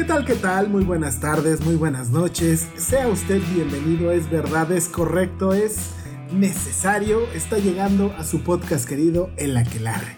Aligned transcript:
¿Qué 0.00 0.06
tal, 0.06 0.24
qué 0.24 0.34
tal? 0.34 0.70
Muy 0.70 0.82
buenas 0.82 1.20
tardes, 1.20 1.60
muy 1.62 1.76
buenas 1.76 2.08
noches. 2.08 2.66
Sea 2.74 3.06
usted 3.08 3.42
bienvenido, 3.54 4.12
es 4.12 4.30
verdad, 4.30 4.72
es 4.72 4.88
correcto, 4.88 5.52
es 5.52 5.90
necesario. 6.32 7.20
Está 7.34 7.58
llegando 7.58 8.10
a 8.16 8.24
su 8.24 8.40
podcast 8.40 8.88
querido 8.88 9.28
El 9.36 9.54
Aquelarre. 9.58 10.16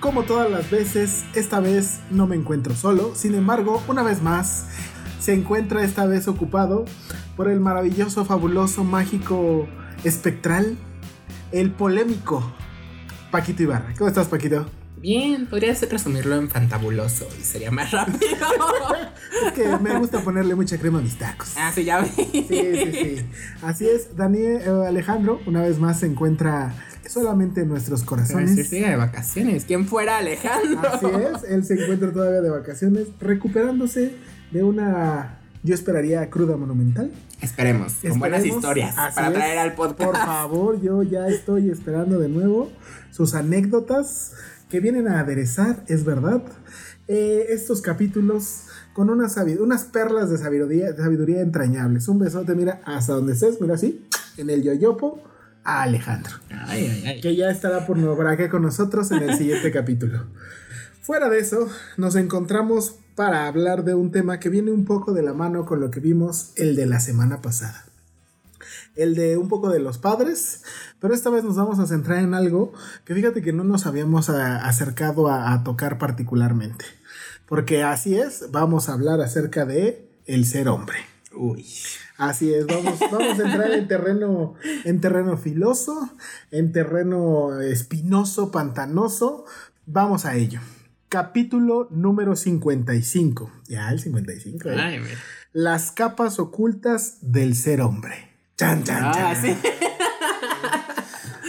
Como 0.00 0.24
todas 0.24 0.50
las 0.50 0.70
veces, 0.70 1.24
esta 1.34 1.60
vez 1.60 2.00
no 2.10 2.26
me 2.26 2.36
encuentro 2.36 2.74
solo. 2.74 3.14
Sin 3.14 3.34
embargo, 3.34 3.82
una 3.88 4.02
vez 4.02 4.20
más, 4.20 4.66
se 5.18 5.32
encuentra 5.32 5.82
esta 5.82 6.04
vez 6.04 6.28
ocupado 6.28 6.84
por 7.38 7.48
el 7.48 7.60
maravilloso, 7.60 8.26
fabuloso, 8.26 8.84
mágico, 8.84 9.66
espectral, 10.04 10.76
el 11.52 11.70
polémico 11.70 12.52
Paquito 13.30 13.62
Ibarra. 13.62 13.94
¿Cómo 13.96 14.08
estás, 14.08 14.28
Paquito? 14.28 14.66
Bien, 15.04 15.44
podrías 15.44 15.82
resumirlo 15.82 16.34
en 16.36 16.48
fantabuloso 16.48 17.28
y 17.38 17.42
sería 17.42 17.70
más 17.70 17.90
rápido. 17.90 18.18
Es 19.46 19.52
que 19.52 19.68
me 19.76 19.98
gusta 19.98 20.20
ponerle 20.20 20.54
mucha 20.54 20.78
crema 20.78 21.00
a 21.00 21.02
mis 21.02 21.18
tacos. 21.18 21.52
ah, 21.58 21.70
sí, 21.74 21.84
ya 21.84 22.00
vi. 22.00 22.08
Sí, 22.08 22.42
sí, 22.48 22.92
sí. 22.92 23.26
Así 23.60 23.86
es, 23.86 24.16
Daniel 24.16 24.62
eh, 24.64 24.86
Alejandro 24.88 25.42
una 25.44 25.60
vez 25.60 25.78
más 25.78 26.00
se 26.00 26.06
encuentra 26.06 26.74
solamente 27.06 27.60
en 27.60 27.68
nuestros 27.68 28.02
corazones. 28.02 28.54
Sí, 28.54 28.64
sí, 28.64 28.80
de 28.80 28.96
vacaciones. 28.96 29.66
¿Quién 29.66 29.86
fuera 29.86 30.16
Alejandro? 30.16 30.80
Así 30.90 31.04
es, 31.04 31.50
él 31.50 31.66
se 31.66 31.74
encuentra 31.74 32.10
todavía 32.10 32.40
de 32.40 32.48
vacaciones, 32.48 33.08
recuperándose 33.20 34.14
de 34.52 34.62
una, 34.62 35.38
yo 35.62 35.74
esperaría, 35.74 36.30
cruda 36.30 36.56
monumental. 36.56 37.12
Esperemos, 37.42 37.92
con 38.08 38.20
buenas 38.20 38.42
historias 38.46 38.94
para 39.14 39.28
es. 39.28 39.34
traer 39.34 39.58
al 39.58 39.74
podcast. 39.74 40.02
Por 40.02 40.16
favor, 40.16 40.80
yo 40.80 41.02
ya 41.02 41.28
estoy 41.28 41.68
esperando 41.68 42.18
de 42.18 42.30
nuevo 42.30 42.72
sus 43.10 43.34
anécdotas 43.34 44.32
que 44.74 44.80
vienen 44.80 45.06
a 45.06 45.20
aderezar, 45.20 45.84
es 45.86 46.04
verdad, 46.04 46.42
eh, 47.06 47.46
estos 47.50 47.80
capítulos 47.80 48.62
con 48.92 49.08
unas, 49.08 49.36
unas 49.36 49.84
perlas 49.84 50.30
de 50.30 50.36
sabiduría, 50.36 50.90
de 50.90 51.00
sabiduría 51.00 51.42
entrañables. 51.42 52.08
Un 52.08 52.18
besote, 52.18 52.56
mira, 52.56 52.80
hasta 52.84 53.12
donde 53.12 53.34
estés, 53.34 53.60
mira 53.60 53.74
así, 53.74 54.04
en 54.36 54.50
el 54.50 54.64
yoyopo, 54.64 55.22
a 55.62 55.82
Alejandro 55.82 56.32
Ay, 56.50 56.90
ay, 56.90 57.04
ay. 57.06 57.20
que 57.20 57.36
ya 57.36 57.50
estará 57.50 57.86
por 57.86 57.96
Nobraque 57.98 58.48
con 58.48 58.62
nosotros 58.62 59.12
en 59.12 59.22
el 59.22 59.36
siguiente 59.36 59.70
capítulo. 59.72 60.24
Fuera 61.02 61.28
de 61.28 61.38
eso, 61.38 61.68
nos 61.96 62.16
encontramos 62.16 62.96
para 63.14 63.46
hablar 63.46 63.84
de 63.84 63.94
un 63.94 64.10
tema 64.10 64.40
que 64.40 64.48
viene 64.48 64.72
un 64.72 64.86
poco 64.86 65.12
de 65.12 65.22
la 65.22 65.34
mano 65.34 65.66
con 65.66 65.78
lo 65.78 65.92
que 65.92 66.00
vimos 66.00 66.50
el 66.56 66.74
de 66.74 66.86
la 66.86 66.98
semana 66.98 67.40
pasada. 67.40 67.84
El 68.96 69.14
de 69.14 69.36
un 69.36 69.48
poco 69.48 69.70
de 69.70 69.80
los 69.80 69.98
padres, 69.98 70.62
pero 71.00 71.14
esta 71.14 71.30
vez 71.30 71.42
nos 71.44 71.56
vamos 71.56 71.78
a 71.80 71.86
centrar 71.86 72.18
en 72.22 72.32
algo 72.34 72.72
que 73.04 73.14
fíjate 73.14 73.42
que 73.42 73.52
no 73.52 73.64
nos 73.64 73.86
habíamos 73.86 74.30
a- 74.30 74.64
acercado 74.66 75.28
a, 75.28 75.52
a 75.52 75.64
tocar 75.64 75.98
particularmente. 75.98 76.84
Porque 77.46 77.82
así 77.82 78.16
es, 78.16 78.50
vamos 78.52 78.88
a 78.88 78.92
hablar 78.94 79.20
acerca 79.20 79.64
de 79.66 80.08
el 80.26 80.46
ser 80.46 80.68
hombre. 80.68 80.96
Uy. 81.36 81.66
Así 82.16 82.54
es, 82.54 82.66
vamos, 82.66 83.00
vamos 83.10 83.38
a 83.40 83.42
entrar 83.44 83.72
en 83.72 83.88
terreno, 83.88 84.54
en 84.84 85.00
terreno 85.00 85.36
filoso, 85.36 86.10
en 86.52 86.70
terreno 86.70 87.60
espinoso, 87.60 88.52
pantanoso. 88.52 89.44
Vamos 89.86 90.24
a 90.24 90.36
ello. 90.36 90.60
Capítulo 91.08 91.88
número 91.90 92.36
55. 92.36 93.50
Ya, 93.68 93.90
el 93.90 93.98
55. 94.00 94.68
¿eh? 94.70 94.76
Ay. 94.78 95.00
Las 95.52 95.90
capas 95.90 96.38
ocultas 96.38 97.18
del 97.20 97.56
ser 97.56 97.80
hombre. 97.80 98.33
Chan, 98.56 98.84
chan, 98.84 99.12
chan. 99.12 99.24
Ah, 99.24 99.34
sí. 99.34 99.56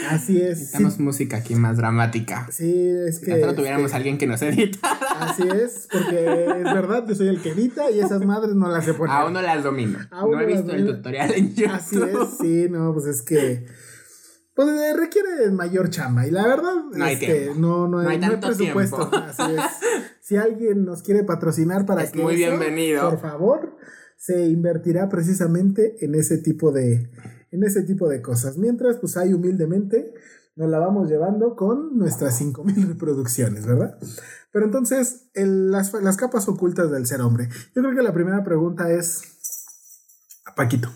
Así 0.10 0.40
es. 0.40 0.58
Sí, 0.58 0.64
Necesitamos 0.66 1.00
música 1.00 1.38
aquí 1.38 1.56
más 1.56 1.78
dramática. 1.78 2.48
sí, 2.52 2.90
es 3.08 3.20
que. 3.20 3.36
Que 3.40 3.46
no 3.46 3.56
tuviéramos 3.56 3.86
este, 3.86 3.98
alguien 3.98 4.18
que 4.18 4.28
nos 4.28 4.42
edita. 4.42 4.92
Así 5.20 5.44
es, 5.48 5.88
porque 5.92 6.46
es 6.60 6.64
verdad, 6.64 7.06
yo 7.08 7.16
soy 7.16 7.28
el 7.30 7.42
que 7.42 7.50
edita 7.52 7.90
y 7.90 8.00
esas 8.00 8.24
madres 8.26 8.54
no 8.56 8.68
las 8.70 8.86
sé 8.86 8.94
poner. 8.94 9.16
Aún 9.16 9.34
no 9.34 9.42
las 9.42 9.64
domino. 9.64 10.00
Aún 10.12 10.32
no 10.32 10.38
no 10.38 10.44
he 10.44 10.46
visto 10.46 10.72
el 10.72 10.86
tutorial 10.86 11.32
en 11.34 11.56
YouTube. 11.56 11.74
Así 11.74 11.98
es, 12.02 12.38
sí, 12.40 12.68
no, 12.70 12.94
pues 12.94 13.06
es 13.08 13.22
que. 13.22 13.66
Pues 14.54 14.70
eh, 14.70 14.94
requiere 14.96 15.52
mayor 15.52 15.90
chamba. 15.90 16.26
Y 16.28 16.32
la 16.32 16.48
verdad, 16.48 16.76
No 16.94 17.04
hay 17.04 17.16
este, 17.16 17.26
tiempo. 17.42 17.60
no, 17.60 17.88
no, 17.90 18.02
No 18.04 18.10
hay 18.10 18.18
no 18.20 18.26
hay 18.26 18.32
tanto 18.32 18.48
presupuesto. 18.48 19.10
tiempo. 19.10 19.18
Así 19.28 19.54
es. 19.54 19.62
Si 20.22 20.38
alguien 20.38 20.86
nos 20.86 21.02
quiere 21.04 21.24
patrocinar 21.24 21.86
para 21.86 22.04
Es 22.04 22.12
que. 22.12 22.22
muy 22.22 22.36
eso, 22.42 22.52
bienvenido. 22.52 23.10
Por 23.10 23.20
favor, 23.20 23.76
se 24.18 24.46
invertirá 24.48 25.10
precisamente 25.10 25.96
en 26.04 26.16
ese 26.16 26.38
tipo 26.38 26.72
de. 26.72 27.10
En 27.52 27.64
ese 27.64 27.84
tipo 27.84 28.10
de 28.10 28.22
cosas. 28.22 28.58
Mientras, 28.58 28.98
pues 28.98 29.16
ahí 29.18 29.34
humildemente 29.34 30.14
nos 30.56 30.70
la 30.70 30.80
vamos 30.80 31.10
llevando 31.10 31.56
con 31.56 31.98
nuestras 31.98 32.38
5000 32.38 32.88
reproducciones, 32.88 33.66
¿verdad? 33.66 33.98
Pero 34.52 34.66
entonces, 34.66 35.30
el- 35.34 35.70
las, 35.72 35.94
las 35.94 36.18
capas 36.18 36.48
ocultas 36.48 36.90
del 36.92 37.06
ser 37.06 37.22
hombre. 37.22 37.50
Yo 37.76 37.82
creo 37.82 37.96
que 37.96 38.02
la 38.02 38.14
primera 38.14 38.44
pregunta 38.44 38.90
es. 38.92 39.22
A 40.46 40.56
Paquito. 40.56 40.90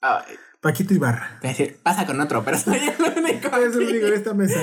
Ay, 0.00 0.34
Paquito 0.60 0.92
Ibarra. 0.94 1.38
pero 1.40 1.72
pasa 1.82 2.06
con 2.06 2.20
otro, 2.20 2.44
pero 2.44 2.58
soy 2.58 2.76
el 2.78 3.18
único. 3.18 3.48
Es 3.48 3.74
el 3.76 3.82
aquí. 3.82 3.90
único 3.90 4.06
en 4.06 4.14
esta 4.14 4.34
mesa. 4.34 4.60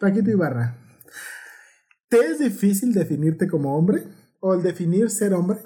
Paquito 0.00 0.30
Ibarra. 0.30 0.76
¿Te 2.08 2.18
es 2.20 2.38
difícil 2.38 2.92
definirte 2.92 3.48
como 3.48 3.76
hombre? 3.76 4.04
¿O 4.40 4.54
el 4.54 4.62
definir 4.62 5.10
ser 5.10 5.34
hombre? 5.34 5.58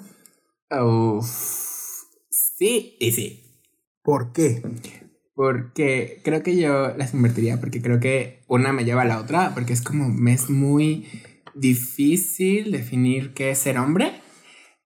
Uf. 0.71 1.58
Sí 2.59 2.97
y 2.99 3.11
sí. 3.13 3.43
¿Por 4.03 4.33
qué? 4.33 4.61
Porque 5.33 6.19
creo 6.25 6.43
que 6.43 6.57
yo 6.57 6.93
las 6.97 7.13
invertiría, 7.13 7.57
porque 7.61 7.81
creo 7.81 8.01
que 8.01 8.43
una 8.47 8.73
me 8.73 8.83
lleva 8.83 9.03
a 9.03 9.05
la 9.05 9.19
otra, 9.19 9.53
porque 9.53 9.71
es 9.71 9.81
como, 9.81 10.09
me 10.09 10.33
es 10.33 10.49
muy 10.49 11.07
difícil 11.55 12.71
definir 12.73 13.33
qué 13.33 13.51
es 13.51 13.59
ser 13.59 13.77
hombre. 13.77 14.21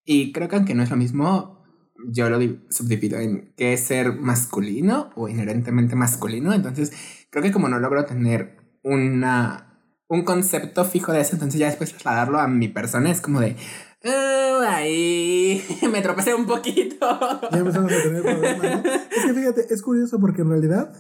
Y 0.05 0.33
creo 0.33 0.49
que 0.49 0.55
aunque 0.57 0.75
no 0.75 0.83
es 0.83 0.91
lo 0.91 0.97
mismo, 0.97 1.63
yo 2.11 2.29
lo 2.29 2.37
di- 2.37 2.59
subdivido 2.69 3.19
en 3.19 3.53
qué 3.57 3.73
es 3.73 3.81
ser 3.81 4.13
masculino 4.13 5.09
o 5.15 5.27
inherentemente 5.27 5.95
masculino. 5.95 6.53
Entonces, 6.53 6.93
creo 7.31 7.43
que 7.43 7.51
como 7.51 7.69
no 7.69 7.79
logro 7.79 8.05
tener 8.05 8.57
una, 8.83 9.79
un 10.07 10.23
concepto 10.23 10.85
fijo 10.85 11.11
de 11.11 11.21
eso, 11.21 11.33
entonces 11.33 11.59
ya 11.59 11.67
después 11.67 11.91
trasladarlo 11.91 12.39
a 12.39 12.47
mi 12.47 12.67
persona 12.67 13.09
es 13.09 13.21
como 13.21 13.39
de, 13.41 13.55
"Ah, 14.03 14.59
ahí 14.75 15.63
me 15.91 16.01
tropecé 16.01 16.33
un 16.33 16.45
poquito. 16.45 17.07
Ya 17.51 17.57
empezamos 17.57 17.91
a 17.91 18.03
tener 18.03 18.21
problemas, 18.21 18.83
¿no? 18.83 18.91
Es 19.17 19.25
que 19.25 19.33
fíjate, 19.33 19.73
es 19.73 19.81
curioso 19.81 20.19
porque 20.19 20.41
en 20.41 20.49
realidad 20.49 20.93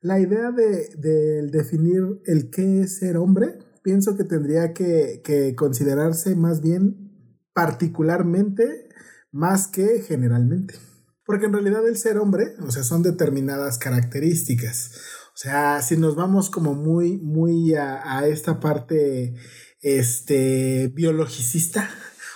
la 0.00 0.18
idea 0.18 0.50
de, 0.50 0.88
de 0.96 1.46
definir 1.48 2.02
el 2.26 2.50
qué 2.50 2.82
es 2.82 2.98
ser 2.98 3.16
hombre, 3.16 3.58
pienso 3.82 4.16
que 4.16 4.24
tendría 4.24 4.72
que, 4.72 5.20
que 5.24 5.54
considerarse 5.54 6.34
más 6.34 6.60
bien 6.62 7.10
particularmente 7.52 8.88
más 9.32 9.68
que 9.68 10.02
generalmente. 10.02 10.74
Porque 11.24 11.46
en 11.46 11.52
realidad 11.52 11.86
el 11.86 11.96
ser 11.96 12.18
hombre, 12.18 12.54
o 12.66 12.70
sea, 12.70 12.82
son 12.82 13.02
determinadas 13.02 13.78
características. 13.78 14.92
O 15.34 15.36
sea, 15.36 15.80
si 15.80 15.96
nos 15.96 16.16
vamos 16.16 16.50
como 16.50 16.74
muy, 16.74 17.18
muy 17.18 17.74
a, 17.74 18.18
a 18.18 18.26
esta 18.26 18.58
parte 18.58 19.34
este, 19.82 20.88
biologicista, 20.94 21.88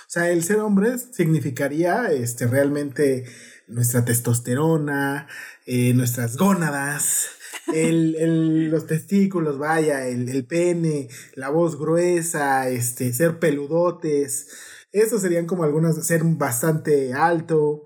o 0.07 0.09
sea, 0.09 0.29
el 0.29 0.43
ser 0.43 0.59
hombre 0.59 0.97
significaría 0.97 2.11
este, 2.11 2.47
realmente 2.47 3.25
nuestra 3.67 4.05
testosterona, 4.05 5.27
eh, 5.65 5.93
nuestras 5.93 6.37
gónadas, 6.37 7.27
el, 7.73 8.15
el, 8.15 8.69
los 8.69 8.85
testículos, 8.87 9.57
vaya, 9.57 10.07
el, 10.07 10.29
el, 10.29 10.45
pene, 10.45 11.09
la 11.33 11.49
voz 11.49 11.77
gruesa, 11.77 12.69
este, 12.69 13.11
ser 13.13 13.39
peludotes. 13.39 14.47
Esos 14.91 15.21
serían 15.21 15.47
como 15.47 15.63
algunas, 15.63 16.05
ser 16.05 16.23
bastante 16.23 17.13
alto, 17.13 17.85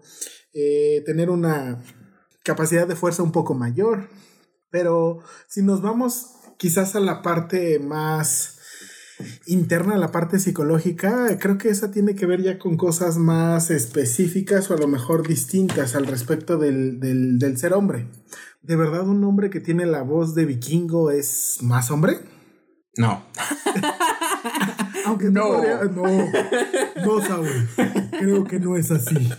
eh, 0.53 1.01
tener 1.05 1.29
una 1.29 1.81
capacidad 2.43 2.87
de 2.87 2.95
fuerza 2.95 3.23
un 3.23 3.31
poco 3.31 3.53
mayor. 3.53 4.09
Pero 4.69 5.23
si 5.47 5.63
nos 5.63 5.81
vamos 5.81 6.35
quizás 6.57 6.95
a 6.95 6.99
la 6.99 7.21
parte 7.21 7.79
más 7.79 8.58
interna, 9.45 9.97
la 9.97 10.11
parte 10.11 10.39
psicológica, 10.39 11.37
creo 11.39 11.57
que 11.57 11.69
esa 11.69 11.91
tiene 11.91 12.15
que 12.15 12.25
ver 12.25 12.41
ya 12.41 12.59
con 12.59 12.77
cosas 12.77 13.17
más 13.17 13.71
específicas 13.71 14.69
o 14.69 14.73
a 14.73 14.77
lo 14.77 14.87
mejor 14.87 15.27
distintas 15.27 15.95
al 15.95 16.07
respecto 16.07 16.57
del, 16.57 16.99
del, 16.99 17.39
del 17.39 17.57
ser 17.57 17.73
hombre. 17.73 18.07
¿De 18.61 18.75
verdad 18.75 19.07
un 19.07 19.23
hombre 19.23 19.49
que 19.49 19.59
tiene 19.59 19.85
la 19.85 20.01
voz 20.01 20.35
de 20.35 20.45
vikingo 20.45 21.11
es 21.11 21.57
más 21.61 21.91
hombre? 21.91 22.19
No. 22.97 23.23
Aunque 25.05 25.31
no. 25.31 25.47
Podría, 25.47 25.83
no, 25.85 26.03
no, 27.05 27.21
Saúl. 27.25 27.69
Creo 28.19 28.43
que 28.43 28.59
no 28.59 28.75
es 28.75 28.91
así. 28.91 29.29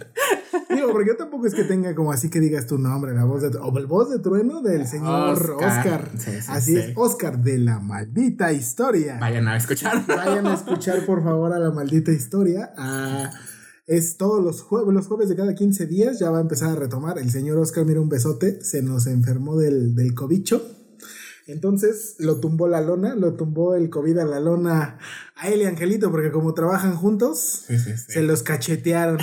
Digo, 0.74 0.92
porque 0.92 1.08
yo 1.08 1.16
tampoco 1.16 1.46
es 1.46 1.54
que 1.54 1.64
tenga 1.64 1.94
como 1.94 2.12
así 2.12 2.30
que 2.30 2.40
digas 2.40 2.66
tu 2.66 2.78
nombre, 2.78 3.14
la 3.14 3.24
voz 3.24 3.42
de 3.42 3.58
o 3.58 3.78
el 3.78 3.86
voz 3.86 4.10
de 4.10 4.18
trueno 4.20 4.62
del 4.62 4.86
señor 4.86 5.38
Oscar. 5.54 5.78
Oscar. 5.78 6.10
Sí, 6.16 6.30
sí, 6.40 6.46
así 6.48 6.72
sí. 6.72 6.78
es, 6.78 6.92
Oscar 6.96 7.42
de 7.42 7.58
la 7.58 7.80
maldita 7.80 8.52
historia. 8.52 9.18
Vayan 9.20 9.48
a 9.48 9.56
escuchar. 9.56 10.06
Vayan 10.06 10.46
a 10.46 10.54
escuchar, 10.54 11.04
por 11.04 11.22
favor, 11.24 11.52
a 11.52 11.58
la 11.58 11.70
maldita 11.70 12.12
historia. 12.12 12.72
A 12.76 13.30
es 13.90 14.16
todos 14.16 14.40
los 14.40 14.62
jueves, 14.62 14.94
los 14.94 15.08
jueves 15.08 15.28
de 15.28 15.34
cada 15.34 15.52
15 15.52 15.86
días, 15.86 16.20
ya 16.20 16.30
va 16.30 16.38
a 16.38 16.42
empezar 16.42 16.68
a 16.70 16.76
retomar. 16.76 17.18
El 17.18 17.28
señor 17.28 17.58
Oscar, 17.58 17.84
mira 17.84 18.00
un 18.00 18.08
besote, 18.08 18.62
se 18.62 18.82
nos 18.82 19.08
enfermó 19.08 19.56
del, 19.56 19.96
del 19.96 20.14
cobicho. 20.14 20.62
Entonces 21.48 22.14
lo 22.20 22.38
tumbó 22.38 22.68
la 22.68 22.80
lona, 22.80 23.16
lo 23.16 23.34
tumbó 23.34 23.74
el 23.74 23.90
COVID 23.90 24.18
a 24.18 24.24
la 24.24 24.38
lona 24.38 24.98
a 25.34 25.48
él 25.48 25.62
y 25.62 25.64
Angelito, 25.64 26.12
porque 26.12 26.30
como 26.30 26.54
trabajan 26.54 26.94
juntos, 26.94 27.64
sí, 27.66 27.80
sí, 27.80 27.96
sí. 27.96 28.12
se 28.12 28.22
los 28.22 28.44
cachetearon. 28.44 29.18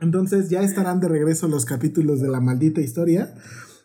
Entonces 0.00 0.48
ya 0.48 0.62
estarán 0.62 1.00
de 1.00 1.08
regreso 1.08 1.48
los 1.48 1.64
capítulos 1.64 2.20
de 2.20 2.28
la 2.28 2.40
maldita 2.40 2.80
historia. 2.80 3.34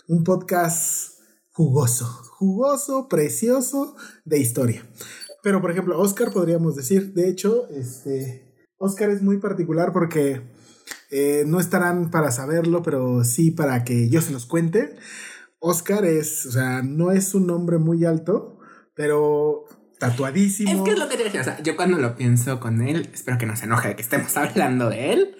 Un 0.07 0.23
podcast 0.23 1.19
jugoso, 1.51 2.05
jugoso, 2.37 3.07
precioso 3.07 3.95
de 4.23 4.39
historia. 4.39 4.85
Pero 5.43 5.61
por 5.61 5.71
ejemplo, 5.71 5.99
Oscar 5.99 6.31
podríamos 6.31 6.75
decir, 6.75 7.13
de 7.13 7.29
hecho, 7.29 7.67
este, 7.69 8.55
Oscar 8.77 9.09
es 9.09 9.21
muy 9.21 9.37
particular 9.37 9.93
porque 9.93 10.41
eh, 11.11 11.43
no 11.45 11.59
estarán 11.59 12.11
para 12.11 12.31
saberlo, 12.31 12.81
pero 12.81 13.23
sí 13.23 13.51
para 13.51 13.83
que 13.83 14.09
yo 14.09 14.21
se 14.21 14.31
los 14.31 14.45
cuente. 14.45 14.95
Oscar 15.59 16.05
es, 16.05 16.45
o 16.45 16.51
sea, 16.51 16.81
no 16.81 17.11
es 17.11 17.33
un 17.33 17.47
nombre 17.47 17.77
muy 17.77 18.05
alto, 18.05 18.59
pero 18.95 19.65
tatuadísimo. 19.99 20.71
Es 20.71 20.81
que 20.81 20.91
es 20.91 20.99
lo 20.99 21.09
que 21.09 21.17
te 21.17 21.23
decía, 21.25 21.41
o 21.41 21.43
sea, 21.43 21.61
yo 21.61 21.75
cuando 21.75 21.97
lo 21.97 22.15
pienso 22.15 22.59
con 22.59 22.81
él, 22.81 23.09
espero 23.13 23.37
que 23.37 23.45
no 23.45 23.55
se 23.55 23.65
enoje 23.65 23.89
de 23.89 23.95
que 23.95 24.01
estemos 24.01 24.35
hablando 24.37 24.89
de 24.89 25.13
él. 25.13 25.35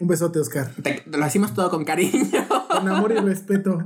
Un 0.00 0.08
besote, 0.08 0.38
Oscar. 0.38 0.72
Te, 0.82 1.02
lo 1.06 1.24
hacemos 1.24 1.54
todo 1.54 1.70
con 1.70 1.84
cariño. 1.84 2.46
Con 2.70 2.88
amor 2.88 3.12
y 3.12 3.16
respeto. 3.16 3.84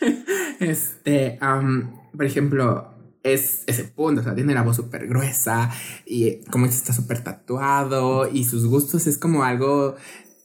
Este, 0.60 1.40
um, 1.42 1.90
por 2.16 2.24
ejemplo, 2.24 2.92
es 3.24 3.64
ese 3.66 3.82
punto, 3.82 4.20
o 4.20 4.24
sea, 4.24 4.34
tiene 4.34 4.54
la 4.54 4.62
voz 4.62 4.76
súper 4.76 5.08
gruesa 5.08 5.70
y 6.06 6.44
como 6.52 6.66
está 6.66 6.92
súper 6.92 7.24
tatuado 7.24 8.28
y 8.28 8.44
sus 8.44 8.66
gustos 8.66 9.08
es 9.08 9.18
como 9.18 9.42
algo 9.42 9.96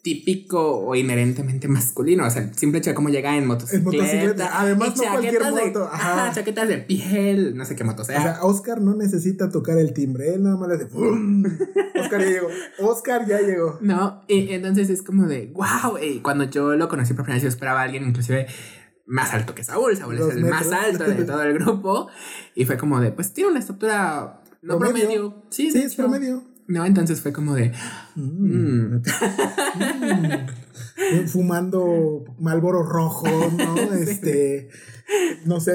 típico 0.07 0.77
o 0.79 0.95
inherentemente 0.95 1.67
masculino. 1.67 2.25
O 2.25 2.29
sea, 2.29 2.43
el 2.43 2.55
simple 2.57 2.79
hecho 2.79 2.91
de 2.91 2.93
cómo 2.95 3.09
llega 3.09 3.35
en 3.35 3.45
motocicleta. 3.45 3.89
En 3.89 3.97
motocicleta. 3.97 4.59
Además, 4.61 4.93
no 4.95 5.03
cualquier 5.11 5.43
de, 5.43 5.51
moto. 5.51 5.89
Ajá. 5.91 6.23
Ajá, 6.27 6.33
chaquetas 6.33 6.69
de 6.69 6.77
piel, 6.77 7.57
no 7.57 7.65
sé 7.65 7.75
qué 7.75 7.83
moto 7.83 8.05
sea. 8.05 8.19
O 8.19 8.21
sea, 8.21 8.39
Oscar 8.43 8.79
no 8.79 8.95
necesita 8.95 9.49
tocar 9.49 9.77
el 9.77 9.91
timbre, 9.93 10.33
él 10.33 10.43
nada 10.43 10.55
más 10.55 10.69
le 10.69 10.75
hace 10.75 10.85
¡pum! 10.85 11.43
Oscar 11.99 12.21
ya 12.21 12.29
llegó. 12.29 12.47
Oscar 12.79 13.27
ya 13.27 13.41
llegó. 13.41 13.77
No, 13.81 14.23
y 14.29 14.51
entonces 14.53 14.89
es 14.89 15.01
como 15.01 15.27
de 15.27 15.47
wow. 15.53 15.97
Y 16.01 16.19
cuando 16.21 16.45
yo 16.45 16.75
lo 16.77 16.87
conocí 16.87 17.13
por 17.13 17.23
primera 17.25 17.35
vez, 17.35 17.43
yo 17.43 17.49
esperaba 17.49 17.81
a 17.81 17.83
alguien 17.83 18.05
inclusive 18.07 18.47
más 19.05 19.33
alto 19.33 19.53
que 19.55 19.65
Saúl. 19.65 19.97
Saúl 19.97 20.15
es 20.15 20.21
el 20.35 20.41
metros. 20.43 20.67
más 20.67 20.71
alto 20.71 21.03
de 21.03 21.23
todo 21.25 21.43
el 21.43 21.53
grupo. 21.53 22.07
Y 22.55 22.63
fue 22.63 22.77
como 22.77 23.01
de, 23.01 23.11
pues 23.11 23.33
tiene 23.33 23.51
una 23.51 23.59
estatura 23.59 24.41
no 24.61 24.79
Promedio. 24.79 25.05
promedio. 25.07 25.43
Sí, 25.49 25.69
Sí, 25.71 25.79
es 25.79 25.93
hecho. 25.93 26.03
promedio. 26.03 26.43
No, 26.67 26.85
entonces 26.85 27.21
fue 27.21 27.31
como 27.31 27.55
de. 27.55 27.71
Mm. 28.15 28.95
mm. 28.95 29.01
Fumando 31.27 32.25
Malboro 32.39 32.83
rojo, 32.83 33.27
¿no? 33.27 33.93
Este, 33.93 34.69
no 35.45 35.59
sé, 35.59 35.73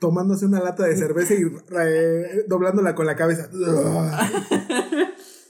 tomándose 0.00 0.46
una 0.46 0.60
lata 0.60 0.84
de 0.84 0.96
cerveza 0.96 1.34
y 1.34 1.42
eh, 1.80 2.44
doblándola 2.48 2.94
con 2.94 3.06
la 3.06 3.16
cabeza. 3.16 3.48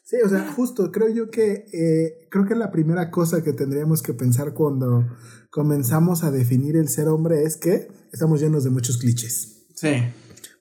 Sí, 0.04 0.18
o 0.22 0.28
sea, 0.28 0.46
justo, 0.52 0.92
creo 0.92 1.08
yo 1.08 1.30
que 1.30 1.64
eh, 1.72 2.28
creo 2.30 2.44
que 2.44 2.54
la 2.54 2.70
primera 2.70 3.10
cosa 3.10 3.42
que 3.42 3.54
tendríamos 3.54 4.02
que 4.02 4.12
pensar 4.12 4.52
cuando 4.52 5.06
comenzamos 5.48 6.22
a 6.22 6.30
definir 6.30 6.76
el 6.76 6.90
ser 6.90 7.08
hombre 7.08 7.44
es 7.44 7.56
que 7.56 7.88
estamos 8.12 8.38
llenos 8.42 8.62
de 8.62 8.68
muchos 8.68 8.98
clichés. 8.98 9.64
Sí. 9.74 10.02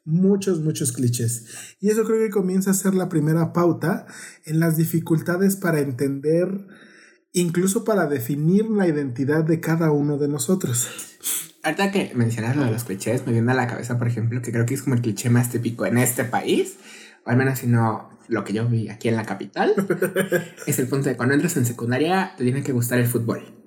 Muchos, 0.04 0.62
muchos 0.62 0.92
clichés. 0.92 1.76
Y 1.80 1.90
eso 1.90 2.04
creo 2.04 2.20
que 2.20 2.32
comienza 2.32 2.72
a 2.72 2.76
ser 2.76 2.96
la 2.96 3.10
primera 3.10 3.54
pauta 3.54 4.08
en 4.46 4.60
las 4.60 4.78
dificultades 4.78 5.56
para 5.56 5.80
entender, 5.80 6.68
incluso 7.34 7.84
para 7.84 8.08
definir 8.08 8.70
la 8.70 8.88
identidad 8.88 9.44
de 9.44 9.60
cada 9.60 9.92
uno 9.92 10.18
de 10.18 10.28
nosotros. 10.28 10.88
Ahorita 11.64 11.92
que 11.92 12.12
mencionas 12.16 12.56
lo 12.56 12.66
de 12.66 12.72
los 12.72 12.84
clichés, 12.84 13.26
me 13.28 13.34
viene 13.34 13.52
a 13.52 13.56
la 13.56 13.68
cabeza, 13.68 14.00
por 14.00 14.08
ejemplo, 14.08 14.42
que 14.42 14.52
creo 14.52 14.66
que 14.66 14.74
es 14.74 14.82
como 14.82 14.96
el 14.96 15.02
cliché 15.02 15.30
más 15.30 15.52
típico 15.52 15.86
en 15.86 16.00
este 16.00 16.24
país, 16.24 16.78
o 17.24 17.30
al 17.30 17.38
menos 17.38 17.60
si 17.60 17.68
no 17.68 18.10
lo 18.28 18.44
que 18.44 18.54
yo 18.54 18.68
vi 18.68 18.90
aquí 18.90 19.10
en 19.10 19.16
la 19.16 19.26
capital, 19.26 19.76
es 20.66 20.80
el 20.80 20.88
punto 20.88 21.10
de 21.10 21.18
cuando 21.18 21.36
entras 21.36 21.58
en 21.58 21.66
secundaria 21.66 22.34
te 22.38 22.44
tiene 22.44 22.64
que 22.64 22.72
gustar 22.72 22.98
el 22.98 23.06
fútbol. 23.06 23.62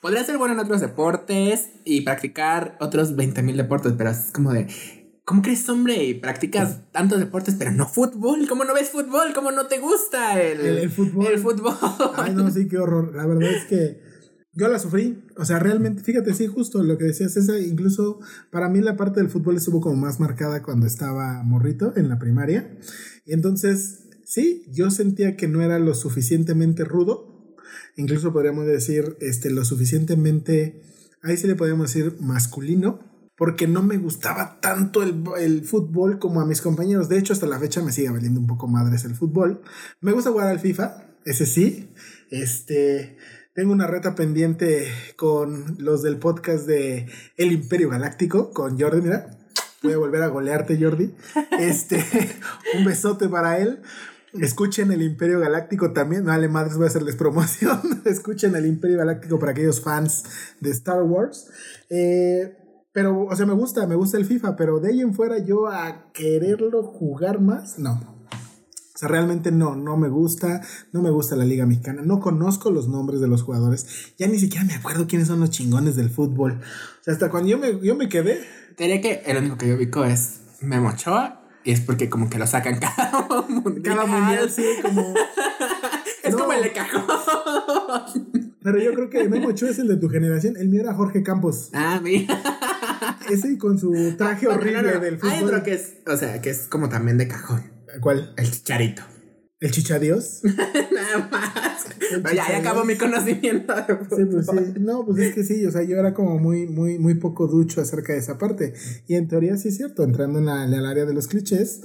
Podrías 0.00 0.26
ser 0.26 0.38
bueno 0.38 0.54
en 0.54 0.60
otros 0.60 0.80
deportes 0.80 1.70
y 1.84 2.02
practicar 2.02 2.76
otros 2.80 3.14
20.000 3.14 3.56
deportes, 3.56 3.92
pero 3.96 4.10
es 4.10 4.30
como 4.32 4.52
de, 4.52 4.68
¿cómo 5.26 5.42
crees, 5.42 5.68
hombre? 5.68 6.02
Y 6.04 6.14
practicas 6.14 6.90
tantos 6.92 7.18
deportes, 7.18 7.54
pero 7.58 7.70
no 7.72 7.86
fútbol. 7.86 8.46
¿Cómo 8.48 8.64
no 8.64 8.72
ves 8.72 8.88
fútbol? 8.88 9.34
¿Cómo 9.34 9.50
no 9.52 9.66
te 9.66 9.78
gusta 9.78 10.40
el, 10.42 10.60
El- 10.60 10.78
el 10.78 10.90
fútbol. 10.90 11.26
El 11.26 11.38
fútbol. 11.38 11.74
Ay, 12.16 12.34
no, 12.34 12.50
sí, 12.50 12.66
qué 12.68 12.78
horror. 12.78 13.14
La 13.14 13.26
verdad 13.26 13.50
es 13.50 13.64
que 13.66 14.00
yo 14.54 14.68
la 14.68 14.78
sufrí. 14.78 15.22
O 15.36 15.44
sea, 15.44 15.58
realmente, 15.58 16.02
fíjate, 16.02 16.32
sí, 16.32 16.46
justo 16.46 16.82
lo 16.82 16.96
que 16.96 17.04
decías, 17.04 17.36
esa, 17.36 17.58
incluso 17.58 18.20
para 18.50 18.70
mí 18.70 18.80
la 18.80 18.96
parte 18.96 19.20
del 19.20 19.28
fútbol 19.28 19.56
estuvo 19.58 19.82
como 19.82 19.96
más 19.96 20.18
marcada 20.20 20.62
cuando 20.62 20.86
estaba 20.86 21.42
morrito 21.42 21.92
en 21.96 22.08
la 22.08 22.18
primaria. 22.18 22.78
Y 23.26 23.34
entonces, 23.34 24.08
sí, 24.24 24.64
yo 24.72 24.90
sentía 24.90 25.36
que 25.36 25.48
no 25.48 25.60
era 25.60 25.78
lo 25.78 25.92
suficientemente 25.94 26.84
rudo. 26.84 27.34
Incluso 27.96 28.32
podríamos 28.32 28.66
decir, 28.66 29.16
este, 29.20 29.50
lo 29.50 29.64
suficientemente, 29.64 30.82
ahí 31.22 31.36
sí 31.36 31.46
le 31.46 31.56
podríamos 31.56 31.92
decir 31.92 32.16
masculino. 32.20 33.15
Porque 33.36 33.66
no 33.66 33.82
me 33.82 33.98
gustaba 33.98 34.60
tanto 34.60 35.02
el, 35.02 35.22
el 35.38 35.64
fútbol 35.64 36.18
como 36.18 36.40
a 36.40 36.46
mis 36.46 36.62
compañeros. 36.62 37.08
De 37.08 37.18
hecho, 37.18 37.32
hasta 37.32 37.46
la 37.46 37.58
fecha 37.58 37.82
me 37.82 37.92
sigue 37.92 38.10
valiendo 38.10 38.40
un 38.40 38.46
poco 38.46 38.66
madres 38.66 39.04
el 39.04 39.14
fútbol. 39.14 39.62
Me 40.00 40.12
gusta 40.12 40.30
jugar 40.30 40.48
al 40.48 40.60
FIFA, 40.60 41.04
ese 41.24 41.44
sí. 41.44 41.92
Este, 42.30 43.16
tengo 43.54 43.72
una 43.72 43.86
reta 43.86 44.14
pendiente 44.14 44.86
con 45.16 45.76
los 45.78 46.02
del 46.02 46.18
podcast 46.18 46.66
de 46.66 47.06
El 47.36 47.52
Imperio 47.52 47.88
Galáctico, 47.88 48.50
con 48.50 48.78
Jordi, 48.78 49.00
mira. 49.00 49.30
Voy 49.82 49.92
a 49.92 49.98
volver 49.98 50.22
a 50.22 50.28
golearte, 50.28 50.78
Jordi. 50.78 51.14
Este, 51.58 52.04
un 52.76 52.84
besote 52.84 53.28
para 53.28 53.58
él. 53.58 53.80
Escuchen 54.34 54.92
el 54.92 55.02
Imperio 55.02 55.40
Galáctico 55.40 55.92
también. 55.92 56.24
No, 56.24 56.32
vale 56.32 56.48
madres, 56.48 56.76
voy 56.76 56.84
a 56.84 56.88
hacerles 56.88 57.16
promoción. 57.16 57.80
Escuchen 58.04 58.54
el 58.56 58.66
Imperio 58.66 58.98
Galáctico 58.98 59.38
para 59.38 59.52
aquellos 59.52 59.80
fans 59.80 60.24
de 60.60 60.70
Star 60.70 61.02
Wars. 61.02 61.48
Eh, 61.88 62.56
pero, 62.96 63.26
o 63.26 63.36
sea, 63.36 63.44
me 63.44 63.52
gusta, 63.52 63.86
me 63.86 63.94
gusta 63.94 64.16
el 64.16 64.24
FIFA, 64.24 64.56
pero 64.56 64.80
de 64.80 64.88
ahí 64.88 65.02
en 65.02 65.12
fuera 65.12 65.36
yo 65.36 65.66
a 65.66 66.10
quererlo 66.14 66.82
jugar 66.82 67.42
más, 67.42 67.78
no. 67.78 67.92
O 67.92 68.98
sea, 68.98 69.06
realmente 69.06 69.52
no, 69.52 69.76
no 69.76 69.98
me 69.98 70.08
gusta, 70.08 70.62
no 70.94 71.02
me 71.02 71.10
gusta 71.10 71.36
la 71.36 71.44
Liga 71.44 71.66
Mexicana, 71.66 72.00
no 72.02 72.20
conozco 72.20 72.70
los 72.70 72.88
nombres 72.88 73.20
de 73.20 73.28
los 73.28 73.42
jugadores, 73.42 74.14
ya 74.16 74.26
ni 74.28 74.38
siquiera 74.38 74.64
me 74.64 74.72
acuerdo 74.72 75.06
quiénes 75.06 75.28
son 75.28 75.40
los 75.40 75.50
chingones 75.50 75.94
del 75.94 76.08
fútbol. 76.08 76.52
O 76.62 77.04
sea, 77.04 77.12
hasta 77.12 77.28
cuando 77.30 77.50
yo 77.50 77.58
me, 77.58 77.78
yo 77.82 77.96
me 77.96 78.08
quedé, 78.08 78.40
Te 78.78 78.98
que 79.02 79.20
el 79.26 79.36
único 79.36 79.58
que 79.58 79.68
yo 79.68 79.74
ubico 79.74 80.02
es 80.02 80.40
Memo 80.62 80.88
Ochoa. 80.88 81.42
Y 81.64 81.72
es 81.72 81.82
porque 81.82 82.08
como 82.08 82.30
que 82.30 82.38
lo 82.38 82.46
sacan 82.46 82.78
cada 82.80 83.26
mundial. 83.46 83.82
cada 83.82 84.06
mundial 84.06 84.48
sí, 84.50 84.64
como... 84.80 85.02
Es 86.24 86.32
No. 86.32 86.38
como 86.38 86.54
el 86.54 86.62
de 86.62 86.72
cajón. 86.72 87.04
Pero 88.62 88.78
yo 88.80 88.94
creo 88.94 89.10
que 89.10 89.28
Memo 89.28 89.48
Ochoa 89.48 89.68
es 89.68 89.78
el 89.78 89.86
de 89.86 89.96
tu 89.96 90.08
generación, 90.08 90.56
el 90.56 90.68
mío 90.70 90.80
era 90.80 90.94
Jorge 90.94 91.22
Campos. 91.22 91.68
Ah, 91.74 92.00
mira. 92.02 92.42
ese 93.30 93.58
con 93.58 93.78
su 93.78 93.92
traje 94.16 94.46
horrible 94.48 94.82
No, 94.82 94.88
no, 94.88 94.94
no. 94.94 95.00
del 95.00 95.14
Hay 95.14 95.38
fútbol. 95.40 95.44
otro 95.54 95.62
que 95.62 95.74
es, 95.74 95.94
o 96.06 96.16
sea, 96.16 96.40
que 96.40 96.50
es 96.50 96.66
como 96.68 96.88
también 96.88 97.18
de 97.18 97.28
cajón. 97.28 97.62
¿Cuál? 98.00 98.32
El 98.36 98.50
chicharito. 98.50 99.02
¿El 99.58 99.70
chichadios? 99.70 100.42
Nada 100.44 101.28
más. 101.30 101.86
Pero 102.22 102.34
ya, 102.34 102.58
acabó 102.58 102.84
mi 102.84 102.96
conocimiento. 102.96 103.74
de 103.74 103.82
Sí, 104.14 104.24
pues 104.30 104.46
sí. 104.46 104.74
No, 104.80 105.04
pues 105.06 105.18
es 105.18 105.34
que 105.34 105.44
sí, 105.44 105.64
o 105.64 105.70
sea, 105.70 105.82
yo 105.82 105.96
era 105.96 106.12
como 106.12 106.38
muy, 106.38 106.66
muy, 106.66 106.98
muy 106.98 107.14
poco 107.14 107.46
ducho 107.46 107.80
acerca 107.80 108.12
de 108.12 108.18
esa 108.18 108.36
parte. 108.38 108.74
Y 109.06 109.14
en 109.14 109.28
teoría 109.28 109.56
sí 109.56 109.68
es 109.68 109.76
cierto, 109.78 110.04
entrando 110.04 110.38
en, 110.38 110.44
la- 110.46 110.64
en 110.64 110.74
el 110.74 110.84
área 110.84 111.06
de 111.06 111.14
los 111.14 111.26
clichés, 111.26 111.80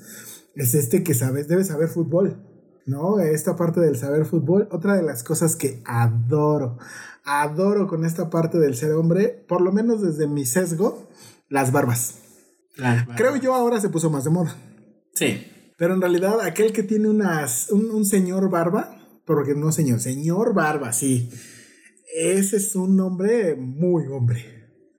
es 0.55 0.73
este 0.75 1.03
que 1.03 1.13
sabes, 1.13 1.47
debe 1.47 1.63
saber 1.63 1.87
fútbol. 1.87 2.45
¿No? 2.87 3.19
Esta 3.19 3.55
parte 3.55 3.79
del 3.79 3.95
saber 3.95 4.25
fútbol, 4.25 4.67
otra 4.71 4.95
de 4.97 5.03
las 5.03 5.23
cosas 5.23 5.55
que 5.55 5.81
adoro, 5.85 6.77
adoro 7.23 7.87
con 7.87 8.05
esta 8.05 8.29
parte 8.29 8.57
del 8.59 8.75
ser 8.75 8.91
hombre, 8.93 9.43
por 9.47 9.61
lo 9.61 9.71
menos 9.71 10.01
desde 10.01 10.27
mi 10.27 10.45
sesgo, 10.45 11.07
las 11.49 11.71
barbas. 11.71 12.15
Claro, 12.75 13.11
Creo 13.15 13.35
yo 13.35 13.53
ahora 13.53 13.79
se 13.81 13.89
puso 13.89 14.09
más 14.09 14.23
de 14.23 14.29
moda. 14.29 14.55
Sí. 15.13 15.45
Pero 15.77 15.93
en 15.93 16.01
realidad, 16.01 16.41
aquel 16.41 16.71
que 16.73 16.83
tiene 16.83 17.09
unas, 17.09 17.69
un, 17.71 17.91
un 17.91 18.05
señor 18.05 18.49
barba, 18.49 18.97
porque 19.25 19.55
no 19.55 19.71
señor, 19.71 19.99
señor 19.99 20.53
barba, 20.53 20.93
sí. 20.93 21.29
Ese 22.15 22.57
es 22.57 22.75
un 22.75 22.99
hombre 22.99 23.55
muy 23.55 24.05
hombre. 24.07 24.45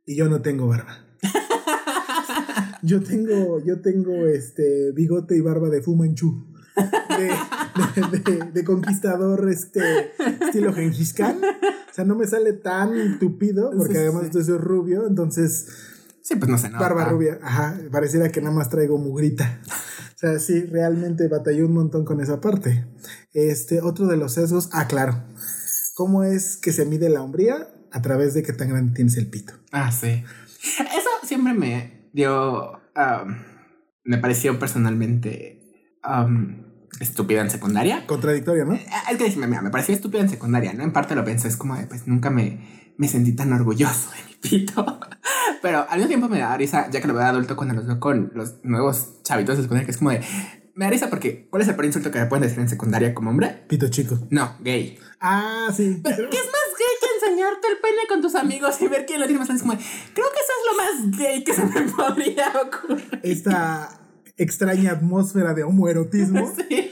Y 0.07 0.17
yo 0.17 0.29
no 0.29 0.43
tengo 0.43 0.67
barba. 0.69 0.99
Yo 2.85 3.00
tengo, 3.00 3.61
yo 3.64 3.81
tengo 3.81 4.26
este 4.26 4.91
bigote 4.93 5.37
y 5.37 5.41
barba 5.41 5.69
de 5.69 5.83
Fumanchu. 5.83 6.49
De, 7.17 7.31
de, 8.11 8.19
de- 8.38 8.50
de 8.50 8.64
conquistador, 8.64 9.49
este 9.49 9.81
estilo 10.41 10.73
Gengis 10.73 11.12
Khan. 11.14 11.41
O 11.93 11.95
sea, 11.95 12.05
no 12.07 12.15
me 12.17 12.27
sale 12.27 12.55
tan 12.55 13.19
tupido, 13.19 13.71
porque 13.77 13.93
Sí, 13.93 13.99
además 14.01 14.25
sí. 14.33 14.43
soy 14.43 14.57
rubio, 14.59 15.07
entonces 15.07 15.69
Sí, 16.23 16.37
pues 16.37 16.51
no 16.51 16.57
sé, 16.57 16.69
nada. 16.71 16.81
Barba 16.81 17.05
rubia, 17.07 17.39
ajá, 17.43 17.79
pareciera 17.91 18.31
que 18.31 18.41
nada 18.41 18.55
más 18.55 18.69
traigo 18.71 18.97
mugrita. 18.97 19.61
O 20.15 20.19
sea, 20.19 20.39
sí, 20.39 20.63
realmente 20.67 21.27
batallé 21.29 21.65
un 21.65 21.75
montón 21.75 22.05
con 22.05 22.21
esa 22.21 22.41
parte. 22.41 22.87
Este, 23.33 23.81
otro 23.81 24.07
de 24.07 24.17
los 24.17 24.33
sesgos, 24.35 24.69
ah, 24.73 24.87
claro. 24.87 25.25
¿Cómo 25.97 26.23
es 26.23 26.57
que 26.57 26.71
se 26.73 26.87
mide 26.87 27.09
la 27.09 27.23
hombría? 27.23 27.69
A 27.91 28.01
través 28.03 28.33
de 28.35 28.43
qué 28.45 28.53
tan 28.53 28.69
grande 28.69 28.95
tienes 28.95 29.17
el 29.17 29.27
pito. 29.29 29.53
Ah, 29.73 29.91
sí. 29.91 30.23
Eso 30.63 31.09
siempre 31.25 31.55
me 31.55 32.09
dio. 32.13 32.71
um, 32.73 33.35
me 34.05 34.19
pareció 34.19 34.59
personalmente 34.61 35.61
um, 36.09 36.72
estúpido 37.01 37.41
en 37.41 37.51
secundaria. 37.51 38.07
Contradictorio, 38.07 38.65
¿no? 38.65 38.79
Ah, 38.91 39.11
Es 39.11 39.19
que 39.19 39.47
mira, 39.47 39.63
me 39.63 39.71
pareció 39.71 39.95
estúpido 39.95 40.23
en 40.23 40.29
secundaria, 40.29 40.73
¿no? 40.73 40.83
En 40.83 40.93
parte 40.93 41.15
lo 41.15 41.25
pensé, 41.25 41.49
es 41.49 41.57
como 41.57 41.77
de, 41.77 41.87
pues 41.87 42.07
nunca 42.07 42.31
me, 42.31 42.93
me 42.97 43.09
sentí 43.09 43.33
tan 43.33 43.53
orgulloso 43.53 44.11
de 44.11 44.25
mi 44.29 44.35
pito. 44.35 45.01
Pero 45.63 45.87
al 45.89 45.99
mismo 45.99 46.09
tiempo 46.09 46.29
me 46.29 46.39
da 46.39 46.57
risa, 46.57 46.89
ya 46.91 47.01
que 47.01 47.09
lo 47.09 47.15
veo 47.15 47.25
adulto, 47.25 47.57
cuando 47.57 47.75
los 47.75 47.87
veo 47.87 48.01
con 48.01 48.33
los 48.35 48.57
nuevos 48.65 49.23
chavitos 49.23 49.57
de 49.57 49.63
secundaria, 49.63 49.87
que 49.87 49.93
es 49.93 49.99
como 49.99 50.11
de. 50.11 50.21
Me 50.75 50.87
da 50.87 50.91
risa 50.91 51.11
porque, 51.11 51.49
¿cuál 51.51 51.63
es 51.63 51.69
el 51.69 51.75
peor 51.75 51.85
insulto 51.85 52.11
que 52.11 52.19
me 52.19 52.27
pueden 52.27 52.43
decir 52.45 52.59
en 52.59 52.69
secundaria 52.69 53.13
como 53.15 53.31
hombre? 53.31 53.65
Pito 53.69 53.89
chico. 53.89 54.19
No, 54.31 54.57
gay. 54.61 54.99
Ah, 55.21 55.69
sí. 55.77 56.01
Pero, 56.03 56.31
¿qué 56.31 56.37
es 56.37 56.47
más 56.47 56.79
gay 56.79 56.97
que 56.99 57.27
enseñarte 57.27 57.69
el 57.69 57.77
pene 57.79 58.09
con 58.09 58.23
tus 58.23 58.35
amigos 58.35 58.81
y 58.81 58.89
ver 58.89 59.05
quién 59.05 59.21
lo 59.21 59.27
tiene 59.27 59.39
más 59.39 59.49
grande? 59.49 59.63
Es 59.63 59.69
como, 59.69 59.75
de, 59.75 59.85
creo 60.15 60.27
que 60.33 60.41
eso 60.41 60.53
es 60.59 60.67
lo 60.71 61.11
más 61.11 61.19
gay 61.19 61.45
que 61.45 61.53
se 61.53 61.65
me 61.67 61.83
podría 61.93 62.53
ocurrir. 62.63 63.21
Esta 63.23 64.01
extraña 64.37 64.93
atmósfera 64.93 65.55
de 65.55 65.62
homoerotismo 65.65 66.53
Sí. 66.69 66.89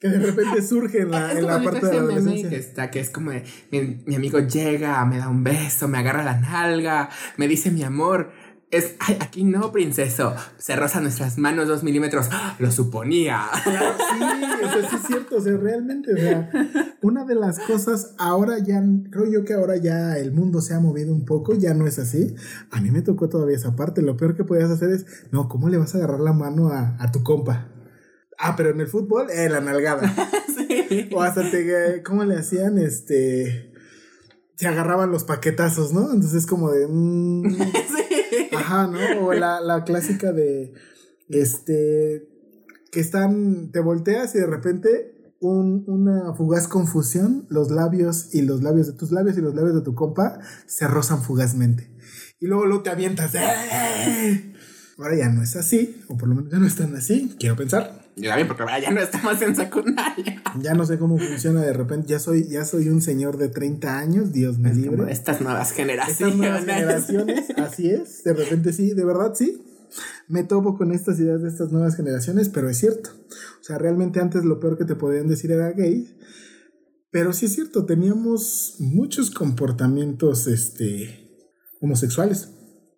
que 0.00 0.08
de 0.08 0.18
repente 0.18 0.62
surge 0.62 1.02
en 1.02 1.10
la, 1.12 1.32
Es 1.32 1.38
en 1.38 1.46
la 1.46 1.62
parte 1.62 1.86
de 1.86 1.92
la 1.94 2.00
adolescencia. 2.00 2.50
que 2.50 2.56
está, 2.56 2.90
que 2.90 3.00
es 3.00 3.10
como 3.10 3.30
de, 3.30 3.44
mi, 3.70 4.02
mi 4.06 4.14
amigo 4.16 4.38
llega, 4.40 5.04
me 5.04 5.18
da 5.18 5.28
un 5.28 5.44
beso, 5.44 5.86
me 5.88 5.98
agarra 5.98 6.24
la 6.24 6.38
nalga, 6.40 7.08
me 7.36 7.46
dice 7.48 7.70
mi 7.70 7.82
amor. 7.84 8.32
Es, 8.70 8.94
ay, 9.00 9.18
aquí 9.20 9.44
no, 9.44 9.70
princeso. 9.70 10.34
Se 10.56 10.74
rozan 10.76 11.02
nuestras 11.02 11.36
manos 11.36 11.68
dos 11.68 11.82
milímetros. 11.82 12.28
¡Ah! 12.32 12.56
Lo 12.58 12.72
suponía. 12.72 13.42
Claro, 13.64 13.94
sí, 13.98 14.24
o 14.64 14.70
sea, 14.72 14.90
sí 14.90 14.96
es 14.96 15.02
cierto, 15.06 15.36
o 15.36 15.40
sea, 15.42 15.52
realmente, 15.58 16.14
o 16.14 16.16
sea, 16.16 16.50
una 17.02 17.24
de 17.24 17.34
las 17.34 17.58
cosas, 17.58 18.14
ahora 18.18 18.58
ya, 18.58 18.82
creo 19.10 19.26
yo 19.26 19.44
que 19.44 19.54
ahora 19.54 19.76
ya 19.76 20.16
el 20.18 20.32
mundo 20.32 20.60
se 20.60 20.74
ha 20.74 20.80
movido 20.80 21.12
un 21.12 21.24
poco, 21.24 21.54
ya 21.54 21.74
no 21.74 21.86
es 21.86 21.98
así. 21.98 22.34
A 22.70 22.80
mí 22.80 22.90
me 22.90 23.02
tocó 23.02 23.28
todavía 23.28 23.56
esa 23.56 23.74
parte, 23.76 24.02
lo 24.02 24.16
peor 24.16 24.36
que 24.36 24.44
podías 24.44 24.70
hacer 24.70 24.90
es, 24.90 25.06
no, 25.32 25.48
¿cómo 25.48 25.68
le 25.68 25.78
vas 25.78 25.94
a 25.94 25.98
agarrar 25.98 26.20
la 26.20 26.32
mano 26.32 26.68
a, 26.68 26.96
a 26.98 27.10
tu 27.10 27.22
compa? 27.22 27.68
Ah, 28.38 28.54
pero 28.56 28.70
en 28.70 28.80
el 28.80 28.86
fútbol, 28.86 29.30
eh, 29.30 29.48
la 29.48 29.60
nalgada. 29.60 30.14
sí. 30.68 31.08
O 31.12 31.22
hasta 31.22 31.50
te, 31.50 32.02
¿cómo 32.02 32.24
le 32.24 32.36
hacían? 32.36 32.78
Este, 32.78 33.72
se 34.56 34.66
agarraban 34.66 35.10
los 35.10 35.24
paquetazos, 35.24 35.92
¿no? 35.92 36.12
Entonces 36.12 36.46
como 36.46 36.70
de... 36.70 36.86
mm, 36.88 37.54
Sí. 37.62 38.48
Ajá, 38.56 38.86
¿no? 38.86 39.26
O 39.26 39.32
la, 39.32 39.60
la 39.60 39.84
clásica 39.84 40.32
de, 40.32 40.72
este, 41.28 42.28
que 42.90 43.00
están, 43.00 43.70
te 43.72 43.80
volteas 43.80 44.34
y 44.34 44.38
de 44.38 44.46
repente 44.46 45.21
un- 45.42 45.84
una 45.88 46.32
fugaz 46.34 46.68
confusión, 46.68 47.46
los 47.50 47.70
labios 47.70 48.34
y 48.34 48.42
los 48.42 48.62
labios 48.62 48.86
de 48.86 48.92
tus 48.94 49.10
labios 49.12 49.36
y 49.36 49.40
los 49.40 49.54
labios 49.54 49.74
de 49.74 49.80
tu 49.82 49.94
compa 49.94 50.38
se 50.66 50.86
rozan 50.86 51.20
fugazmente. 51.22 51.90
Y 52.40 52.46
luego, 52.46 52.64
luego 52.66 52.82
te 52.82 52.90
avientas. 52.90 53.32
¡eh! 53.34 54.52
Ahora 54.98 55.16
ya 55.16 55.28
no 55.30 55.42
es 55.42 55.56
así, 55.56 56.00
o 56.08 56.16
por 56.16 56.28
lo 56.28 56.34
menos 56.36 56.52
ya 56.52 56.58
no 56.58 56.66
están 56.66 56.94
así, 56.94 57.34
quiero 57.40 57.56
pensar. 57.56 58.00
Yo 58.14 58.28
también, 58.28 58.46
porque 58.46 58.62
ahora 58.62 58.78
ya 58.78 58.90
no 58.90 59.00
estamos 59.00 59.40
en 59.42 59.56
secundaria. 59.56 60.42
Ya 60.60 60.74
no 60.74 60.84
sé 60.84 60.98
cómo 60.98 61.18
funciona 61.18 61.62
de 61.62 61.72
repente, 61.72 62.08
ya 62.08 62.18
soy, 62.18 62.46
ya 62.46 62.64
soy 62.64 62.88
un 62.90 63.00
señor 63.00 63.38
de 63.38 63.48
30 63.48 63.98
años, 63.98 64.32
Dios 64.32 64.58
me 64.58 64.70
Es 64.70 64.76
libre. 64.76 65.10
estas 65.10 65.40
nuevas 65.40 65.72
generaciones. 65.72 66.20
Estas 66.20 66.36
nuevas 66.36 66.64
generaciones, 66.64 67.50
así 67.56 67.88
es, 67.90 68.22
de 68.22 68.34
repente 68.34 68.72
sí, 68.74 68.92
de 68.92 69.04
verdad 69.04 69.32
sí. 69.34 69.62
Me 70.28 70.44
topo 70.44 70.76
con 70.76 70.92
estas 70.92 71.18
ideas 71.20 71.42
de 71.42 71.48
estas 71.48 71.70
nuevas 71.72 71.96
generaciones, 71.96 72.48
pero 72.48 72.68
es 72.68 72.78
cierto. 72.78 73.10
O 73.60 73.64
sea, 73.64 73.78
realmente 73.78 74.20
antes 74.20 74.44
lo 74.44 74.58
peor 74.60 74.78
que 74.78 74.84
te 74.84 74.94
podían 74.96 75.28
decir 75.28 75.50
era 75.52 75.70
gay. 75.72 76.16
Pero 77.10 77.32
sí 77.32 77.46
es 77.46 77.52
cierto, 77.52 77.84
teníamos 77.84 78.76
muchos 78.78 79.30
comportamientos 79.30 80.46
este, 80.46 81.28
homosexuales, 81.80 82.48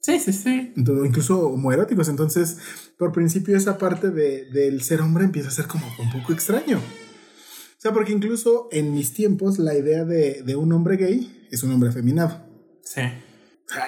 Sí, 0.00 0.20
sí, 0.20 0.32
sí. 0.32 0.72
incluso 0.76 1.48
homoeróticos. 1.48 2.08
Entonces, 2.08 2.58
por 2.98 3.10
principio, 3.12 3.56
esa 3.56 3.78
parte 3.78 4.10
de- 4.10 4.44
del 4.52 4.82
ser 4.82 5.00
hombre 5.00 5.24
empieza 5.24 5.48
a 5.48 5.52
ser 5.52 5.66
como 5.66 5.84
un 5.98 6.12
poco 6.12 6.32
extraño. 6.32 6.76
O 6.78 7.80
sea, 7.84 7.92
porque 7.92 8.12
incluso 8.12 8.68
en 8.70 8.92
mis 8.92 9.14
tiempos, 9.14 9.58
la 9.58 9.74
idea 9.76 10.04
de, 10.04 10.42
de 10.42 10.56
un 10.56 10.72
hombre 10.72 10.96
gay 10.96 11.46
es 11.50 11.62
un 11.62 11.72
hombre 11.72 11.88
afeminado. 11.88 12.46
Sí. 12.84 13.00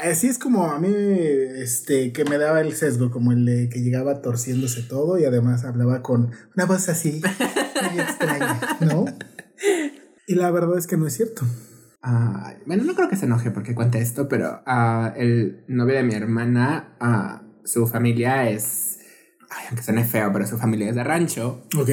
Así 0.03 0.27
es 0.27 0.39
como 0.39 0.67
a 0.71 0.79
mí, 0.79 0.89
este, 0.93 2.13
que 2.13 2.25
me 2.25 2.39
daba 2.39 2.61
el 2.61 2.75
sesgo, 2.75 3.11
como 3.11 3.33
el 3.33 3.45
de 3.45 3.69
que 3.69 3.81
llegaba 3.81 4.21
torciéndose 4.23 4.83
todo 4.83 5.19
y 5.19 5.25
además 5.25 5.65
hablaba 5.65 6.03
con 6.03 6.33
una 6.57 6.65
voz 6.67 6.89
así, 6.89 7.21
muy 7.91 8.01
extraña, 8.01 8.59
¿no? 8.81 9.05
Y 10.27 10.35
la 10.35 10.51
verdad 10.51 10.77
es 10.79 10.87
que 10.87 10.97
no 10.97 11.07
es 11.07 11.15
cierto. 11.15 11.45
Ah, 12.03 12.55
bueno, 12.67 12.85
no 12.85 12.95
creo 12.95 13.09
que 13.09 13.17
se 13.17 13.27
enoje 13.27 13.51
porque 13.51 13.75
cuente 13.75 14.01
esto, 14.01 14.29
pero 14.29 14.63
ah, 14.67 15.13
el 15.17 15.65
novio 15.69 15.95
de 15.97 16.03
mi 16.03 16.15
hermana, 16.15 16.97
ah, 17.01 17.43
su 17.65 17.87
familia 17.87 18.49
es. 18.49 18.99
Ay, 19.51 19.67
aunque 19.69 19.85
suene 19.85 20.05
feo, 20.05 20.33
pero 20.33 20.47
su 20.47 20.57
familia 20.59 20.89
es 20.89 20.97
de 20.97 21.05
rancho. 21.05 21.63
Ok. 21.77 21.91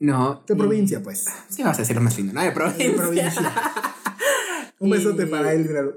No. 0.00 0.44
De 0.46 0.54
y- 0.54 0.56
provincia, 0.58 1.02
pues. 1.02 1.26
Sí, 1.48 1.62
vas 1.62 1.76
a 1.78 1.82
decir 1.82 1.96
lo 1.96 2.02
más 2.02 2.16
lindo, 2.18 2.32
¿no? 2.34 2.42
De 2.42 2.52
provincia. 2.52 2.86
De 2.88 2.94
provincia. 2.94 3.52
Un 4.78 4.90
besote 4.90 5.22
Y- 5.24 5.26
para 5.26 5.52
él, 5.52 5.64
míralo. 5.66 5.94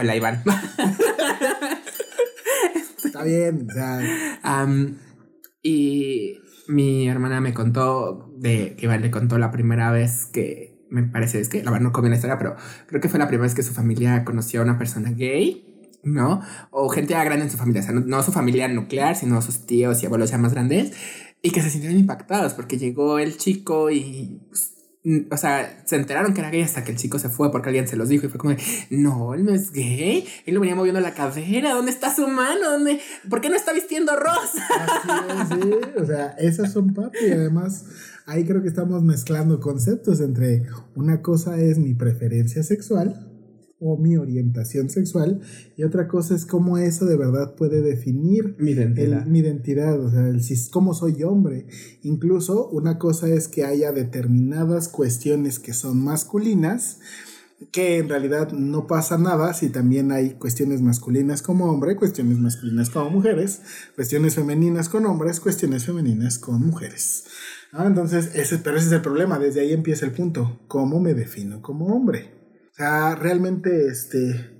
Hola, 0.00 0.14
Iván. 0.14 0.44
Está 3.04 3.24
bien, 3.24 3.66
o 3.68 3.74
sea, 3.74 4.38
Am, 4.44 4.96
y 5.60 6.38
mi 6.68 7.08
hermana 7.08 7.40
me 7.40 7.52
contó 7.52 8.32
de 8.36 8.76
que 8.76 8.86
Iván 8.86 9.02
le 9.02 9.10
contó 9.10 9.38
la 9.38 9.50
primera 9.50 9.90
vez 9.90 10.26
que 10.26 10.86
me 10.88 11.02
parece 11.02 11.40
es 11.40 11.48
que 11.48 11.64
la 11.64 11.72
verdad 11.72 11.86
no 11.86 11.92
comí 11.92 12.10
la 12.10 12.14
historia, 12.14 12.38
pero 12.38 12.54
creo 12.86 13.00
que 13.00 13.08
fue 13.08 13.18
la 13.18 13.26
primera 13.26 13.42
vez 13.42 13.56
que 13.56 13.64
su 13.64 13.74
familia 13.74 14.24
conoció 14.24 14.60
a 14.60 14.64
una 14.64 14.78
persona 14.78 15.10
gay, 15.10 15.90
¿no? 16.04 16.42
O 16.70 16.88
gente 16.90 17.14
ya 17.14 17.24
grande 17.24 17.46
en 17.46 17.50
su 17.50 17.56
familia, 17.56 17.80
o 17.80 17.84
sea, 17.84 17.92
no, 17.92 18.02
no 18.02 18.22
su 18.22 18.30
familia 18.30 18.68
nuclear, 18.68 19.16
sino 19.16 19.42
sus 19.42 19.66
tíos 19.66 20.00
y 20.04 20.06
abuelos 20.06 20.30
ya 20.30 20.38
más 20.38 20.54
grandes, 20.54 20.92
y 21.42 21.50
que 21.50 21.60
se 21.60 21.70
sintieron 21.70 21.98
impactados 21.98 22.54
porque 22.54 22.78
llegó 22.78 23.18
el 23.18 23.36
chico 23.36 23.90
y 23.90 24.42
pues, 24.48 24.77
o 25.30 25.36
sea, 25.36 25.82
se 25.84 25.96
enteraron 25.96 26.34
que 26.34 26.40
era 26.40 26.50
gay 26.50 26.62
hasta 26.62 26.84
que 26.84 26.92
el 26.92 26.98
chico 26.98 27.18
se 27.18 27.28
fue 27.28 27.50
porque 27.50 27.68
alguien 27.68 27.88
se 27.88 27.96
los 27.96 28.08
dijo 28.08 28.26
y 28.26 28.28
fue 28.28 28.38
como, 28.38 28.54
no, 28.90 29.34
él 29.34 29.44
no 29.44 29.52
es 29.52 29.72
gay, 29.72 30.26
él 30.46 30.54
lo 30.54 30.60
venía 30.60 30.74
moviendo 30.74 31.00
la 31.00 31.14
cadera, 31.14 31.72
¿dónde 31.72 31.90
está 31.90 32.14
su 32.14 32.26
mano? 32.28 32.72
¿Dónde? 32.72 33.00
¿Por 33.28 33.40
qué 33.40 33.48
no 33.48 33.56
está 33.56 33.72
vistiendo 33.72 34.14
rosa? 34.16 34.62
así 35.40 35.60
es, 35.60 35.64
sí. 35.64 36.00
O 36.00 36.06
sea, 36.06 36.34
esas 36.38 36.72
son 36.72 36.94
papi. 36.94 37.30
Además, 37.32 37.84
ahí 38.26 38.44
creo 38.44 38.62
que 38.62 38.68
estamos 38.68 39.02
mezclando 39.02 39.60
conceptos 39.60 40.20
entre 40.20 40.64
una 40.94 41.22
cosa 41.22 41.60
es 41.60 41.78
mi 41.78 41.94
preferencia 41.94 42.62
sexual 42.62 43.27
o 43.80 43.96
mi 43.96 44.16
orientación 44.16 44.90
sexual 44.90 45.40
y 45.76 45.84
otra 45.84 46.08
cosa 46.08 46.34
es 46.34 46.44
cómo 46.46 46.78
eso 46.78 47.06
de 47.06 47.16
verdad 47.16 47.54
puede 47.54 47.80
definir 47.80 48.56
Mi 48.58 48.72
el- 48.72 49.26
mi 49.26 49.38
identidad, 49.38 50.00
o 50.00 50.10
sea, 50.10 50.26
el, 50.28 50.40
cómo 50.72 50.94
soy 50.94 51.22
hombre. 51.22 51.66
Incluso 52.02 52.68
una 52.68 52.98
cosa 52.98 53.28
es 53.28 53.46
que 53.48 53.64
haya 53.64 53.92
determinadas 53.92 54.88
cuestiones 54.88 55.58
que 55.58 55.72
son 55.74 56.02
masculinas 56.02 56.98
que 57.72 57.98
en 57.98 58.08
realidad 58.08 58.52
no 58.52 58.86
pasa 58.86 59.18
nada 59.18 59.52
si 59.52 59.68
también 59.68 60.12
hay 60.12 60.30
cuestiones 60.34 60.80
masculinas 60.80 61.42
como 61.42 61.66
hombre, 61.66 61.96
cuestiones 61.96 62.38
masculinas 62.38 62.88
como 62.88 63.10
mujeres, 63.10 63.62
cuestiones 63.96 64.36
femeninas 64.36 64.88
con 64.88 65.06
hombres, 65.06 65.40
cuestiones 65.40 65.84
femeninas 65.84 66.38
con 66.38 66.64
mujeres. 66.64 67.24
Ah, 67.72 67.84
entonces, 67.86 68.30
ese, 68.34 68.58
pero 68.58 68.76
ese 68.76 68.86
es 68.86 68.92
el 68.92 69.02
problema, 69.02 69.38
desde 69.40 69.60
ahí 69.60 69.72
empieza 69.72 70.06
el 70.06 70.12
punto, 70.12 70.60
¿cómo 70.68 71.00
me 71.00 71.14
defino 71.14 71.60
como 71.60 71.86
hombre? 71.86 72.37
O 72.78 72.80
sea, 72.80 73.16
realmente, 73.16 73.88
este, 73.88 74.56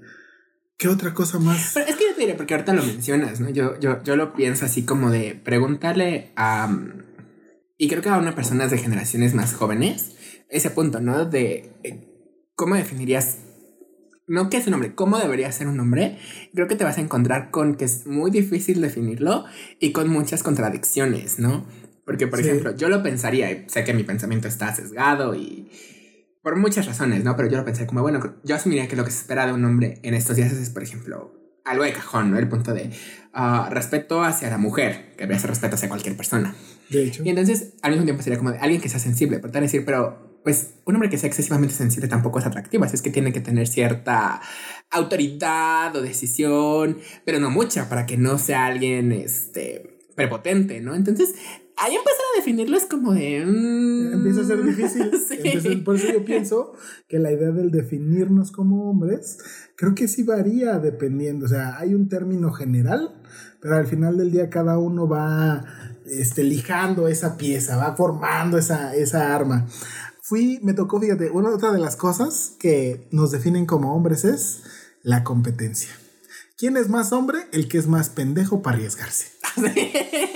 ¿qué 0.77 0.89
otra 0.89 1.15
cosa 1.15 1.39
más? 1.39 1.71
Pero 1.75 1.87
es 1.87 1.95
que 1.95 2.03
yo 2.03 2.15
te 2.17 2.21
diré, 2.23 2.35
porque 2.35 2.55
ahorita 2.55 2.75
lo 2.75 2.83
mencionas, 2.83 3.39
¿no? 3.39 3.49
Yo, 3.51 3.79
yo, 3.79 4.03
yo 4.03 4.17
lo 4.17 4.35
pienso 4.35 4.65
así 4.65 4.85
como 4.85 5.13
de 5.13 5.37
preguntarle 5.37 6.33
a... 6.35 6.69
Y 7.77 7.87
creo 7.87 8.03
que 8.03 8.09
a 8.09 8.19
una 8.19 8.35
persona 8.35 8.67
de 8.67 8.77
generaciones 8.77 9.35
más 9.35 9.55
jóvenes, 9.55 10.17
ese 10.49 10.69
punto, 10.71 10.99
¿no? 10.99 11.27
De 11.27 11.71
eh, 11.85 12.09
cómo 12.57 12.75
definirías 12.75 13.39
no 14.27 14.51
qué 14.51 14.57
es 14.57 14.67
un 14.67 14.75
hombre, 14.75 14.97
cómo 14.97 15.17
debería 15.19 15.53
ser 15.53 15.69
un 15.69 15.79
hombre, 15.79 16.19
creo 16.53 16.67
que 16.67 16.75
te 16.75 16.83
vas 16.83 16.99
a 16.99 17.03
encontrar 17.03 17.53
con 17.53 17.77
que 17.77 17.85
es 17.85 18.05
muy 18.05 18.33
difícil 18.33 18.81
definirlo 18.81 19.45
y 19.79 19.93
con 19.93 20.09
muchas 20.09 20.43
contradicciones, 20.43 21.39
¿no? 21.39 21.69
Porque, 22.05 22.27
por 22.27 22.41
ejemplo, 22.41 22.75
yo 22.75 22.89
lo 22.89 23.01
pensaría, 23.05 23.65
sé 23.69 23.85
que 23.85 23.95
mi 23.95 24.03
pensamiento 24.03 24.49
está 24.49 24.75
sesgado 24.75 25.37
y 25.37 25.71
por 26.49 26.57
muchas 26.57 26.87
razones, 26.87 27.23
¿no? 27.25 27.37
Pero 27.37 27.51
yo 27.51 27.59
lo 27.59 27.65
pensaría 27.67 27.87
como, 27.87 28.01
bueno, 28.01 28.37
yo 28.43 28.57
asumiría 28.57 28.89
que 28.89 28.97
lo 28.97 29.05
que 29.05 29.11
se 29.11 29.19
espera 29.19 29.45
de 29.45 29.53
un 29.53 29.63
hombre 29.67 29.99
en 30.03 30.15
estos 30.15 30.35
días 30.35 30.51
es, 30.51 30.71
por 30.71 30.83
ejemplo, 30.83 31.35
algo 31.67 31.85
de 31.85 31.93
cajón, 31.93 32.31
¿no? 32.31 32.39
El 32.39 32.49
punto 32.49 32.73
de 32.73 32.91
uh, 33.35 33.69
respeto 33.69 34.23
hacia 34.23 34.49
la 34.49 34.57
mujer, 34.57 35.15
que 35.19 35.27
ser 35.39 35.51
respeto 35.51 35.75
hacia 35.75 35.91
cualquier 35.91 36.17
persona. 36.17 36.55
De 36.89 37.05
hecho. 37.05 37.23
Y 37.23 37.29
entonces, 37.29 37.75
al 37.83 37.91
mismo 37.91 38.07
tiempo, 38.07 38.23
sería 38.23 38.39
como 38.39 38.53
de 38.53 38.61
alguien 38.61 38.81
que 38.81 38.89
sea 38.89 38.99
sensible, 38.99 39.41
por 39.41 39.51
tal 39.51 39.61
decir, 39.61 39.85
pero 39.85 40.41
pues 40.43 40.77
un 40.87 40.95
hombre 40.95 41.11
que 41.11 41.19
sea 41.19 41.29
excesivamente 41.29 41.75
sensible 41.75 42.09
tampoco 42.09 42.39
es 42.39 42.47
atractivo, 42.47 42.85
así 42.85 42.97
es 42.97 43.03
que 43.03 43.11
tiene 43.11 43.31
que 43.31 43.43
tener 43.43 43.67
cierta 43.67 44.41
autoridad 44.91 45.95
o 45.97 46.01
decisión, 46.01 46.97
pero 47.27 47.41
no 47.41 47.51
mucha, 47.51 47.91
para 47.91 48.07
que 48.07 48.17
no 48.17 48.39
sea 48.39 48.65
alguien, 48.65 49.13
este, 49.13 49.99
prepotente, 50.17 50.81
¿no? 50.81 50.95
Entonces, 50.95 51.35
ahí 51.81 51.95
empezar 51.95 52.21
a 52.35 52.39
definirlo 52.39 52.77
es 52.77 52.87
como 52.87 53.13
de... 53.13 53.45
mm, 53.45 54.13
Empieza 54.15 54.41
a 54.41 54.45
ser 54.45 54.63
difícil. 54.65 55.11
sí. 55.29 55.39
Entonces, 55.45 55.77
por 55.83 55.97
eso 55.97 56.13
yo 56.13 56.25
pienso 56.25 56.73
que 57.09 57.19
la 57.19 57.33
idea 57.33 57.51
del 57.51 57.71
definirnos 57.71 58.51
como 58.53 58.91
hombres, 58.91 59.39
creo 59.77 59.95
que 59.95 60.09
sí 60.09 60.23
varía 60.23 60.79
dependiendo. 60.79 61.47
O 61.47 61.49
sea, 61.49 61.79
hay 61.79 61.95
un 61.95 62.09
término 62.09 62.53
general, 62.53 63.21
pero 63.61 63.77
al 63.77 63.87
final 63.87 64.17
del 64.17 64.31
día 64.31 64.51
cada 64.51 64.79
uno 64.79 65.09
va 65.09 65.65
este, 66.07 66.43
lijando 66.45 67.09
esa 67.09 67.37
pieza, 67.37 67.77
va 67.77 67.97
formando 67.97 68.59
esa, 68.59 68.95
esa 68.95 69.35
arma. 69.35 69.67
Fui, 70.23 70.61
me 70.63 70.75
tocó, 70.75 71.01
fíjate, 71.01 71.31
una 71.31 71.51
otra 71.51 71.73
de 71.73 71.79
las 71.79 71.97
cosas 71.97 72.53
que 72.59 73.09
nos 73.11 73.31
definen 73.31 73.67
como 73.67 73.95
hombres 73.95 74.25
es 74.25 74.63
la 75.03 75.25
competencia. 75.25 75.91
¿Quién 76.59 76.77
es 76.77 76.89
más 76.89 77.13
hombre? 77.13 77.39
El 77.53 77.69
que 77.69 77.79
es 77.79 77.87
más 77.87 78.11
pendejo 78.11 78.63
para 78.63 78.77
arriesgarse. 78.77 79.29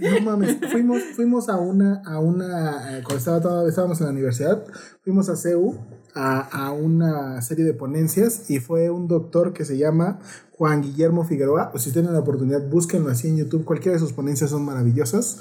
No 0.00 0.20
mames, 0.20 0.56
fuimos, 0.70 1.02
fuimos 1.14 1.48
a 1.48 1.56
una, 1.58 2.02
a 2.04 2.18
una, 2.20 3.00
cuando 3.04 3.16
estaba 3.16 3.40
todo- 3.40 3.68
estábamos 3.68 4.00
en 4.00 4.06
la 4.06 4.12
universidad, 4.12 4.64
fuimos 5.02 5.28
a 5.28 5.36
CEU 5.36 5.78
a, 6.14 6.40
a 6.66 6.72
una 6.72 7.40
serie 7.42 7.64
de 7.64 7.74
ponencias 7.74 8.50
y 8.50 8.58
fue 8.60 8.90
un 8.90 9.08
doctor 9.08 9.52
que 9.52 9.64
se 9.64 9.76
llama 9.78 10.20
Juan 10.52 10.82
Guillermo 10.82 11.24
Figueroa, 11.24 11.70
o 11.74 11.78
si 11.78 11.90
tienen 11.92 12.12
la 12.12 12.20
oportunidad, 12.20 12.68
búsquenlo 12.68 13.10
así 13.10 13.28
en 13.28 13.36
YouTube, 13.36 13.64
cualquiera 13.64 13.94
de 13.94 14.00
sus 14.00 14.12
ponencias 14.12 14.50
son 14.50 14.64
maravillosas. 14.64 15.38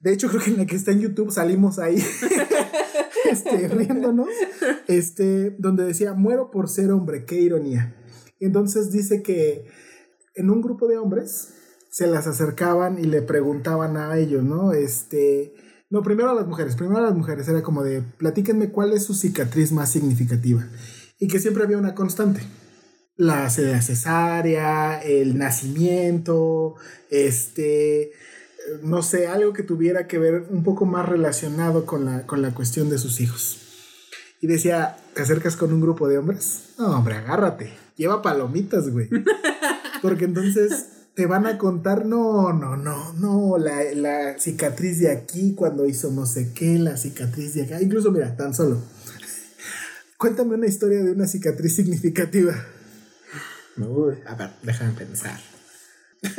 De 0.00 0.12
hecho, 0.12 0.28
creo 0.28 0.42
que 0.42 0.50
en 0.50 0.56
la 0.56 0.66
que 0.66 0.76
está 0.76 0.92
en 0.92 1.00
YouTube 1.00 1.30
salimos 1.30 1.78
ahí 1.78 2.02
este, 3.30 3.68
riéndonos, 3.68 4.28
este, 4.88 5.50
donde 5.58 5.84
decía, 5.84 6.14
muero 6.14 6.50
por 6.50 6.68
ser 6.68 6.90
hombre, 6.90 7.24
qué 7.24 7.40
ironía. 7.40 7.94
Entonces 8.40 8.90
dice 8.90 9.22
que 9.22 9.66
en 10.34 10.50
un 10.50 10.62
grupo 10.62 10.88
de 10.88 10.96
hombres 10.98 11.54
se 11.90 12.06
las 12.06 12.26
acercaban 12.26 12.98
y 12.98 13.04
le 13.04 13.20
preguntaban 13.20 13.96
a 13.96 14.16
ellos, 14.16 14.44
¿no? 14.44 14.72
Este, 14.72 15.54
no, 15.90 16.02
primero 16.02 16.30
a 16.30 16.34
las 16.34 16.46
mujeres, 16.46 16.76
primero 16.76 16.98
a 16.98 17.02
las 17.02 17.14
mujeres, 17.14 17.48
era 17.48 17.62
como 17.62 17.82
de, 17.82 18.00
platíquenme 18.00 18.70
cuál 18.70 18.92
es 18.92 19.04
su 19.04 19.14
cicatriz 19.14 19.72
más 19.72 19.90
significativa. 19.90 20.66
Y 21.18 21.26
que 21.26 21.40
siempre 21.40 21.64
había 21.64 21.78
una 21.78 21.94
constante. 21.94 22.40
La 23.16 23.50
la 23.58 23.82
cesárea, 23.82 25.02
el 25.02 25.36
nacimiento, 25.36 26.76
este, 27.10 28.12
no 28.82 29.02
sé, 29.02 29.26
algo 29.26 29.52
que 29.52 29.64
tuviera 29.64 30.06
que 30.06 30.18
ver 30.18 30.46
un 30.48 30.62
poco 30.62 30.86
más 30.86 31.06
relacionado 31.08 31.84
con 31.84 32.04
la, 32.04 32.24
con 32.26 32.40
la 32.40 32.54
cuestión 32.54 32.88
de 32.88 32.98
sus 32.98 33.20
hijos. 33.20 33.58
Y 34.40 34.46
decía, 34.46 34.96
¿te 35.12 35.22
acercas 35.22 35.56
con 35.56 35.72
un 35.72 35.80
grupo 35.80 36.08
de 36.08 36.18
hombres? 36.18 36.70
No, 36.78 36.96
hombre, 36.96 37.16
agárrate. 37.16 37.74
Lleva 37.96 38.22
palomitas, 38.22 38.88
güey. 38.88 39.10
Porque 40.02 40.24
entonces 40.24 40.99
te 41.14 41.26
van 41.26 41.46
a 41.46 41.58
contar, 41.58 42.06
no, 42.06 42.52
no, 42.52 42.76
no, 42.76 43.12
no, 43.14 43.58
la, 43.58 43.82
la 43.94 44.38
cicatriz 44.38 45.00
de 45.00 45.10
aquí 45.10 45.54
cuando 45.54 45.86
hizo 45.86 46.10
no 46.10 46.24
sé 46.26 46.52
qué, 46.54 46.78
la 46.78 46.96
cicatriz 46.96 47.54
de 47.54 47.62
acá. 47.64 47.80
Incluso, 47.82 48.10
mira, 48.10 48.36
tan 48.36 48.54
solo. 48.54 48.78
Cuéntame 50.16 50.54
una 50.54 50.66
historia 50.66 51.02
de 51.02 51.12
una 51.12 51.26
cicatriz 51.26 51.74
significativa. 51.76 52.54
Uy, 53.76 54.14
a 54.26 54.34
ver, 54.34 54.50
déjame 54.62 54.92
pensar. 54.92 55.38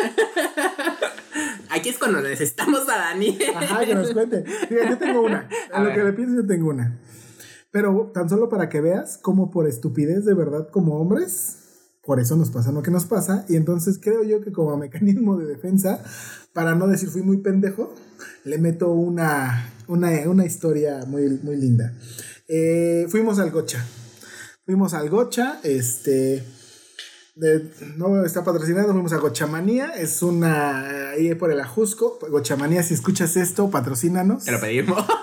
Aquí 1.70 1.90
es 1.90 1.98
cuando 1.98 2.22
necesitamos 2.22 2.82
a 2.90 2.98
Dani. 2.98 3.38
Ajá, 3.56 3.86
que 3.86 3.96
nos 3.96 4.12
cuente. 4.14 4.44
Fíjate, 4.44 4.90
yo 4.90 4.98
tengo 4.98 5.22
una. 5.22 5.48
A 5.74 5.78
A 5.78 5.80
lo 5.80 5.88
ver. 5.88 5.96
que 5.96 6.04
le 6.04 6.14
pienso, 6.14 6.36
yo 6.36 6.46
tengo 6.48 6.70
una. 6.70 7.00
Pero 7.72 8.12
tan 8.14 8.30
solo 8.30 8.50
para 8.50 8.68
que 8.70 8.82
veas 8.82 9.18
cómo 9.18 9.50
por 9.50 9.68
estupidez 9.68 10.26
de 10.26 10.34
verdad 10.34 10.68
como 10.70 11.00
hombres, 11.00 11.61
por 12.04 12.20
eso 12.20 12.36
nos 12.36 12.50
pasa 12.50 12.72
lo 12.72 12.82
que 12.82 12.92
nos 12.92 13.06
pasa. 13.06 13.46
Y 13.50 13.56
entonces 13.56 14.00
creo 14.02 14.24
yo 14.24 14.42
que 14.42 14.52
como 14.52 14.76
mecanismo 14.78 15.38
de 15.38 15.46
defensa, 15.46 16.04
para 16.54 16.76
no 16.76 16.88
decir 16.88 17.10
fui 17.10 17.22
muy 17.22 17.38
pendejo, 17.38 17.94
le 18.44 18.58
meto 18.58 18.92
una, 18.92 19.70
una, 19.88 20.10
una 20.28 20.46
historia 20.46 21.06
muy, 21.08 21.30
muy 21.44 21.56
linda. 21.58 21.94
Eh, 22.48 23.06
fuimos 23.10 23.40
al 23.40 23.52
Gocha. 23.52 23.86
Fuimos 24.66 24.94
al 24.94 25.10
Gocha, 25.10 25.60
este... 25.64 26.44
de- 27.36 27.72
no 27.98 28.24
está 28.26 28.44
patrocinado, 28.44 28.92
fuimos 28.94 29.14
a 29.14 29.18
Gochamanía, 29.18 29.90
es 29.92 30.22
una 30.22 31.10
ahí 31.12 31.34
por 31.36 31.52
el 31.52 31.60
Ajusco. 31.60 32.20
Gochamanía, 32.30 32.84
si 32.84 32.94
escuchas 32.94 33.38
esto, 33.38 33.70
patrocínanos. 33.70 34.46
Te 34.46 34.52
lo 34.52 34.60
pedimos. 34.60 35.04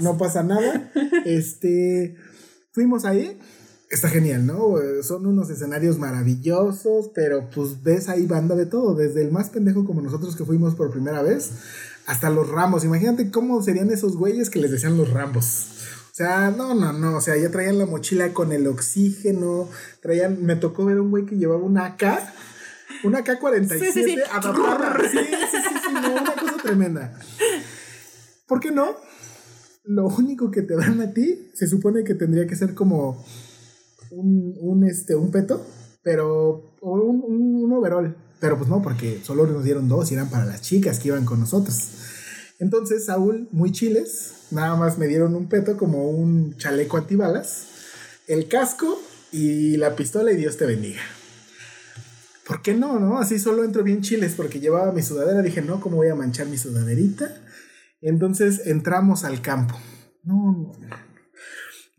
No 0.00 0.18
pasa 0.18 0.42
nada. 0.42 0.92
Este, 1.24 2.14
fuimos 2.72 3.04
ahí. 3.04 3.38
Está 3.92 4.08
genial, 4.08 4.46
¿no? 4.46 4.76
Son 5.02 5.26
unos 5.26 5.50
escenarios 5.50 5.98
maravillosos, 5.98 7.10
pero 7.14 7.50
pues 7.54 7.82
ves 7.82 8.08
ahí 8.08 8.24
banda 8.26 8.54
de 8.54 8.64
todo, 8.64 8.94
desde 8.94 9.20
el 9.20 9.30
más 9.30 9.50
pendejo 9.50 9.84
como 9.84 10.00
nosotros 10.00 10.34
que 10.34 10.46
fuimos 10.46 10.74
por 10.74 10.90
primera 10.90 11.20
vez, 11.20 11.50
hasta 12.06 12.30
los 12.30 12.48
ramos. 12.48 12.84
Imagínate 12.86 13.30
cómo 13.30 13.62
serían 13.62 13.90
esos 13.90 14.16
güeyes 14.16 14.48
que 14.48 14.60
les 14.60 14.70
decían 14.70 14.96
los 14.96 15.10
rambos. 15.10 15.66
O 16.10 16.14
sea, 16.14 16.50
no, 16.50 16.72
no, 16.74 16.94
no, 16.94 17.18
o 17.18 17.20
sea, 17.20 17.36
ya 17.36 17.50
traían 17.50 17.78
la 17.78 17.84
mochila 17.84 18.32
con 18.32 18.52
el 18.52 18.66
oxígeno, 18.66 19.68
traían, 20.00 20.42
me 20.42 20.56
tocó 20.56 20.86
ver 20.86 20.98
un 20.98 21.10
güey 21.10 21.26
que 21.26 21.36
llevaba 21.36 21.62
una 21.62 21.84
AK, 21.84 22.02
una 23.04 23.18
AK-47 23.18 23.78
Sí, 23.78 23.92
sí, 23.92 24.04
sí. 24.04 24.16
adaptada. 24.32 24.96
Sí, 25.02 25.18
sí, 25.18 25.26
sí, 25.50 25.74
sí, 25.86 25.92
no, 25.92 26.12
una 26.12 26.34
cosa 26.34 26.56
tremenda. 26.62 27.18
¿Por 28.46 28.58
qué 28.58 28.70
no? 28.70 28.96
Lo 29.84 30.06
único 30.06 30.50
que 30.50 30.62
te 30.62 30.76
dan 30.76 31.02
a 31.02 31.12
ti 31.12 31.50
se 31.52 31.66
supone 31.66 32.04
que 32.04 32.14
tendría 32.14 32.46
que 32.46 32.56
ser 32.56 32.74
como 32.74 33.22
un, 34.12 34.54
un, 34.60 34.84
este, 34.84 35.14
un 35.14 35.30
peto, 35.30 35.64
pero 36.02 36.76
o 36.80 36.92
un, 36.92 37.22
un, 37.24 37.64
un 37.64 37.72
overall. 37.72 38.16
Pero 38.40 38.56
pues 38.58 38.68
no, 38.68 38.82
porque 38.82 39.20
solo 39.22 39.46
nos 39.46 39.64
dieron 39.64 39.88
dos 39.88 40.10
y 40.10 40.14
eran 40.14 40.30
para 40.30 40.44
las 40.44 40.62
chicas 40.62 40.98
que 40.98 41.08
iban 41.08 41.24
con 41.24 41.40
nosotros. 41.40 41.90
Entonces, 42.58 43.06
Saúl, 43.06 43.48
muy 43.52 43.72
chiles, 43.72 44.46
nada 44.50 44.76
más 44.76 44.98
me 44.98 45.06
dieron 45.06 45.34
un 45.34 45.48
peto 45.48 45.76
como 45.76 46.10
un 46.10 46.56
chaleco 46.56 46.96
antibalas, 46.96 47.66
el 48.28 48.48
casco 48.48 49.00
y 49.32 49.76
la 49.76 49.96
pistola 49.96 50.32
y 50.32 50.36
Dios 50.36 50.56
te 50.56 50.66
bendiga. 50.66 51.00
¿Por 52.46 52.62
qué 52.62 52.74
no, 52.74 52.98
no? 52.98 53.18
Así 53.18 53.38
solo 53.38 53.64
entro 53.64 53.82
bien 53.82 54.02
chiles 54.02 54.34
porque 54.36 54.60
llevaba 54.60 54.92
mi 54.92 55.02
sudadera. 55.02 55.42
Dije, 55.42 55.62
no, 55.62 55.80
¿cómo 55.80 55.96
voy 55.96 56.08
a 56.08 56.14
manchar 56.14 56.48
mi 56.48 56.58
sudaderita? 56.58 57.34
Entonces 58.00 58.66
entramos 58.66 59.24
al 59.24 59.40
campo. 59.40 59.76
No, 60.24 60.52
no. 60.52 61.11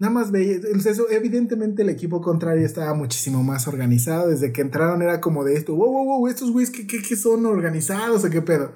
Nada 0.04 0.16
más 0.16 0.32
veía, 0.32 0.58
eso, 0.86 1.10
evidentemente 1.10 1.82
el 1.82 1.88
equipo 1.88 2.20
contrario 2.20 2.66
estaba 2.66 2.94
muchísimo 2.94 3.42
más 3.42 3.70
organizado. 3.70 4.28
Desde 4.28 4.52
que 4.52 4.60
entraron 4.60 5.02
era 5.02 5.22
como 5.22 5.46
de 5.46 5.56
esto, 5.56 5.74
wow, 5.76 5.90
wow, 5.90 6.06
wow, 6.06 6.28
estos 6.28 6.52
güeyes 6.52 6.72
que, 6.72 6.86
que, 6.86 7.02
que 7.02 7.16
son 7.16 7.46
organizados 7.46 8.26
o 8.26 8.30
qué 8.30 8.42
pedo. 8.42 8.74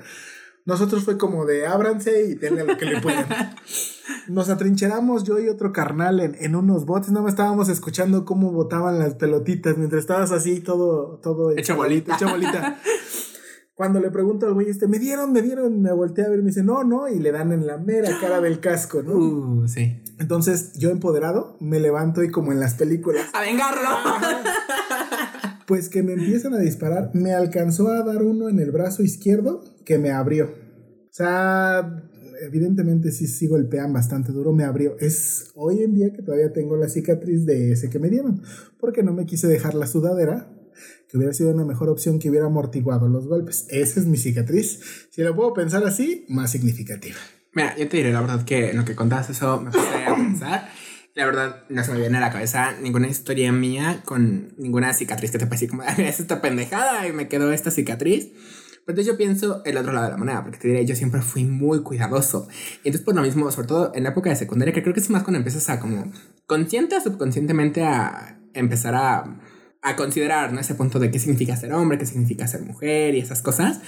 Nosotros 0.63 1.03
fue 1.03 1.17
como 1.17 1.45
de 1.45 1.67
ábranse 1.67 2.29
y 2.29 2.35
denle 2.35 2.63
lo 2.63 2.77
que 2.77 2.85
le 2.85 3.01
puedan. 3.01 3.25
Nos 4.29 4.47
atrincheramos 4.47 5.25
yo 5.25 5.37
y 5.37 5.49
otro 5.49 5.73
carnal 5.73 6.21
en, 6.21 6.37
en 6.39 6.55
unos 6.55 6.85
botes, 6.85 7.09
nada 7.09 7.23
más 7.23 7.33
estábamos 7.33 7.67
escuchando 7.67 8.23
cómo 8.23 8.53
botaban 8.53 8.97
las 8.97 9.15
pelotitas 9.15 9.77
mientras 9.77 9.99
estabas 9.99 10.31
así 10.31 10.61
todo, 10.61 11.19
todo 11.21 11.51
Hecho 11.51 11.75
bolita. 11.75 12.15
Hecho 12.15 12.29
bolita. 12.29 12.79
Cuando 13.77 13.99
le 13.99 14.09
pregunto 14.09 14.47
al 14.47 14.55
güey 14.55 14.69
este, 14.69 14.87
¿me 14.87 14.97
dieron? 14.97 15.31
¿Me 15.31 15.43
dieron? 15.43 15.83
Me 15.83 15.91
volteé 15.91 16.25
a 16.25 16.29
ver 16.29 16.39
y 16.39 16.41
me 16.41 16.47
dice, 16.47 16.63
no, 16.63 16.83
no, 16.83 17.07
y 17.07 17.19
le 17.19 17.31
dan 17.31 17.51
en 17.51 17.67
la 17.67 17.77
mera 17.77 18.09
cara 18.19 18.41
del 18.41 18.59
casco, 18.59 19.03
¿no? 19.03 19.13
Uh, 19.13 19.67
sí. 19.67 20.01
Entonces, 20.17 20.73
yo 20.73 20.89
empoderado, 20.89 21.57
me 21.59 21.79
levanto 21.79 22.23
y 22.23 22.31
como 22.31 22.51
en 22.51 22.59
las 22.59 22.73
películas, 22.73 23.27
¡A 23.33 23.41
vengarlo! 23.41 23.89
pues 25.67 25.89
que 25.89 26.01
me 26.01 26.13
empiezan 26.13 26.55
a 26.55 26.57
disparar, 26.57 27.11
me 27.13 27.33
alcanzó 27.35 27.89
a 27.89 28.01
dar 28.01 28.23
uno 28.23 28.49
en 28.49 28.57
el 28.57 28.71
brazo 28.71 29.03
izquierdo 29.03 29.63
que 29.85 29.99
me 29.99 30.09
abrió. 30.09 30.45
O 30.47 31.13
sea, 31.13 32.03
evidentemente 32.41 33.11
sí, 33.11 33.27
sí 33.27 33.45
golpean 33.45 33.93
bastante 33.93 34.31
duro, 34.31 34.53
me 34.53 34.63
abrió. 34.63 34.97
Es 34.99 35.51
hoy 35.53 35.83
en 35.83 35.93
día 35.93 36.13
que 36.13 36.23
todavía 36.23 36.51
tengo 36.51 36.77
la 36.77 36.89
cicatriz 36.89 37.45
de 37.45 37.73
ese 37.73 37.91
que 37.91 37.99
me 37.99 38.09
dieron, 38.09 38.41
porque 38.79 39.03
no 39.03 39.13
me 39.13 39.27
quise 39.27 39.45
dejar 39.45 39.75
la 39.75 39.85
sudadera, 39.85 40.49
que 41.09 41.17
hubiera 41.17 41.33
sido 41.33 41.51
una 41.51 41.65
mejor 41.65 41.89
opción 41.89 42.19
que 42.19 42.29
hubiera 42.29 42.47
amortiguado 42.47 43.07
los 43.07 43.27
golpes. 43.27 43.65
Esa 43.69 43.99
es 43.99 44.05
mi 44.05 44.17
cicatriz. 44.17 45.07
Si 45.09 45.21
lo 45.21 45.35
puedo 45.35 45.53
pensar 45.53 45.85
así, 45.85 46.25
más 46.27 46.51
significativa. 46.51 47.17
Mira, 47.53 47.75
yo 47.77 47.87
te 47.87 47.97
diré 47.97 48.11
la 48.11 48.21
verdad 48.21 48.43
que 48.45 48.71
en 48.71 48.77
lo 48.77 48.85
que 48.85 48.95
contabas 48.95 49.29
eso 49.29 49.59
me 49.61 49.71
puse 49.71 50.05
a 50.05 50.15
pensar. 50.15 50.69
La 51.15 51.25
verdad, 51.25 51.63
no 51.69 51.83
se 51.83 51.91
me 51.91 51.99
viene 51.99 52.17
a 52.17 52.21
la 52.21 52.29
cabeza 52.29 52.73
ninguna 52.79 53.07
historia 53.07 53.51
mía 53.51 54.03
con 54.05 54.53
ninguna 54.57 54.93
cicatriz 54.93 55.31
que 55.31 55.39
te 55.39 55.45
decir 55.47 55.69
como, 55.69 55.81
"Ay, 55.87 56.05
es 56.05 56.19
esta 56.19 56.41
pendejada 56.41 57.07
y 57.07 57.13
me 57.13 57.27
quedó 57.27 57.51
esta 57.51 57.71
cicatriz. 57.71 58.27
Pero 58.85 58.99
entonces 58.99 59.07
yo 59.07 59.17
pienso 59.17 59.63
el 59.65 59.77
otro 59.77 59.91
lado 59.91 60.05
de 60.05 60.11
la 60.11 60.17
moneda, 60.17 60.43
porque 60.43 60.59
te 60.59 60.67
diré, 60.67 60.85
yo 60.85 60.95
siempre 60.95 61.21
fui 61.21 61.43
muy 61.43 61.81
cuidadoso. 61.81 62.47
Y 62.83 62.89
entonces 62.89 63.01
por 63.01 63.15
lo 63.15 63.21
mismo, 63.21 63.51
sobre 63.51 63.67
todo 63.67 63.91
en 63.95 64.03
la 64.03 64.09
época 64.09 64.29
de 64.29 64.35
secundaria, 64.35 64.73
que 64.73 64.81
creo 64.81 64.93
que 64.93 64.99
es 64.99 65.09
más 65.09 65.23
cuando 65.23 65.39
empiezas 65.39 65.67
a 65.69 65.79
como 65.79 66.11
consciente 66.45 66.95
o 66.95 67.01
subconscientemente 67.01 67.83
a 67.83 68.39
empezar 68.53 68.95
a, 68.95 69.39
a 69.87 69.95
considerar 69.95 70.53
¿no? 70.53 70.59
ese 70.59 70.75
punto 70.75 70.99
de 70.99 71.11
qué 71.11 71.19
significa 71.19 71.55
ser 71.55 71.73
hombre, 71.73 71.97
qué 71.97 72.05
significa 72.05 72.47
ser 72.47 72.61
mujer 72.61 73.15
y 73.15 73.19
esas 73.19 73.41
cosas. 73.41 73.79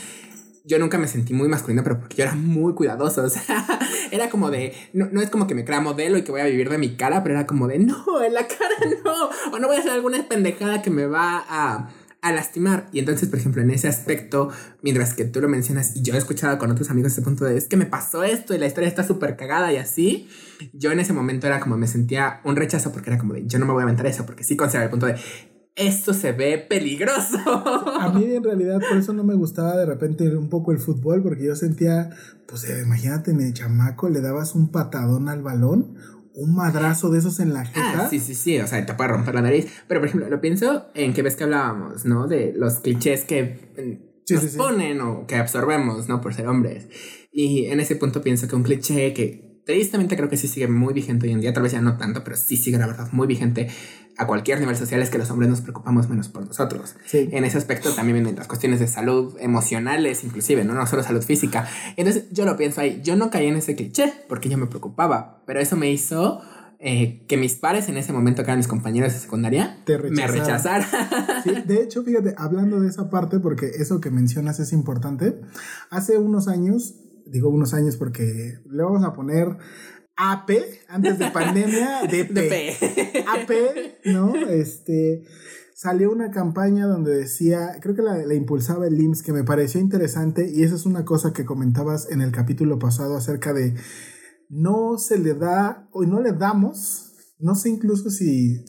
Yo 0.66 0.78
nunca 0.78 0.98
me 0.98 1.08
sentí 1.08 1.34
muy 1.34 1.48
masculino, 1.48 1.84
pero 1.84 2.00
porque 2.00 2.18
yo 2.18 2.24
era 2.24 2.36
muy 2.36 2.74
cuidadoso. 2.74 3.24
O 3.26 3.30
sea, 3.30 3.66
era 4.12 4.30
como 4.30 4.50
de. 4.52 4.74
No, 4.94 5.08
no 5.12 5.22
es 5.22 5.30
como 5.30 5.48
que 5.48 5.56
me 5.56 5.66
crea 5.66 5.82
modelo 5.82 6.18
y 6.18 6.24
que 6.24 6.32
voy 6.32 6.42
a 6.42 6.46
vivir 6.46 6.70
de 6.70 6.78
mi 6.78 6.96
cara, 6.96 7.24
pero 7.24 7.36
era 7.36 7.48
como 7.48 7.68
de 7.68 7.80
no, 7.80 8.22
en 8.22 8.34
la 8.34 8.48
cara 8.48 8.76
no. 9.04 9.30
O 9.52 9.60
no 9.60 9.68
voy 9.68 9.78
a 9.78 9.80
hacer 9.80 9.92
alguna 9.92 10.28
pendejada 10.28 10.82
que 10.82 10.90
me 10.90 11.06
va 11.06 11.44
a, 11.48 11.90
a 12.22 12.32
lastimar. 12.32 12.90
Y 12.92 13.00
entonces, 13.00 13.30
por 13.30 13.40
ejemplo, 13.40 13.62
en 13.62 13.72
ese 13.72 13.88
aspecto, 13.88 14.50
mientras 14.82 15.14
que 15.14 15.26
tú 15.26 15.42
lo 15.42 15.48
mencionas 15.48 15.96
y 15.96 16.02
yo 16.02 16.14
he 16.14 16.18
escuchado 16.18 16.58
con 16.58 16.70
otros 16.72 16.90
amigos 16.90 17.14
ese 17.14 17.22
punto 17.22 17.46
de 17.46 17.58
es 17.58 17.68
que 17.68 17.78
me 17.78 17.86
pasó 17.86 18.24
esto 18.24 18.54
y 18.54 18.58
la 18.58 18.68
historia 18.68 18.90
está 18.90 19.04
súper 19.04 19.36
cagada 19.38 19.72
y 19.72 19.78
así, 19.78 20.30
yo 20.74 20.92
en 20.92 21.00
ese 21.00 21.14
momento 21.14 21.48
era 21.48 21.60
como 21.60 21.78
me 21.78 21.88
sentía 21.88 22.42
un 22.44 22.56
rechazo 22.56 22.92
porque 22.92 23.10
era 23.10 23.20
como 23.20 23.34
de 23.34 23.48
yo 23.48 23.60
no 23.60 23.66
me 23.66 23.74
voy 23.74 23.82
a 23.82 23.84
aventar 23.84 24.06
eso 24.08 24.26
porque 24.26 24.44
sí 24.44 24.58
consideraba 24.58 24.86
el 24.86 24.92
punto 24.92 25.06
de 25.06 25.16
esto 25.76 26.14
se 26.14 26.32
ve 26.32 26.58
peligroso. 26.58 27.38
A 28.00 28.12
mí 28.14 28.26
en 28.36 28.44
realidad 28.44 28.80
por 28.88 28.98
eso 28.98 29.14
no 29.14 29.24
me 29.24 29.36
gustaba 29.36 29.78
de 29.78 29.86
repente 29.86 30.36
un 30.36 30.50
poco 30.50 30.72
el 30.72 30.80
fútbol, 30.80 31.24
porque 31.24 31.46
yo 31.46 31.56
sentía, 31.56 32.10
pues 32.48 32.64
eh, 32.70 32.82
imagínate 32.84 33.32
en 33.32 33.42
el 33.42 33.54
chamaco 33.54 34.10
le 34.10 34.22
dabas 34.22 34.56
un 34.56 34.72
patadón 34.72 35.30
al 35.30 35.42
balón, 35.42 35.96
un 36.34 36.56
madrazo 36.56 37.10
de 37.10 37.20
esos 37.20 37.40
en 37.40 37.54
la 37.54 37.66
jeta. 37.66 38.06
Ah, 38.06 38.08
sí, 38.10 38.20
sí, 38.20 38.36
sí, 38.36 38.60
o 38.60 38.68
sea, 38.68 38.86
te 38.86 38.94
puede 38.94 39.10
romper 39.10 39.36
la 39.36 39.42
nariz. 39.42 39.68
Pero, 39.88 40.00
por 40.02 40.08
ejemplo, 40.08 40.30
lo 40.30 40.42
pienso 40.42 40.88
en 40.96 41.14
que 41.14 41.22
ves 41.22 41.36
que 41.36 41.44
hablábamos, 41.46 42.06
¿no? 42.06 42.28
De 42.28 42.54
los 42.56 42.80
clichés 42.80 43.26
que 43.26 43.72
mm, 43.78 44.10
Sí, 44.30 44.36
nos 44.36 44.44
sí, 44.44 44.50
sí. 44.50 44.58
ponen 44.58 45.02
o 45.02 45.26
que 45.26 45.36
absorbemos, 45.38 46.08
¿no? 46.08 46.22
Por 46.22 46.36
ser 46.36 46.48
hombres. 46.48 46.88
Y 47.32 47.66
en 47.66 47.80
ese 47.80 47.96
punto 47.96 48.22
pienso 48.22 48.48
que 48.48 48.56
un 48.56 48.62
cliché 48.62 49.12
que 49.14 49.64
tristemente 49.66 50.16
creo 50.16 50.30
que 50.30 50.38
sí 50.38 50.48
sigue 50.48 50.68
muy 50.68 50.94
vigente 50.94 51.26
hoy 51.26 51.34
en 51.34 51.42
día, 51.42 51.52
tal 51.52 51.64
vez 51.64 51.72
ya 51.72 51.82
no 51.82 51.98
tanto, 51.98 52.24
pero 52.24 52.38
sí 52.38 52.56
sigue 52.56 52.78
la 52.78 52.86
verdad 52.88 53.08
muy 53.12 53.26
vigente 53.28 53.70
a 54.20 54.28
cualquier 54.28 54.60
nivel 54.60 54.76
social 54.76 55.02
es 55.02 55.10
que 55.10 55.18
los 55.18 55.32
hombres 55.32 55.50
nos 55.50 55.62
preocupamos 55.62 56.10
menos 56.10 56.28
por 56.28 56.46
nosotros. 56.46 56.98
Sí. 57.06 57.30
En 57.32 57.46
ese 57.46 57.58
aspecto 57.58 57.94
también 57.96 58.16
vienen 58.18 58.36
las 58.36 58.48
cuestiones 58.48 58.82
de 58.82 58.88
salud 58.88 59.38
emocionales, 59.40 60.26
inclusive, 60.26 60.66
¿no? 60.66 60.74
No 60.74 60.86
solo 60.88 61.04
salud 61.04 61.22
física. 61.24 61.66
Entonces 61.96 62.26
yo 62.30 62.44
lo 62.44 62.58
pienso 62.58 62.82
ahí, 62.82 63.00
yo 63.02 63.16
no 63.16 63.30
caí 63.30 63.48
en 63.48 63.56
ese 63.56 63.78
cliché 63.78 64.12
porque 64.28 64.50
yo 64.50 64.58
me 64.58 64.68
preocupaba, 64.68 65.42
pero 65.48 65.62
eso 65.62 65.78
me 65.78 65.90
hizo 65.90 66.42
eh, 66.80 67.24
que 67.30 67.38
mis 67.38 67.56
pares 67.56 67.88
en 67.88 67.96
ese 67.96 68.12
momento, 68.12 68.44
que 68.44 68.48
eran 68.48 68.60
mis 68.60 68.68
compañeros 68.68 69.14
de 69.14 69.20
secundaria, 69.20 69.78
Te 69.86 69.98
me 69.98 70.28
rechazaran. 70.28 70.82
rechazaran. 70.84 71.44
Sí, 71.44 71.52
de 71.66 71.82
hecho, 71.82 72.04
fíjate, 72.04 72.36
hablando 72.38 72.82
de 72.82 72.90
esa 72.90 73.10
parte, 73.10 73.40
porque 73.40 73.68
eso 73.68 74.02
que 74.02 74.10
mencionas 74.12 74.60
es 74.60 74.74
importante, 74.74 75.40
hace 75.92 76.18
unos 76.18 76.50
años, 76.50 76.96
digo 77.26 77.48
unos 77.50 77.74
años 77.74 77.96
porque 77.96 78.60
le 78.70 78.84
vamos 78.84 79.04
a 79.06 79.14
poner 79.14 79.58
AP, 80.22 80.52
antes 80.90 81.18
de 81.18 81.32
pandemia, 81.32 82.02
DP. 82.04 82.30
De 82.34 82.44
P. 82.44 83.26
AP, 83.26 83.52
¿no? 84.14 84.36
Este, 84.36 85.24
salió 85.74 86.12
una 86.12 86.30
campaña 86.30 86.88
donde 86.88 87.16
decía, 87.16 87.78
creo 87.82 87.96
que 87.96 88.02
la, 88.02 88.18
la 88.18 88.34
impulsaba 88.34 88.86
el 88.88 89.00
IMSS, 89.00 89.24
que 89.24 89.32
me 89.32 89.46
pareció 89.46 89.80
interesante, 89.80 90.52
y 90.54 90.64
esa 90.64 90.76
es 90.76 90.86
una 90.86 91.06
cosa 91.06 91.32
que 91.32 91.46
comentabas 91.46 92.12
en 92.12 92.22
el 92.22 92.32
capítulo 92.34 92.78
pasado 92.80 93.16
acerca 93.16 93.54
de 93.54 93.76
no 94.50 94.98
se 94.98 95.18
le 95.20 95.36
da, 95.36 95.88
o 95.94 96.04
no 96.04 96.22
le 96.22 96.34
damos, 96.34 97.14
no 97.40 97.56
sé 97.56 97.70
incluso 97.70 98.10
si, 98.10 98.66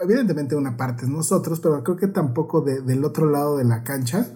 evidentemente 0.00 0.54
una 0.54 0.76
parte 0.76 1.06
es 1.06 1.08
nosotros, 1.10 1.58
pero 1.60 1.82
creo 1.82 1.96
que 1.96 2.06
tampoco 2.08 2.60
de- 2.60 2.82
del 2.82 3.04
otro 3.04 3.28
lado 3.28 3.56
de 3.56 3.64
la 3.64 3.82
cancha, 3.82 4.32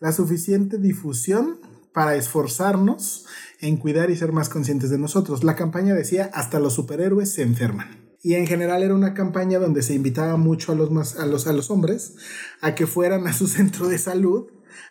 la 0.00 0.10
suficiente 0.12 0.78
difusión 0.78 1.60
para 1.92 2.16
esforzarnos 2.16 3.26
en 3.60 3.76
cuidar 3.76 4.10
y 4.10 4.16
ser 4.16 4.32
más 4.32 4.48
conscientes 4.48 4.90
de 4.90 4.98
nosotros. 4.98 5.44
La 5.44 5.56
campaña 5.56 5.94
decía, 5.94 6.30
hasta 6.32 6.60
los 6.60 6.74
superhéroes 6.74 7.32
se 7.32 7.42
enferman. 7.42 8.00
Y 8.22 8.34
en 8.34 8.46
general 8.46 8.82
era 8.82 8.94
una 8.94 9.14
campaña 9.14 9.58
donde 9.58 9.82
se 9.82 9.94
invitaba 9.94 10.36
mucho 10.36 10.72
a 10.72 10.74
los, 10.74 10.90
más, 10.90 11.16
a 11.16 11.26
los, 11.26 11.46
a 11.46 11.52
los 11.52 11.70
hombres 11.70 12.16
a 12.60 12.74
que 12.74 12.86
fueran 12.86 13.26
a 13.26 13.32
su 13.32 13.46
centro 13.46 13.88
de 13.88 13.98
salud 13.98 14.48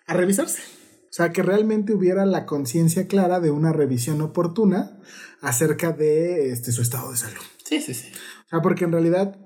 a 0.08 0.14
revisarse. 0.14 0.62
O 1.10 1.12
sea, 1.12 1.32
que 1.32 1.42
realmente 1.42 1.94
hubiera 1.94 2.26
la 2.26 2.46
conciencia 2.46 3.08
clara 3.08 3.40
de 3.40 3.52
una 3.52 3.74
revisión 3.74 4.22
oportuna 4.22 5.00
acerca 5.42 5.92
de 5.92 6.52
este, 6.52 6.72
su 6.72 6.82
estado 6.82 7.12
de 7.12 7.18
salud. 7.18 7.42
Sí, 7.64 7.82
sí, 7.82 7.94
sí. 7.94 8.12
O 8.46 8.50
sea, 8.50 8.62
porque 8.62 8.86
en 8.86 8.92
realidad, 8.92 9.40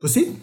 pues 0.00 0.12
sí, 0.12 0.38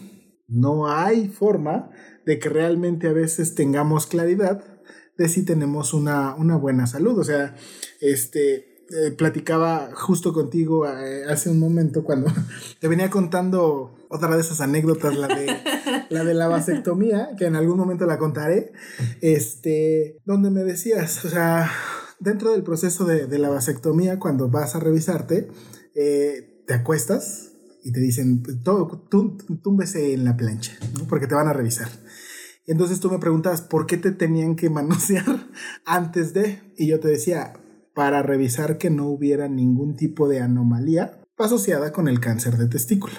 no 0.48 0.88
hay 0.88 1.28
forma 1.28 1.90
de 2.24 2.38
que 2.38 2.48
realmente 2.48 3.08
a 3.08 3.12
veces 3.12 3.54
tengamos 3.54 4.06
claridad 4.06 4.75
de 5.18 5.28
si 5.28 5.44
tenemos 5.44 5.94
una, 5.94 6.34
una 6.34 6.56
buena 6.56 6.86
salud. 6.86 7.18
O 7.18 7.24
sea, 7.24 7.54
este, 8.00 8.84
eh, 8.90 9.10
platicaba 9.16 9.90
justo 9.94 10.32
contigo 10.32 10.86
eh, 10.86 11.24
hace 11.28 11.50
un 11.50 11.58
momento 11.58 12.04
cuando 12.04 12.32
te 12.80 12.88
venía 12.88 13.10
contando 13.10 13.94
otra 14.08 14.34
de 14.36 14.40
esas 14.40 14.60
anécdotas, 14.60 15.16
la 15.16 15.26
de 15.28 15.46
la, 16.10 16.24
de 16.24 16.34
la 16.34 16.46
vasectomía, 16.48 17.30
que 17.36 17.46
en 17.46 17.56
algún 17.56 17.76
momento 17.78 18.06
la 18.06 18.18
contaré, 18.18 18.72
este, 19.20 20.18
donde 20.24 20.50
me 20.50 20.62
decías, 20.62 21.24
o 21.24 21.28
sea, 21.28 21.70
dentro 22.20 22.52
del 22.52 22.62
proceso 22.62 23.04
de, 23.04 23.26
de 23.26 23.38
la 23.38 23.48
vasectomía, 23.48 24.18
cuando 24.18 24.48
vas 24.48 24.74
a 24.76 24.80
revisarte, 24.80 25.48
eh, 25.94 26.62
te 26.66 26.74
acuestas 26.74 27.52
y 27.82 27.92
te 27.92 28.00
dicen, 28.00 28.42
"Tó- 28.64 29.06
tú, 29.10 29.36
túmbese 29.62 30.12
en 30.12 30.24
la 30.24 30.36
plancha, 30.36 30.72
¿no? 30.98 31.06
porque 31.08 31.26
te 31.26 31.34
van 31.34 31.48
a 31.48 31.52
revisar. 31.52 31.88
Y 32.66 32.72
entonces 32.72 32.98
tú 33.00 33.10
me 33.10 33.18
preguntabas, 33.18 33.62
¿por 33.62 33.86
qué 33.86 33.96
te 33.96 34.10
tenían 34.10 34.56
que 34.56 34.70
manosear 34.70 35.46
antes 35.84 36.34
de? 36.34 36.60
Y 36.76 36.88
yo 36.88 37.00
te 37.00 37.08
decía, 37.08 37.54
para 37.94 38.22
revisar 38.22 38.76
que 38.76 38.90
no 38.90 39.06
hubiera 39.06 39.48
ningún 39.48 39.96
tipo 39.96 40.28
de 40.28 40.40
anomalía 40.40 41.22
asociada 41.38 41.92
con 41.92 42.08
el 42.08 42.18
cáncer 42.20 42.56
de 42.56 42.66
testículo. 42.68 43.14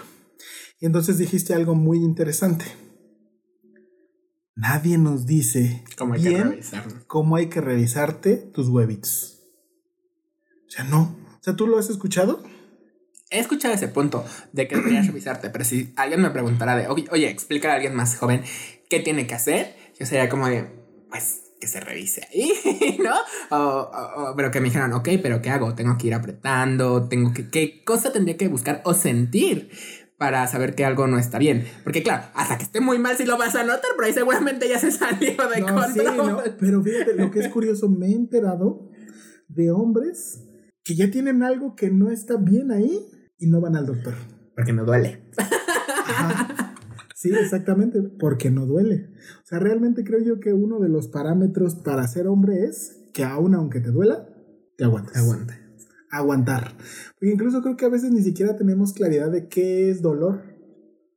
Y 0.80 0.86
entonces 0.86 1.18
dijiste 1.18 1.54
algo 1.54 1.76
muy 1.76 1.98
interesante. 2.00 2.66
Nadie 4.56 4.98
nos 4.98 5.26
dice 5.26 5.84
Como 5.98 6.16
hay 6.16 6.24
que 6.24 6.30
bien 6.30 6.50
revisarlo. 6.50 6.94
cómo 7.08 7.36
hay 7.36 7.48
que 7.48 7.62
revisarte 7.62 8.38
tus 8.38 8.68
huevitos. 8.70 9.40
O 10.68 10.70
sea, 10.70 10.84
no. 10.84 11.16
O 11.40 11.40
sea, 11.42 11.56
¿tú 11.56 11.68
lo 11.68 11.78
has 11.78 11.90
escuchado? 11.90 12.44
He 13.30 13.40
escuchado 13.40 13.74
ese 13.74 13.88
punto 13.90 14.24
de 14.54 14.68
que 14.68 14.76
deberías 14.76 15.08
revisarte, 15.08 15.50
pero 15.50 15.66
si 15.66 15.94
alguien 15.96 16.22
me 16.22 16.30
preguntara 16.30 16.76
de, 16.76 16.88
oye, 16.88 17.06
oye, 17.12 17.30
explica 17.30 17.72
a 17.72 17.76
alguien 17.76 17.94
más 17.96 18.16
joven 18.18 18.42
qué 18.90 19.00
tiene 19.00 19.28
que 19.28 19.36
hacer, 19.36 19.76
yo 20.00 20.06
sería 20.06 20.30
como 20.30 20.48
de, 20.48 20.66
pues, 21.10 21.42
que 21.60 21.68
se 21.68 21.80
revise 21.80 22.28
ahí, 22.32 23.00
¿no? 23.04 23.16
O, 23.50 23.58
o- 23.82 24.32
o- 24.32 24.36
pero 24.36 24.52
que 24.52 24.60
me 24.62 24.66
dijeran, 24.66 24.94
ok, 24.94 25.10
pero 25.22 25.42
¿qué 25.42 25.50
hago? 25.50 25.74
Tengo 25.76 25.98
que 25.98 26.08
ir 26.08 26.14
apretando, 26.14 27.08
tengo 27.10 27.34
que, 27.34 27.50
¿qué 27.50 27.84
cosa 27.84 28.12
tendría 28.14 28.38
que 28.38 28.48
buscar 28.48 28.82
o 28.86 28.94
sentir? 28.94 29.72
Para 30.18 30.48
saber 30.48 30.74
que 30.74 30.84
algo 30.84 31.06
no 31.06 31.20
está 31.20 31.38
bien. 31.38 31.68
Porque 31.84 32.02
claro, 32.02 32.24
hasta 32.34 32.58
que 32.58 32.64
esté 32.64 32.80
muy 32.80 32.98
mal 32.98 33.16
sí 33.18 33.26
lo 33.26 33.38
vas 33.38 33.54
a 33.56 33.64
notar, 33.64 33.92
pero 33.96 34.08
ahí 34.08 34.14
seguramente 34.14 34.68
ya 34.68 34.80
se 34.80 34.90
salió 34.92 35.36
de 35.48 35.62
No, 35.62 35.68
sí, 35.92 36.00
control. 36.00 36.18
¿no? 36.18 36.44
Pero 36.60 36.82
fíjate, 36.84 37.14
lo 37.14 37.30
que 37.30 37.40
es 37.40 37.50
curioso, 37.50 37.88
me 37.90 38.08
he 38.08 38.14
enterado 38.14 38.90
de 39.48 39.70
hombres 39.72 40.44
que 40.84 40.96
ya 40.96 41.12
tienen 41.12 41.44
algo 41.44 41.76
que 41.76 41.92
no 41.92 42.10
está 42.10 42.38
bien 42.38 42.72
ahí 42.72 43.08
y 43.40 43.48
no 43.48 43.62
van 43.62 43.76
al 43.76 43.86
doctor. 43.86 44.14
Porque 44.56 44.74
no 44.74 44.86
duele. 44.86 45.22
Ajá. 45.38 46.76
Sí, 47.18 47.32
exactamente, 47.34 48.00
porque 48.20 48.52
no 48.52 48.68
duele. 48.68 49.10
O 49.44 49.48
sea, 49.48 49.58
realmente 49.58 50.04
creo 50.04 50.20
yo 50.20 50.40
que 50.40 50.54
uno 50.54 50.80
de 50.80 50.88
los 50.88 51.08
parámetros 51.08 51.76
para 51.76 52.08
ser 52.08 52.28
hombre 52.28 52.66
es 52.66 53.10
que 53.12 53.24
aun 53.24 53.56
aunque 53.56 53.80
te 53.80 53.90
duela, 53.90 54.30
te 54.78 54.84
aguantes. 54.84 55.18
Aguanta. 55.18 55.60
Aguantar. 56.12 56.78
Porque 57.20 57.34
incluso 57.34 57.64
creo 57.64 57.76
que 57.76 57.86
a 57.86 57.90
veces 57.90 58.12
ni 58.12 58.22
siquiera 58.22 58.56
tenemos 58.56 58.94
claridad 58.94 59.32
de 59.32 59.48
qué 59.48 59.90
es 59.90 60.04
dolor. 60.04 60.44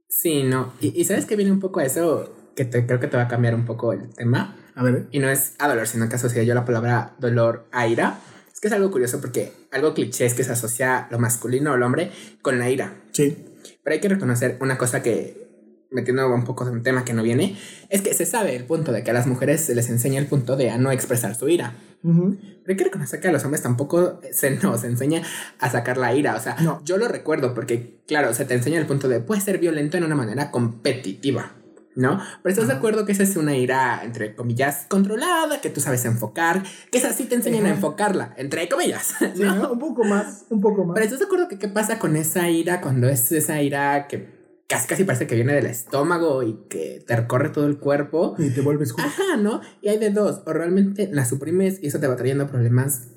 Sí, 0.08 0.42
no. 0.42 0.72
Y, 0.80 0.98
y 0.98 1.04
sabes 1.04 1.26
que 1.26 1.36
viene 1.36 1.52
un 1.52 1.60
poco 1.60 1.80
a 1.80 1.84
eso, 1.84 2.32
que 2.56 2.64
te, 2.64 2.86
creo 2.86 2.98
que 2.98 3.06
te 3.06 3.18
va 3.18 3.24
a 3.24 3.28
cambiar 3.28 3.54
un 3.54 3.66
poco 3.66 3.92
el 3.92 4.08
tema. 4.14 4.56
A 4.74 4.82
ver. 4.82 5.06
Y 5.12 5.18
no 5.18 5.28
es 5.28 5.54
a 5.58 5.68
dolor, 5.68 5.86
sino 5.86 6.08
que 6.08 6.16
asocia 6.16 6.42
yo 6.42 6.54
la 6.54 6.64
palabra 6.64 7.14
dolor 7.20 7.66
a 7.72 7.86
ira. 7.86 8.18
Es 8.60 8.62
que 8.62 8.68
es 8.68 8.74
algo 8.74 8.90
curioso 8.90 9.22
porque 9.22 9.54
algo 9.72 9.94
cliché 9.94 10.26
es 10.26 10.34
que 10.34 10.44
se 10.44 10.52
asocia 10.52 11.08
lo 11.10 11.18
masculino 11.18 11.72
o 11.72 11.76
el 11.76 11.82
hombre 11.82 12.10
con 12.42 12.58
la 12.58 12.68
ira. 12.68 12.92
Sí. 13.12 13.34
Pero 13.82 13.94
hay 13.94 14.00
que 14.00 14.10
reconocer 14.10 14.58
una 14.60 14.76
cosa 14.76 15.02
que, 15.02 15.48
metiendo 15.90 16.28
un 16.28 16.44
poco 16.44 16.66
de 16.66 16.70
un 16.70 16.82
tema 16.82 17.02
que 17.06 17.14
no 17.14 17.22
viene, 17.22 17.56
es 17.88 18.02
que 18.02 18.12
se 18.12 18.26
sabe 18.26 18.54
el 18.54 18.64
punto 18.64 18.92
de 18.92 19.02
que 19.02 19.12
a 19.12 19.14
las 19.14 19.26
mujeres 19.26 19.62
se 19.62 19.74
les 19.74 19.88
enseña 19.88 20.20
el 20.20 20.26
punto 20.26 20.56
de 20.56 20.68
a 20.68 20.76
no 20.76 20.92
expresar 20.92 21.34
su 21.34 21.48
ira. 21.48 21.72
Ujú. 22.02 22.36
Pero 22.38 22.64
hay 22.68 22.76
que 22.76 22.84
reconocer 22.84 23.18
que 23.20 23.28
a 23.28 23.32
los 23.32 23.42
hombres 23.44 23.62
tampoco 23.62 24.20
se 24.30 24.50
nos 24.50 24.84
enseña 24.84 25.22
a 25.58 25.70
sacar 25.70 25.96
la 25.96 26.14
ira. 26.14 26.36
O 26.36 26.40
sea, 26.40 26.56
No. 26.60 26.82
yo 26.84 26.98
lo 26.98 27.08
recuerdo 27.08 27.54
porque, 27.54 28.02
claro, 28.06 28.34
se 28.34 28.44
te 28.44 28.52
enseña 28.52 28.78
el 28.78 28.84
punto 28.86 29.08
de 29.08 29.20
puedes 29.20 29.42
ser 29.42 29.56
violento 29.56 29.96
en 29.96 30.04
una 30.04 30.16
manera 30.16 30.50
competitiva. 30.50 31.52
¿No? 31.96 32.20
Pero 32.42 32.52
estás 32.52 32.68
de 32.68 32.74
acuerdo 32.74 33.04
que 33.04 33.12
esa 33.12 33.24
es 33.24 33.36
una 33.36 33.56
ira, 33.56 34.02
entre 34.04 34.36
comillas, 34.36 34.86
controlada, 34.88 35.60
que 35.60 35.70
tú 35.70 35.80
sabes 35.80 36.04
enfocar, 36.04 36.62
que 36.90 36.98
esa 36.98 37.12
sí 37.12 37.24
te 37.24 37.34
enseñan 37.34 37.66
a 37.66 37.70
enfocarla, 37.70 38.34
entre 38.36 38.68
comillas. 38.68 39.14
Sí, 39.34 39.42
¿no? 39.42 39.72
Un 39.72 39.78
poco 39.78 40.04
más, 40.04 40.44
un 40.50 40.60
poco 40.60 40.84
más. 40.84 40.94
Pero 40.94 41.04
estás 41.04 41.18
de 41.18 41.24
acuerdo 41.26 41.48
que 41.48 41.58
qué 41.58 41.68
pasa 41.68 41.98
con 41.98 42.16
esa 42.16 42.48
ira 42.48 42.80
cuando 42.80 43.08
es 43.08 43.32
esa 43.32 43.60
ira 43.60 44.06
que 44.06 44.40
casi 44.70 44.86
casi 44.86 45.04
parece 45.04 45.26
que 45.26 45.34
viene 45.34 45.52
del 45.52 45.66
estómago 45.66 46.42
y 46.44 46.64
que 46.68 47.02
te 47.06 47.16
recorre 47.16 47.50
todo 47.50 47.66
el 47.66 47.78
cuerpo. 47.78 48.36
Y 48.38 48.50
te 48.50 48.60
vuelves 48.60 48.92
justo. 48.92 49.08
Ajá, 49.08 49.36
¿no? 49.36 49.60
Y 49.82 49.88
hay 49.88 49.98
de 49.98 50.10
dos, 50.10 50.42
o 50.46 50.52
realmente 50.52 51.08
la 51.12 51.24
suprimes 51.24 51.82
y 51.82 51.88
eso 51.88 51.98
te 51.98 52.06
va 52.06 52.16
trayendo 52.16 52.46
problemas 52.46 53.08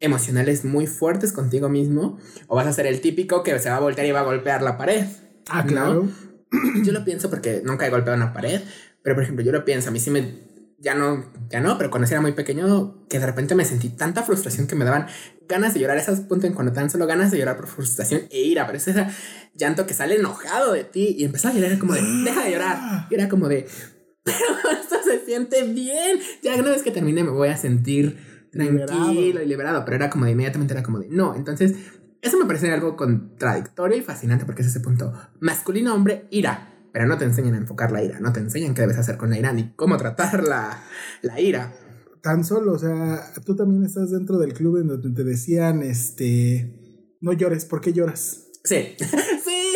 emocionales 0.00 0.64
muy 0.64 0.86
fuertes 0.86 1.32
contigo 1.32 1.68
mismo, 1.68 2.18
o 2.46 2.56
vas 2.56 2.66
a 2.66 2.72
ser 2.72 2.86
el 2.86 3.00
típico 3.00 3.42
que 3.42 3.58
se 3.58 3.70
va 3.70 3.76
a 3.76 3.80
voltear 3.80 4.06
y 4.06 4.12
va 4.12 4.20
a 4.20 4.24
golpear 4.24 4.62
la 4.62 4.76
pared. 4.76 5.06
Ah, 5.48 5.62
¿no? 5.62 5.68
claro. 5.68 6.08
Yo 6.84 6.92
lo 6.92 7.04
pienso 7.04 7.30
porque 7.30 7.62
nunca 7.64 7.86
he 7.86 7.90
golpeado 7.90 8.16
una 8.16 8.32
pared, 8.32 8.60
pero 9.02 9.14
por 9.14 9.22
ejemplo, 9.22 9.44
yo 9.44 9.52
lo 9.52 9.64
pienso, 9.64 9.88
a 9.88 9.92
mí 9.92 10.00
sí 10.00 10.10
me 10.10 10.48
ya 10.80 10.94
no, 10.94 11.24
ya 11.50 11.60
no, 11.60 11.76
pero 11.76 11.90
cuando 11.90 12.08
era 12.08 12.20
muy 12.20 12.32
pequeño, 12.32 13.06
que 13.08 13.18
de 13.18 13.26
repente 13.26 13.54
me 13.56 13.64
sentí 13.64 13.88
tanta 13.88 14.22
frustración 14.22 14.68
que 14.68 14.76
me 14.76 14.84
daban 14.84 15.06
ganas 15.48 15.74
de 15.74 15.80
llorar, 15.80 15.96
esos 15.96 16.20
puntos 16.20 16.48
en 16.48 16.54
cuando 16.54 16.72
te 16.72 16.78
dan 16.78 16.88
solo 16.88 17.06
ganas 17.06 17.32
de 17.32 17.38
llorar 17.38 17.56
por 17.56 17.66
frustración 17.66 18.22
e 18.30 18.42
ira, 18.42 18.64
pero 18.66 18.78
es 18.78 18.86
ese 18.86 19.06
llanto 19.54 19.86
que 19.86 19.94
sale 19.94 20.14
enojado 20.14 20.72
de 20.72 20.84
ti 20.84 21.16
y 21.18 21.24
empezaba 21.24 21.52
a 21.52 21.56
llorar 21.56 21.72
era 21.72 21.80
como 21.80 21.94
de, 21.94 22.02
deja 22.24 22.44
de 22.44 22.52
llorar, 22.52 23.06
y 23.10 23.14
era 23.14 23.28
como 23.28 23.48
de, 23.48 23.66
pero 24.22 24.78
esto 24.80 24.96
se 25.04 25.24
siente 25.24 25.64
bien, 25.64 26.20
ya 26.42 26.54
una 26.54 26.70
vez 26.70 26.82
que 26.82 26.92
termine 26.92 27.24
me 27.24 27.30
voy 27.30 27.48
a 27.48 27.56
sentir 27.56 28.46
tranquilo 28.52 28.86
Liberado. 28.86 29.42
y 29.42 29.46
liberado, 29.46 29.84
pero 29.84 29.96
era 29.96 30.10
como 30.10 30.26
de, 30.26 30.32
inmediatamente 30.32 30.74
era 30.74 30.84
como 30.84 31.00
de, 31.00 31.08
no, 31.08 31.34
entonces 31.34 31.74
eso 32.20 32.38
me 32.38 32.46
parece 32.46 32.72
algo 32.72 32.96
contradictorio 32.96 33.96
y 33.96 34.02
fascinante 34.02 34.44
porque 34.44 34.62
es 34.62 34.68
ese 34.68 34.80
punto 34.80 35.12
masculino, 35.40 35.94
hombre, 35.94 36.26
ira. 36.30 36.74
Pero 36.92 37.06
no 37.06 37.18
te 37.18 37.24
enseñan 37.24 37.54
a 37.54 37.58
enfocar 37.58 37.92
la 37.92 38.02
ira, 38.02 38.18
no 38.18 38.32
te 38.32 38.40
enseñan 38.40 38.74
qué 38.74 38.80
debes 38.80 38.98
hacer 38.98 39.16
con 39.16 39.30
la 39.30 39.38
ira 39.38 39.52
ni 39.52 39.72
cómo 39.74 39.96
tratar 39.96 40.42
la, 40.42 40.82
la 41.22 41.40
ira. 41.40 41.74
Tan 42.22 42.44
solo, 42.44 42.72
o 42.72 42.78
sea, 42.78 43.32
tú 43.44 43.54
también 43.54 43.84
estás 43.84 44.10
dentro 44.10 44.38
del 44.38 44.52
club 44.52 44.78
en 44.78 44.88
donde 44.88 45.10
te 45.10 45.22
decían, 45.22 45.82
este, 45.82 47.16
no 47.20 47.32
llores, 47.32 47.64
¿por 47.66 47.80
qué 47.80 47.92
lloras? 47.92 48.48
Sí, 48.64 48.96
sí. 48.98 49.74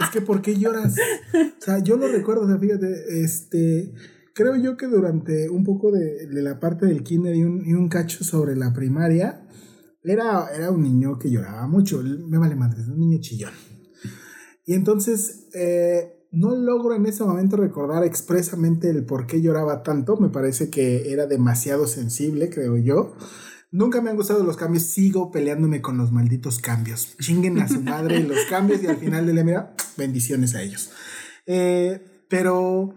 Es 0.00 0.10
que 0.12 0.20
¿por 0.20 0.40
qué 0.42 0.56
lloras? 0.56 0.94
O 1.34 1.60
sea, 1.64 1.80
yo 1.80 1.96
lo 1.96 2.06
recuerdo, 2.08 2.42
o 2.42 2.48
sea, 2.48 2.58
fíjate, 2.58 3.22
este, 3.22 3.92
creo 4.34 4.54
yo 4.54 4.76
que 4.76 4.86
durante 4.86 5.50
un 5.50 5.64
poco 5.64 5.90
de, 5.90 6.28
de 6.28 6.42
la 6.42 6.60
parte 6.60 6.86
del 6.86 7.02
kinder 7.02 7.34
y 7.34 7.42
un, 7.42 7.66
y 7.66 7.72
un 7.72 7.88
cacho 7.88 8.22
sobre 8.22 8.54
la 8.54 8.72
primaria, 8.72 9.47
era, 10.10 10.48
era 10.54 10.70
un 10.70 10.82
niño 10.82 11.18
que 11.18 11.30
lloraba 11.30 11.66
mucho, 11.66 12.02
me 12.02 12.38
vale 12.38 12.54
madre, 12.56 12.82
un 12.82 12.98
niño 12.98 13.18
chillón. 13.20 13.52
Y 14.64 14.74
entonces, 14.74 15.48
eh, 15.54 16.18
no 16.30 16.54
logro 16.54 16.94
en 16.94 17.06
ese 17.06 17.24
momento 17.24 17.56
recordar 17.56 18.04
expresamente 18.04 18.90
el 18.90 19.04
por 19.04 19.26
qué 19.26 19.40
lloraba 19.40 19.82
tanto, 19.82 20.16
me 20.16 20.28
parece 20.28 20.70
que 20.70 21.10
era 21.12 21.26
demasiado 21.26 21.86
sensible, 21.86 22.50
creo 22.50 22.76
yo. 22.76 23.14
Nunca 23.70 24.00
me 24.00 24.10
han 24.10 24.16
gustado 24.16 24.44
los 24.44 24.56
cambios, 24.56 24.84
sigo 24.84 25.30
peleándome 25.30 25.82
con 25.82 25.98
los 25.98 26.10
malditos 26.12 26.58
cambios. 26.58 27.16
Chinguen 27.18 27.58
a 27.60 27.68
su 27.68 27.80
madre 27.82 28.20
los 28.28 28.44
cambios 28.48 28.82
y 28.82 28.86
al 28.86 28.96
final 28.96 29.26
del 29.26 29.36
día, 29.36 29.44
mira, 29.44 29.74
bendiciones 29.96 30.54
a 30.54 30.62
ellos. 30.62 30.90
Eh, 31.46 32.24
pero 32.28 32.94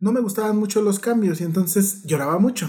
no 0.00 0.12
me 0.12 0.20
gustaban 0.20 0.56
mucho 0.56 0.82
los 0.82 0.98
cambios 0.98 1.40
y 1.40 1.44
entonces 1.44 2.02
lloraba 2.04 2.38
mucho. 2.38 2.68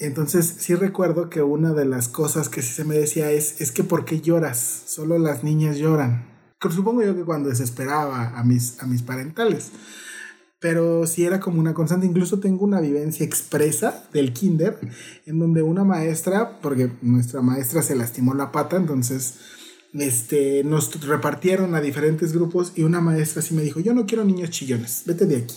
Entonces 0.00 0.56
sí 0.58 0.74
recuerdo 0.74 1.28
que 1.28 1.42
una 1.42 1.74
de 1.74 1.84
las 1.84 2.08
cosas 2.08 2.48
que 2.48 2.62
sí 2.62 2.72
se 2.72 2.84
me 2.84 2.96
decía 2.96 3.30
es, 3.30 3.60
es 3.60 3.70
que 3.70 3.84
¿por 3.84 4.06
qué 4.06 4.22
lloras? 4.22 4.84
Solo 4.86 5.18
las 5.18 5.44
niñas 5.44 5.76
lloran. 5.76 6.26
Supongo 6.70 7.02
yo 7.02 7.14
que 7.14 7.24
cuando 7.24 7.50
desesperaba 7.50 8.30
a 8.30 8.42
mis, 8.42 8.82
a 8.82 8.86
mis 8.86 9.02
parentales. 9.02 9.70
Pero 10.58 11.06
sí 11.06 11.26
era 11.26 11.38
como 11.38 11.60
una 11.60 11.74
constante. 11.74 12.06
Incluso 12.06 12.40
tengo 12.40 12.64
una 12.64 12.80
vivencia 12.80 13.26
expresa 13.26 14.08
del 14.10 14.32
kinder 14.32 14.78
en 15.26 15.38
donde 15.38 15.62
una 15.62 15.84
maestra, 15.84 16.60
porque 16.62 16.90
nuestra 17.02 17.42
maestra 17.42 17.82
se 17.82 17.94
lastimó 17.94 18.32
la 18.32 18.52
pata, 18.52 18.76
entonces 18.76 19.34
este, 19.92 20.64
nos 20.64 21.06
repartieron 21.06 21.74
a 21.74 21.80
diferentes 21.82 22.32
grupos 22.32 22.72
y 22.74 22.84
una 22.84 23.02
maestra 23.02 23.42
sí 23.42 23.54
me 23.54 23.62
dijo, 23.62 23.80
yo 23.80 23.92
no 23.92 24.06
quiero 24.06 24.24
niños 24.24 24.48
chillones, 24.48 25.02
vete 25.04 25.26
de 25.26 25.36
aquí. 25.36 25.56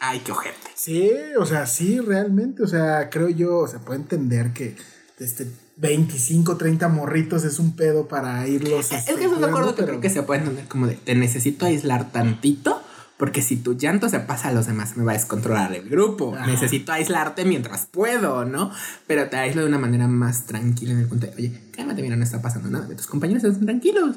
Ay, 0.00 0.20
qué 0.20 0.32
ojete. 0.32 0.56
Sí, 0.74 1.10
o 1.38 1.44
sea, 1.46 1.66
sí, 1.66 1.98
realmente, 2.00 2.62
o 2.62 2.66
sea, 2.66 3.10
creo 3.10 3.28
yo, 3.28 3.58
o 3.58 3.68
sea, 3.68 3.80
puedo 3.80 3.98
entender 3.98 4.52
que 4.52 4.76
este 5.18 5.46
25, 5.78 6.56
30 6.56 6.88
morritos 6.88 7.44
es 7.44 7.58
un 7.58 7.74
pedo 7.74 8.06
para 8.08 8.46
irlos. 8.46 8.92
Es 8.92 9.04
que 9.04 9.12
estoy 9.12 9.16
de 9.38 9.46
acuerdo 9.46 9.74
que 9.74 9.82
pero- 9.82 9.88
creo 9.88 10.00
que 10.00 10.10
se 10.10 10.22
puede 10.22 10.40
entender 10.40 10.66
como 10.68 10.86
de 10.86 10.94
te 10.94 11.14
necesito 11.14 11.66
aislar 11.66 12.12
tantito. 12.12 12.82
Porque 13.16 13.42
si 13.42 13.56
tu 13.56 13.74
llanto 13.76 14.08
se 14.08 14.20
pasa 14.20 14.46
a 14.46 14.52
los 14.52 14.68
demás, 14.68 14.96
me 14.96 15.02
va 15.02 15.10
a 15.10 15.14
descontrolar 15.16 15.72
el 15.74 15.90
grupo. 15.90 16.36
Necesito 16.46 16.92
aislarte 16.92 17.44
mientras 17.44 17.86
puedo, 17.86 18.44
¿no? 18.44 18.70
Pero 19.08 19.28
te 19.28 19.36
aíslo 19.36 19.62
de 19.62 19.66
una 19.66 19.78
manera 19.80 20.06
más 20.06 20.46
tranquila 20.46 20.92
en 20.92 21.00
el 21.00 21.08
punto 21.08 21.26
de, 21.26 21.34
oye, 21.34 21.60
cálmate, 21.76 22.00
mira, 22.00 22.14
no 22.14 22.22
está 22.22 22.40
pasando 22.40 22.70
nada. 22.70 22.86
Tus 22.94 23.08
compañeros 23.08 23.42
están 23.42 23.64
tranquilos. 23.66 24.14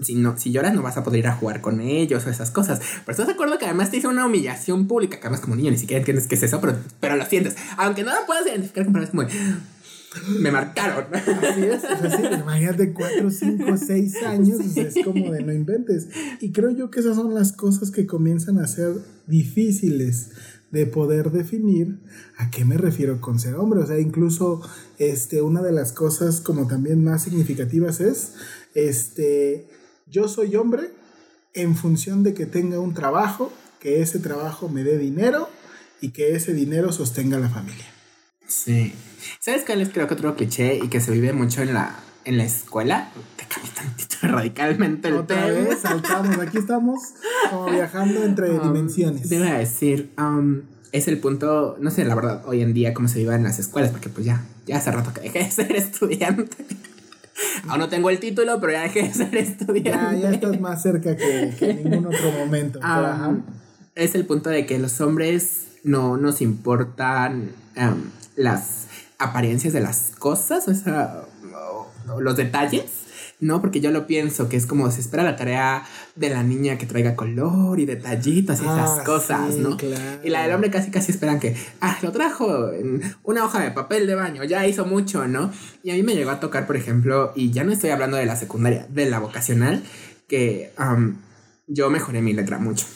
Si, 0.00 0.14
no, 0.14 0.38
si 0.38 0.52
lloras, 0.52 0.74
no 0.74 0.82
vas 0.82 0.96
a 0.96 1.04
poder 1.04 1.20
ir 1.20 1.26
a 1.26 1.34
jugar 1.34 1.60
con 1.60 1.80
ellos 1.80 2.26
o 2.26 2.30
esas 2.30 2.50
cosas. 2.50 2.80
Pero 3.04 3.12
estás 3.12 3.26
de 3.26 3.32
acuerdo 3.32 3.58
que 3.58 3.64
además 3.64 3.90
te 3.90 3.98
hizo 3.98 4.08
una 4.08 4.26
humillación 4.26 4.86
pública, 4.86 5.18
que 5.18 5.26
además 5.26 5.40
como 5.40 5.56
niño 5.56 5.70
ni 5.70 5.78
siquiera 5.78 6.00
entiendes 6.00 6.26
qué 6.26 6.34
es 6.34 6.42
eso, 6.42 6.60
pero, 6.60 6.76
pero 7.00 7.16
lo 7.16 7.24
sientes. 7.24 7.56
Aunque 7.76 8.04
no 8.04 8.12
lo 8.12 8.26
puedas 8.26 8.46
identificar 8.46 8.84
con 8.84 8.92
palabras 8.92 9.10
como, 9.10 9.26
me 10.38 10.50
marcaron. 10.50 11.04
Así 11.14 11.64
es, 11.64 11.84
o 11.84 11.96
sea, 11.98 12.16
sí, 12.16 12.22
imagínate 12.40 12.92
4, 12.92 13.30
5, 13.30 13.76
6 13.76 14.22
años, 14.24 14.76
es 14.76 14.94
como 15.04 15.32
de 15.32 15.42
no 15.42 15.52
inventes. 15.52 16.08
Y 16.40 16.52
creo 16.52 16.70
yo 16.70 16.90
que 16.90 17.00
esas 17.00 17.16
son 17.16 17.34
las 17.34 17.52
cosas 17.52 17.90
que 17.90 18.06
comienzan 18.06 18.58
a 18.58 18.66
ser 18.66 18.94
difíciles 19.26 20.30
de 20.70 20.86
poder 20.86 21.30
definir 21.30 22.00
a 22.36 22.50
qué 22.50 22.64
me 22.64 22.76
refiero 22.76 23.20
con 23.20 23.38
ser 23.38 23.54
hombre. 23.54 23.80
O 23.80 23.86
sea, 23.86 23.98
incluso 23.98 24.60
este, 24.98 25.42
una 25.42 25.62
de 25.62 25.72
las 25.72 25.92
cosas 25.92 26.40
como 26.40 26.66
también 26.66 27.04
más 27.04 27.22
significativas 27.22 28.00
es, 28.00 28.32
este, 28.74 29.68
yo 30.06 30.28
soy 30.28 30.56
hombre 30.56 30.90
en 31.54 31.74
función 31.76 32.22
de 32.22 32.34
que 32.34 32.46
tenga 32.46 32.78
un 32.80 32.94
trabajo, 32.94 33.52
que 33.80 34.02
ese 34.02 34.18
trabajo 34.18 34.68
me 34.68 34.84
dé 34.84 34.98
dinero 34.98 35.48
y 36.00 36.10
que 36.10 36.34
ese 36.34 36.52
dinero 36.52 36.92
sostenga 36.92 37.36
a 37.38 37.40
la 37.40 37.48
familia. 37.48 37.86
Sí. 38.46 38.92
¿Sabes 39.40 39.64
cuál 39.64 39.80
es 39.80 39.88
creo 39.88 40.06
que 40.06 40.14
otro 40.14 40.36
cliché 40.36 40.76
y 40.76 40.88
que 40.88 41.00
se 41.00 41.10
vive 41.10 41.32
mucho 41.32 41.62
en 41.62 41.74
la, 41.74 41.98
en 42.24 42.38
la 42.38 42.44
escuela? 42.44 43.10
Te 43.36 43.44
cambié 43.46 43.72
tantito 43.72 44.16
radicalmente 44.22 45.08
el 45.08 45.14
Otra 45.14 45.46
tema. 45.46 45.58
vez 45.68 45.80
saltamos, 45.80 46.38
aquí 46.38 46.58
estamos 46.58 47.00
como 47.50 47.70
viajando 47.70 48.22
entre 48.24 48.50
Um, 48.50 48.72
dimensiones. 48.72 49.28
Te 49.28 49.36
iba 49.36 49.48
a 49.48 49.58
decir, 49.58 50.12
um, 50.18 50.62
es 50.92 51.08
el 51.08 51.18
punto, 51.18 51.76
no 51.80 51.90
sé 51.90 52.04
la 52.04 52.14
verdad, 52.14 52.42
hoy 52.46 52.62
en 52.62 52.72
día 52.72 52.94
cómo 52.94 53.08
se 53.08 53.18
vive 53.18 53.34
en 53.34 53.42
las 53.42 53.58
escuelas, 53.58 53.90
porque 53.90 54.08
pues 54.08 54.24
ya, 54.26 54.44
ya 54.66 54.76
hace 54.76 54.92
rato 54.92 55.12
que 55.12 55.22
dejé 55.22 55.40
de 55.40 55.50
ser 55.50 55.74
estudiante. 55.76 56.64
Aún 57.68 57.80
no 57.80 57.88
tengo 57.88 58.10
el 58.10 58.18
título, 58.18 58.60
pero 58.60 58.72
ya 58.72 58.82
dejé 58.82 59.02
de 59.02 59.14
ser 59.14 59.36
estudiante. 59.36 59.90
Ya, 59.90 60.14
ya 60.14 60.30
estás 60.30 60.60
más 60.60 60.82
cerca 60.82 61.16
que, 61.16 61.54
que 61.58 61.70
en 61.70 61.84
ningún 61.90 62.06
otro 62.06 62.30
momento. 62.32 62.80
Um, 62.80 63.42
es 63.94 64.14
el 64.14 64.26
punto 64.26 64.50
de 64.50 64.66
que 64.66 64.78
los 64.78 65.00
hombres 65.00 65.66
no 65.84 66.16
nos 66.16 66.40
importan 66.40 67.50
um, 67.76 68.10
las 68.36 68.86
apariencias 69.18 69.72
de 69.72 69.80
las 69.80 70.12
cosas, 70.18 70.68
o 70.68 70.74
sea, 70.74 71.22
los 72.18 72.36
detalles. 72.36 73.05
No, 73.38 73.60
porque 73.60 73.80
yo 73.80 73.90
lo 73.90 74.06
pienso 74.06 74.48
que 74.48 74.56
es 74.56 74.64
como 74.66 74.90
se 74.90 75.00
espera 75.00 75.22
la 75.22 75.36
tarea 75.36 75.84
de 76.14 76.30
la 76.30 76.42
niña 76.42 76.78
que 76.78 76.86
traiga 76.86 77.14
color 77.14 77.78
y 77.78 77.84
detallitos 77.84 78.60
y 78.60 78.62
esas 78.62 79.00
Ah, 79.00 79.02
cosas, 79.04 79.54
sí, 79.54 79.60
¿no? 79.60 79.76
claro. 79.76 80.20
Y 80.24 80.30
la 80.30 80.42
del 80.42 80.52
hombre 80.54 80.70
casi 80.70 80.90
casi 80.90 81.12
esperan 81.12 81.38
que, 81.38 81.54
ah, 81.82 81.98
lo 82.02 82.12
trajo 82.12 82.72
en 82.72 83.02
una 83.24 83.44
hoja 83.44 83.60
de 83.60 83.72
papel 83.72 84.06
de 84.06 84.14
baño, 84.14 84.42
ya 84.44 84.66
hizo 84.66 84.86
mucho, 84.86 85.28
¿no? 85.28 85.52
Y 85.82 85.90
a 85.90 85.94
mí 85.94 86.02
me 86.02 86.14
llegó 86.14 86.30
a 86.30 86.40
tocar, 86.40 86.66
por 86.66 86.76
ejemplo, 86.76 87.32
y 87.36 87.50
ya 87.50 87.62
no 87.62 87.72
estoy 87.72 87.90
hablando 87.90 88.16
de 88.16 88.24
la 88.24 88.36
secundaria, 88.36 88.86
de 88.88 89.10
la 89.10 89.18
vocacional, 89.18 89.82
que 90.28 90.72
um, 90.78 91.16
yo 91.66 91.90
mejoré 91.90 92.22
mi 92.22 92.32
letra 92.32 92.58
mucho. 92.58 92.86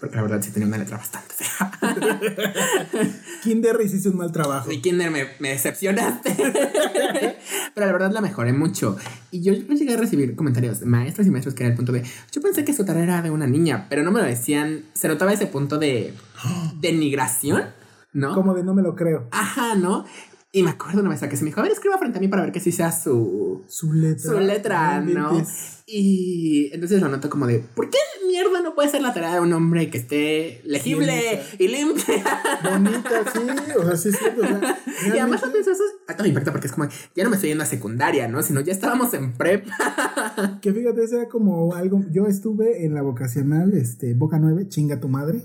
Porque 0.00 0.16
la 0.16 0.22
verdad 0.22 0.40
sí 0.42 0.50
tenía 0.50 0.68
una 0.68 0.78
letra 0.78 0.96
bastante 0.96 1.34
fea. 1.34 1.72
Kinder 3.42 3.78
hiciste 3.82 4.08
un 4.08 4.16
mal 4.16 4.30
trabajo. 4.30 4.70
Y 4.70 4.80
Kinder 4.80 5.10
me, 5.10 5.26
me 5.40 5.50
decepcionaste. 5.50 6.34
Pero 7.74 7.86
la 7.86 7.92
verdad 7.92 8.12
la 8.12 8.20
mejoré 8.20 8.52
mucho. 8.52 8.96
Y 9.30 9.42
yo, 9.42 9.52
yo 9.52 9.74
llegué 9.74 9.94
a 9.94 9.96
recibir 9.96 10.36
comentarios 10.36 10.80
de 10.80 10.86
maestros 10.86 11.26
y 11.26 11.30
maestros 11.30 11.54
que 11.54 11.64
era 11.64 11.70
el 11.70 11.76
punto 11.76 11.92
de. 11.92 12.04
Yo 12.30 12.40
pensé 12.40 12.64
que 12.64 12.72
su 12.72 12.84
tarea 12.84 13.02
era 13.02 13.22
de 13.22 13.30
una 13.30 13.46
niña, 13.46 13.86
pero 13.88 14.02
no 14.02 14.12
me 14.12 14.20
lo 14.20 14.26
decían. 14.26 14.84
Se 14.94 15.08
notaba 15.08 15.32
ese 15.32 15.46
punto 15.46 15.78
de 15.78 16.14
denigración, 16.80 17.64
¿no? 18.12 18.34
Como 18.34 18.54
de 18.54 18.62
no 18.62 18.74
me 18.74 18.82
lo 18.82 18.94
creo. 18.94 19.28
Ajá, 19.32 19.74
¿no? 19.74 20.04
Y 20.50 20.62
me 20.62 20.70
acuerdo 20.70 21.00
una 21.00 21.10
vez 21.10 21.20
que 21.20 21.36
se 21.36 21.44
me 21.44 21.50
dijo, 21.50 21.60
a 21.60 21.62
ver, 21.62 21.72
escriba 21.72 21.98
frente 21.98 22.16
a 22.18 22.20
mí 22.22 22.28
para 22.28 22.42
ver 22.42 22.52
que 22.52 22.60
sí 22.60 22.72
sea 22.72 22.90
su, 22.90 23.64
Su 23.68 23.92
letra. 23.92 24.32
su 24.32 24.40
letra, 24.40 25.00
No. 25.00 25.44
Y 25.86 26.70
entonces 26.72 27.00
lo 27.00 27.08
noto 27.08 27.30
como 27.30 27.46
de, 27.46 27.60
¿por 27.60 27.88
qué 27.88 27.98
mierda 28.26 28.60
no 28.60 28.74
puede 28.74 28.90
ser 28.90 29.00
la 29.00 29.14
tarea 29.14 29.34
de 29.34 29.40
un 29.40 29.52
hombre 29.54 29.88
que 29.90 29.96
esté 29.98 30.60
legible 30.64 31.40
y 31.58 31.68
limpia? 31.68 32.22
Bonita, 32.62 33.24
sí. 33.32 33.40
O 33.78 33.84
sea, 33.86 33.96
sí 33.96 34.08
es 34.10 34.18
cierto. 34.18 34.42
o 34.42 34.46
sea, 34.46 34.78
Y 35.06 35.18
además 35.18 35.42
pienso 35.50 35.70
eso 35.70 35.82
a 36.06 36.16
todo 36.16 36.26
impacto 36.26 36.50
porque 36.52 36.66
es 36.66 36.72
como, 36.72 36.88
ya 37.14 37.24
no 37.24 37.30
me 37.30 37.36
estoy 37.36 37.50
yendo 37.50 37.64
a 37.64 37.66
secundaria, 37.66 38.28
¿no? 38.28 38.42
Sino 38.42 38.60
ya 38.60 38.72
estábamos 38.72 39.12
en 39.14 39.32
prepa. 39.34 39.74
Que 40.62 40.72
fíjate, 40.72 41.04
eso 41.04 41.16
era 41.16 41.28
como 41.28 41.74
algo. 41.74 42.04
Yo 42.10 42.26
estuve 42.26 42.84
en 42.84 42.94
la 42.94 43.02
vocacional, 43.02 43.72
este, 43.74 44.14
Boca 44.14 44.38
9, 44.38 44.68
chinga 44.68 45.00
tu 45.00 45.08
madre. 45.08 45.42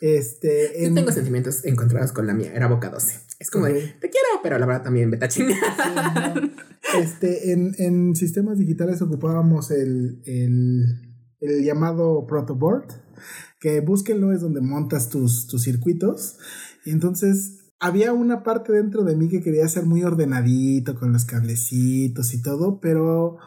Este, 0.00 0.72
Yo 0.80 0.86
en, 0.88 0.94
tengo 0.94 1.12
sentimientos 1.12 1.64
encontrados 1.64 2.12
con 2.12 2.26
la 2.26 2.34
mía, 2.34 2.52
era 2.54 2.66
Boca 2.68 2.88
12. 2.88 3.27
Es 3.38 3.50
como 3.50 3.66
de, 3.66 3.80
te 4.00 4.10
quiero, 4.10 4.26
pero 4.42 4.58
la 4.58 4.66
verdad 4.66 4.82
también 4.82 5.10
vete 5.10 5.24
a 5.24 5.28
chingar. 5.28 5.56
este, 7.00 7.52
en, 7.52 7.74
en 7.78 8.16
sistemas 8.16 8.58
digitales 8.58 9.00
ocupábamos 9.00 9.70
el, 9.70 10.20
el, 10.24 11.14
el 11.40 11.64
llamado 11.64 12.26
protoboard, 12.26 12.88
que 13.60 13.80
búsquenlo, 13.80 14.32
es 14.32 14.40
donde 14.40 14.60
montas 14.60 15.08
tus, 15.08 15.46
tus 15.46 15.62
circuitos. 15.62 16.38
Y 16.84 16.90
entonces 16.90 17.58
había 17.80 18.12
una 18.12 18.42
parte 18.42 18.72
dentro 18.72 19.04
de 19.04 19.14
mí 19.14 19.28
que 19.28 19.42
quería 19.42 19.68
ser 19.68 19.84
muy 19.86 20.02
ordenadito 20.02 20.96
con 20.96 21.12
los 21.12 21.24
cablecitos 21.24 22.34
y 22.34 22.42
todo, 22.42 22.80
pero 22.80 23.38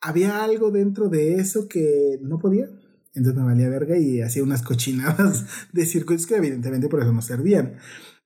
había 0.00 0.42
algo 0.42 0.70
dentro 0.70 1.08
de 1.08 1.34
eso 1.34 1.68
que 1.68 2.18
no 2.20 2.38
podía. 2.38 2.68
Entonces 3.14 3.40
me 3.40 3.46
valía 3.46 3.68
verga 3.68 3.96
y 3.96 4.20
hacía 4.20 4.42
unas 4.42 4.62
cochinadas 4.62 5.46
de 5.72 5.86
circuitos 5.86 6.26
que 6.26 6.36
evidentemente 6.36 6.88
por 6.88 7.00
eso 7.00 7.12
no 7.12 7.22
servían. 7.22 7.76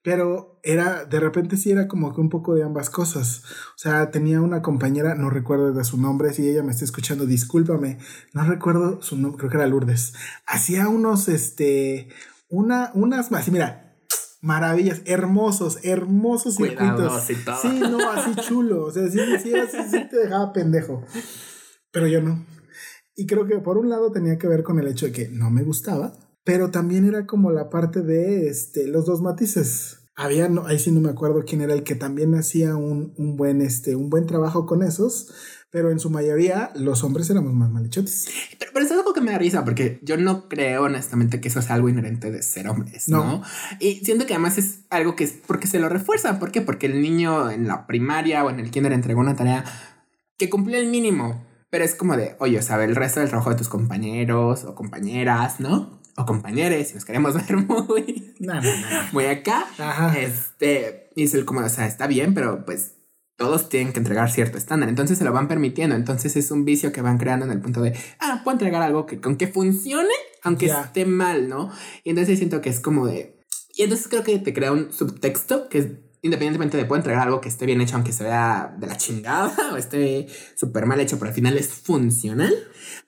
Pero 0.03 0.59
era, 0.63 1.05
de 1.05 1.21
repente 1.21 1.57
sí 1.59 1.71
era 1.71 1.87
como 1.87 2.15
que 2.15 2.21
un 2.23 2.31
poco 2.31 2.55
de 2.55 2.63
ambas 2.63 2.89
cosas. 2.89 3.43
O 3.75 3.79
sea, 3.79 4.11
tenía 4.11 4.41
una 4.41 4.63
compañera, 4.63 5.15
no 5.15 5.29
recuerdo 5.29 5.73
de 5.75 5.85
su 5.85 5.99
nombre, 5.99 6.33
si 6.33 6.49
ella 6.49 6.63
me 6.63 6.73
está 6.73 6.85
escuchando, 6.87 7.27
discúlpame, 7.27 7.99
no 8.33 8.45
recuerdo 8.45 9.03
su 9.03 9.17
nombre, 9.17 9.39
creo 9.39 9.51
que 9.51 9.57
era 9.59 9.67
Lourdes. 9.67 10.15
Hacía 10.47 10.89
unos, 10.89 11.29
este, 11.29 12.09
una, 12.49 12.91
unas, 12.95 13.31
así 13.33 13.51
mira, 13.51 13.99
maravillas, 14.41 15.03
hermosos, 15.05 15.79
hermosos 15.83 16.55
circuitos. 16.69 17.13
Sí, 17.61 17.81
no, 17.81 18.11
así 18.11 18.35
chulo, 18.37 18.85
o 18.87 18.91
sea, 18.91 19.07
sí, 19.11 19.19
sí, 19.43 19.53
era- 19.53 19.69
sí, 19.69 19.77
sí 19.91 20.09
te 20.09 20.17
dejaba 20.17 20.53
pendejo. 20.55 21.05
Pero 21.93 22.07
yo 22.07 22.23
no. 22.23 22.45
Y 23.15 23.27
creo 23.27 23.47
que 23.47 23.59
por 23.59 23.77
un 23.77 23.91
lado 23.91 24.11
tenía 24.13 24.39
que 24.39 24.49
ver 24.49 24.63
con 24.63 24.79
el 24.79 24.87
hecho 24.87 25.05
de 25.07 25.13
que 25.13 25.29
no 25.29 25.51
me 25.51 25.63
gustaba, 25.63 26.15
pero 26.51 26.73
también 26.73 27.07
era 27.07 27.27
como 27.27 27.53
la 27.53 27.71
parte 27.71 28.03
de 28.03 28.49
este, 28.49 28.89
los 28.89 29.07
dos 29.07 29.23
matices. 29.23 30.01
Había, 30.17 30.49
no, 30.49 30.67
ahí 30.67 30.81
sí 30.81 30.91
no 30.91 31.01
me 31.01 31.09
acuerdo 31.09 31.45
quién 31.47 31.61
era 31.61 31.75
el 31.75 31.85
que 31.85 31.95
también 31.95 32.35
hacía 32.35 32.75
un, 32.75 33.15
un 33.19 33.37
buen, 33.37 33.63
este, 33.63 33.95
un 33.95 34.11
buen 34.11 34.27
trabajo 34.27 34.67
con 34.67 34.83
esos, 34.83 35.33
pero 35.71 35.93
en 35.93 36.01
su 36.01 36.11
mayoría 36.11 36.73
los 36.75 37.05
hombres 37.05 37.31
éramos 37.31 37.53
más 37.53 37.71
malhechotes. 37.71 38.27
Pero, 38.59 38.73
pero 38.75 38.85
eso 38.85 38.95
es 38.95 38.99
algo 38.99 39.15
que 39.15 39.21
me 39.21 39.31
da 39.31 39.39
risa 39.39 39.65
porque 39.65 40.01
yo 40.03 40.17
no 40.17 40.49
creo 40.49 40.83
honestamente 40.83 41.41
que 41.41 41.47
eso 41.47 41.63
sea 41.63 41.77
algo 41.77 41.89
inherente 41.89 42.33
de 42.33 42.43
ser 42.43 42.67
hombres, 42.67 43.09
¿no? 43.09 43.25
No. 43.25 43.43
Y 43.79 44.05
siento 44.05 44.27
que 44.27 44.35
además 44.35 44.59
es 44.59 44.81
algo 44.91 45.15
que 45.15 45.23
es 45.23 45.35
porque 45.47 45.69
se 45.69 45.79
lo 45.79 45.89
refuerzan. 45.89 46.41
¿Por 46.41 46.51
qué? 46.51 46.63
Porque 46.63 46.87
el 46.87 47.01
niño 47.01 47.49
en 47.49 47.69
la 47.69 47.87
primaria 47.87 48.45
o 48.45 48.51
en 48.51 48.59
el 48.59 48.73
kinder 48.73 48.93
entregó 48.93 49.21
una 49.21 49.37
tarea 49.37 49.65
que 50.37 50.51
cumplió 50.51 50.79
el 50.79 50.89
mínimo. 50.89 51.47
Pero 51.71 51.85
es 51.85 51.95
como 51.95 52.17
de, 52.17 52.35
oye, 52.41 52.61
sabe, 52.63 52.87
el 52.87 52.97
resto 52.97 53.21
del 53.21 53.29
trabajo 53.29 53.51
de 53.51 53.57
tus 53.57 53.69
compañeros 53.69 54.65
o 54.65 54.75
compañeras, 54.75 55.61
¿no? 55.61 56.00
O 56.21 56.27
compañeros, 56.27 56.89
si 56.89 56.95
nos 56.95 57.05
queremos 57.05 57.35
ver 57.47 57.57
muy, 57.57 58.35
No, 58.41 58.55
no, 58.55 58.63
no. 58.63 58.87
muy 59.13 59.25
acá. 59.25 59.65
Ajá. 59.79 60.19
Este, 60.19 61.11
y 61.17 61.25
es 61.25 61.35
el 61.35 61.45
como, 61.45 61.61
o 61.61 61.69
sea, 61.69 61.87
está 61.87 62.07
bien, 62.07 62.35
pero 62.35 62.65
pues 62.65 62.95
todos 63.37 63.71
tienen 63.71 63.95
que 63.95 64.01
entregar 64.01 64.31
cierto 64.31 64.59
estándar. 64.59 64.89
Entonces 64.91 65.17
se 65.17 65.25
lo 65.25 65.33
van 65.33 65.49
permitiendo. 65.49 65.97
Entonces 65.97 66.37
es 66.37 66.51
un 66.51 66.65
vicio 66.65 66.93
que 66.93 67.01
van 67.01 67.17
creando 67.17 67.47
en 67.47 67.53
el 67.53 67.61
punto 67.61 67.81
de, 67.81 67.95
ah, 68.19 68.43
puedo 68.45 68.55
entregar 68.55 68.83
algo 68.83 69.07
que 69.07 69.21
con 69.21 69.37
que 69.37 69.47
funcione, 69.49 70.13
aunque 70.43 70.67
esté 70.67 71.07
mal, 71.07 71.49
¿no? 71.49 71.71
Y 72.05 72.11
entonces 72.11 72.39
siento 72.39 72.61
que 72.61 72.69
es 72.69 72.81
como 72.81 73.07
de. 73.07 73.39
Y 73.75 73.83
entonces 73.85 74.09
creo 74.09 74.25
que 74.25 74.39
te 74.39 74.53
crea 74.53 74.73
un 74.73 74.93
subtexto 74.93 75.69
que 75.71 75.79
es 75.79 75.87
independientemente 76.23 76.77
de 76.77 76.85
puedo 76.85 76.99
entregar 76.99 77.27
algo 77.27 77.41
que 77.41 77.49
esté 77.49 77.67
bien 77.67 77.81
hecho, 77.81 77.95
aunque 77.95 78.13
se 78.13 78.25
vea 78.25 78.77
de 78.79 78.87
la 78.87 78.97
chingada 78.97 79.73
o 79.73 79.77
esté 79.77 80.27
súper 80.55 80.87
mal 80.87 81.01
hecho, 81.01 81.19
pero 81.19 81.31
al 81.31 81.35
final 81.35 81.57
es 81.57 81.69
funcional. 81.69 82.53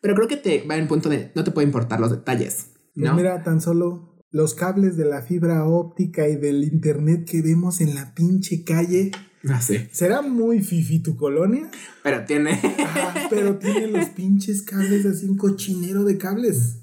Pero 0.01 0.15
creo 0.15 0.29
que 0.29 0.37
te 0.37 0.63
va 0.67 0.77
en 0.77 0.89
punto 0.89 1.09
de 1.09 1.31
no 1.35 1.45
te 1.45 1.51
puede 1.51 1.67
importar 1.67 2.01
los 2.01 2.11
detalles, 2.11 2.69
Pues 2.95 3.11
¿no? 3.11 3.15
mira, 3.15 3.43
tan 3.43 3.61
solo 3.61 4.13
los 4.31 4.55
cables 4.55 4.97
de 4.97 5.05
la 5.05 5.23
fibra 5.23 5.67
óptica 5.67 6.29
y 6.29 6.37
del 6.37 6.65
internet 6.65 7.29
que 7.29 7.43
vemos 7.43 7.81
en 7.81 7.95
la 7.95 8.15
pinche 8.15 8.65
calle. 8.65 9.11
Ah, 9.49 9.61
sí. 9.61 9.89
¿Será 9.93 10.23
muy 10.23 10.63
fifi 10.63 11.01
tu 11.03 11.17
colonia? 11.17 11.71
Pero 12.03 12.25
tiene. 12.25 12.53
Ajá, 12.53 13.29
pero 13.29 13.59
tiene 13.59 13.89
los 13.89 14.07
pinches 14.11 14.63
cables 14.63 15.05
así, 15.05 15.27
un 15.27 15.37
cochinero 15.37 16.05
de 16.05 16.17
cables. 16.17 16.79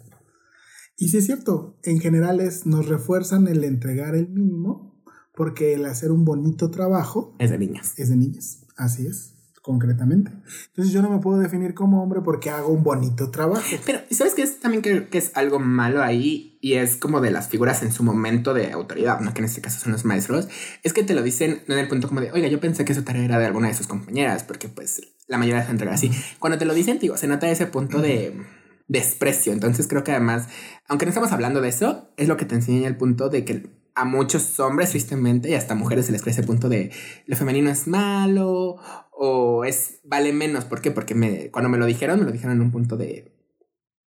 Y 0.98 1.10
sí 1.10 1.18
es 1.18 1.26
cierto, 1.26 1.80
en 1.84 2.00
general 2.00 2.42
es, 2.42 2.66
nos 2.66 2.88
refuerzan 2.88 3.48
el 3.48 3.64
entregar 3.64 4.16
el 4.16 4.28
mínimo, 4.28 5.02
porque 5.34 5.74
el 5.74 5.86
hacer 5.86 6.12
un 6.12 6.26
bonito 6.26 6.70
trabajo 6.72 7.36
es 7.40 7.52
de 7.52 7.58
niñas. 7.58 7.94
es 7.98 8.10
de 8.10 8.18
niñas. 8.18 8.66
Así 8.76 9.08
es, 9.08 9.36
concretamente. 9.70 10.32
Entonces 10.70 10.92
yo 10.92 11.04
no 11.04 11.12
me 11.12 11.20
puedo 11.20 11.38
definir 11.38 11.76
como 11.76 12.02
hombre 12.02 12.22
porque 12.22 12.50
hago 12.50 12.70
un 12.70 12.82
bonito 12.82 13.30
trabajo. 13.30 13.62
Pero, 13.86 14.00
¿sabes 14.10 14.34
qué 14.34 14.42
es 14.42 14.60
también 14.60 14.82
que, 14.82 15.10
que 15.10 15.20
es 15.20 15.30
algo 15.36 15.60
malo 15.60 16.02
ahí? 16.02 16.58
Y 16.60 16.74
es 16.74 16.98
como 16.98 17.22
de 17.22 17.30
las 17.30 17.50
figuras 17.50 17.84
en 17.84 17.92
su 17.92 18.02
momento 18.02 18.56
de 18.56 18.72
autoridad, 18.72 19.20
¿no? 19.20 19.32
Que 19.32 19.42
en 19.42 19.46
este 19.46 19.62
caso 19.62 19.80
son 19.80 19.92
los 19.92 20.06
maestros. 20.06 20.48
Es 20.82 20.92
que 20.92 21.04
te 21.04 21.14
lo 21.14 21.22
dicen 21.22 21.62
no 21.68 21.76
en 21.76 21.82
el 21.82 21.88
punto 21.88 22.08
como 22.08 22.20
de, 22.20 22.32
oiga, 22.32 22.48
yo 22.48 22.60
pensé 22.60 22.84
que 22.84 22.96
su 22.96 23.04
tarea 23.04 23.24
era 23.24 23.38
de 23.38 23.46
alguna 23.46 23.68
de 23.68 23.76
sus 23.76 23.86
compañeras, 23.86 24.44
porque 24.44 24.70
pues 24.70 25.04
la 25.28 25.38
mayoría 25.38 25.64
se 25.64 25.70
entrega 25.70 25.94
así. 25.94 26.10
Cuando 26.40 26.58
te 26.58 26.66
lo 26.66 26.74
dicen, 26.74 26.98
digo, 26.98 27.16
se 27.16 27.28
nota 27.28 27.48
ese 27.48 27.68
punto 27.68 28.02
de 28.02 28.42
desprecio. 28.88 29.54
Entonces 29.54 29.88
creo 29.88 30.04
que 30.04 30.14
además, 30.14 30.48
aunque 30.88 31.06
no 31.06 31.12
estamos 31.12 31.32
hablando 31.32 31.62
de 31.62 31.70
eso, 31.70 32.10
es 32.18 32.28
lo 32.28 32.38
que 32.38 32.46
te 32.46 32.56
enseña 32.56 32.88
el 32.88 32.98
punto 32.98 33.30
de 33.30 33.46
que 33.46 33.70
a 34.00 34.06
muchos 34.06 34.60
hombres, 34.60 34.92
tristemente, 34.92 35.50
y 35.50 35.56
hasta 35.56 35.76
mujeres 35.76 36.06
se 36.06 36.12
les 36.12 36.22
cree 36.22 36.32
ese 36.32 36.44
punto 36.44 36.70
de 36.70 36.92
lo 37.26 37.36
femenino 37.36 37.70
es 37.70 37.88
malo 37.88 38.78
o 39.12 39.66
es 39.66 40.00
vale 40.04 40.32
menos. 40.32 40.66
¿Por 40.66 40.82
qué? 40.82 40.92
Porque 40.92 41.16
me, 41.16 41.52
cuando 41.52 41.70
me 41.70 41.78
lo 41.78 41.86
dijeron, 41.86 42.20
me 42.20 42.26
lo 42.26 42.32
dijeron 42.32 42.56
en 42.56 42.62
un 42.62 42.72
punto 42.72 42.96
de, 42.96 43.36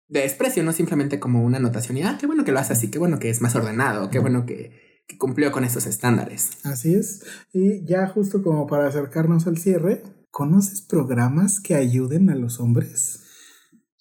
de 0.08 0.22
desprecio, 0.22 0.64
no 0.64 0.72
simplemente 0.72 1.20
como 1.20 1.44
una 1.44 1.58
anotación 1.58 1.98
y 1.98 2.04
ah, 2.04 2.18
qué 2.20 2.26
bueno 2.26 2.46
que 2.46 2.52
lo 2.52 2.60
hace 2.60 2.74
así, 2.74 2.90
qué 2.90 3.00
bueno 3.00 3.20
que 3.20 3.30
es 3.30 3.42
más 3.42 3.56
ordenado, 3.56 4.10
qué 4.10 4.20
bueno 4.20 4.46
que, 4.46 5.04
que 5.08 5.18
cumplió 5.18 5.52
con 5.52 5.66
esos 5.66 5.86
estándares. 5.86 6.52
Así 6.64 6.96
es. 6.96 7.26
Y 7.52 7.86
ya 7.86 8.08
justo 8.08 8.42
como 8.42 8.68
para 8.68 8.88
acercarnos 8.88 9.46
al 9.48 9.58
cierre, 9.58 10.04
¿conoces 10.30 10.82
programas 10.82 11.60
que 11.60 11.76
ayuden 11.76 12.30
a 12.30 12.36
los 12.36 12.62
hombres? 12.62 13.24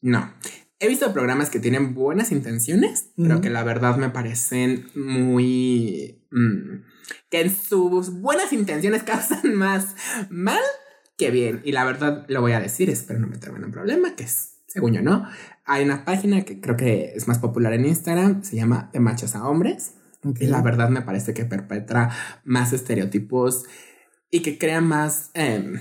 No. 0.02 0.32
He 0.82 0.88
visto 0.88 1.12
programas 1.12 1.50
que 1.50 1.60
tienen 1.60 1.94
buenas 1.94 2.32
intenciones, 2.32 3.10
pero 3.14 3.42
que 3.42 3.50
la 3.50 3.62
verdad 3.62 3.98
me 3.98 4.08
parecen 4.08 4.86
muy... 4.94 6.24
mm, 6.30 6.82
que 7.30 7.42
en 7.42 7.54
sus 7.54 8.20
buenas 8.20 8.52
intenciones 8.54 9.02
causan 9.04 9.54
más 9.54 9.94
mal 10.30 10.62
que 11.18 11.30
bien. 11.30 11.60
Y 11.64 11.72
la 11.72 11.84
verdad 11.84 12.24
lo 12.28 12.40
voy 12.40 12.52
a 12.52 12.60
decir, 12.60 12.88
espero 12.88 13.20
no 13.20 13.26
meterme 13.26 13.58
en 13.58 13.66
un 13.66 13.72
problema, 13.72 14.16
que 14.16 14.24
es, 14.24 14.54
según 14.66 14.94
yo, 14.94 15.02
¿no? 15.02 15.28
Hay 15.66 15.84
una 15.84 16.06
página 16.06 16.46
que 16.46 16.62
creo 16.62 16.78
que 16.78 17.12
es 17.14 17.28
más 17.28 17.38
popular 17.38 17.74
en 17.74 17.84
Instagram, 17.84 18.42
se 18.42 18.56
llama 18.56 18.88
De 18.94 19.00
Machos 19.00 19.36
a 19.36 19.46
Hombres. 19.46 19.92
Y 20.38 20.46
la 20.46 20.62
verdad 20.62 20.88
me 20.88 21.02
parece 21.02 21.34
que 21.34 21.44
perpetra 21.44 22.10
más 22.44 22.72
estereotipos 22.72 23.64
y 24.30 24.40
que 24.40 24.56
crea 24.56 24.80
más 24.80 25.30
em, 25.34 25.78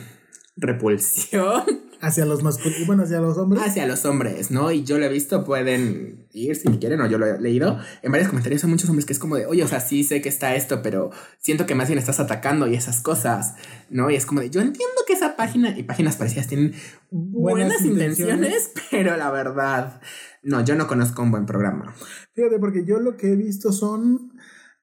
repulsión 0.57 1.88
Hacia 2.01 2.25
los 2.25 2.43
masculinos, 2.43 2.87
bueno, 2.87 3.03
hacia 3.03 3.19
los 3.19 3.37
hombres. 3.37 3.61
hacia 3.61 3.85
los 3.85 4.05
hombres, 4.05 4.51
¿no? 4.51 4.71
Y 4.71 4.83
yo 4.83 4.97
lo 4.97 5.05
he 5.05 5.09
visto, 5.09 5.43
pueden 5.43 6.27
ir 6.31 6.55
si 6.55 6.67
quieren, 6.77 7.01
o 7.01 7.07
yo 7.07 7.17
lo 7.17 7.25
he 7.25 7.41
leído 7.41 7.77
en 8.01 8.11
varios 8.11 8.29
comentarios. 8.29 8.63
Hay 8.63 8.69
muchos 8.69 8.89
hombres 8.89 9.05
que 9.05 9.13
es 9.13 9.19
como 9.19 9.35
de, 9.35 9.45
oye, 9.45 9.63
o 9.63 9.67
sea, 9.67 9.81
sí 9.81 10.03
sé 10.03 10.21
que 10.21 10.29
está 10.29 10.55
esto, 10.55 10.81
pero 10.81 11.11
siento 11.39 11.65
que 11.65 11.75
más 11.75 11.89
bien 11.89 11.99
estás 11.99 12.19
atacando 12.19 12.67
y 12.67 12.75
esas 12.75 13.01
cosas, 13.01 13.55
¿no? 13.89 14.09
Y 14.09 14.15
es 14.15 14.25
como 14.25 14.39
de, 14.39 14.49
yo 14.49 14.61
entiendo 14.61 14.95
que 15.05 15.13
esa 15.13 15.35
página 15.35 15.77
y 15.77 15.83
páginas 15.83 16.15
parecidas 16.15 16.47
tienen 16.47 16.73
buenas, 17.11 17.79
Buenas 17.79 17.81
intenciones, 17.85 18.19
intenciones. 18.19 18.71
pero 18.91 19.17
la 19.17 19.31
verdad, 19.31 20.01
no, 20.41 20.63
yo 20.63 20.75
no 20.75 20.87
conozco 20.87 21.21
un 21.21 21.31
buen 21.31 21.45
programa. 21.45 21.93
Fíjate, 22.33 22.59
porque 22.59 22.85
yo 22.85 22.99
lo 22.99 23.17
que 23.17 23.33
he 23.33 23.35
visto 23.35 23.73
son 23.73 24.33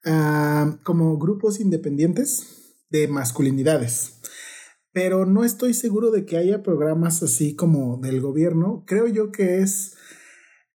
ah, 0.04 0.76
como 0.82 1.16
grupos 1.18 1.60
independientes 1.60 2.74
de 2.90 3.08
masculinidades. 3.08 4.15
Pero 4.97 5.26
no 5.26 5.44
estoy 5.44 5.74
seguro 5.74 6.11
de 6.11 6.24
que 6.24 6.38
haya 6.38 6.62
programas 6.62 7.22
así 7.22 7.55
como 7.55 7.99
del 7.99 8.22
gobierno. 8.22 8.82
Creo 8.86 9.07
yo 9.07 9.30
que 9.30 9.59
es 9.59 9.94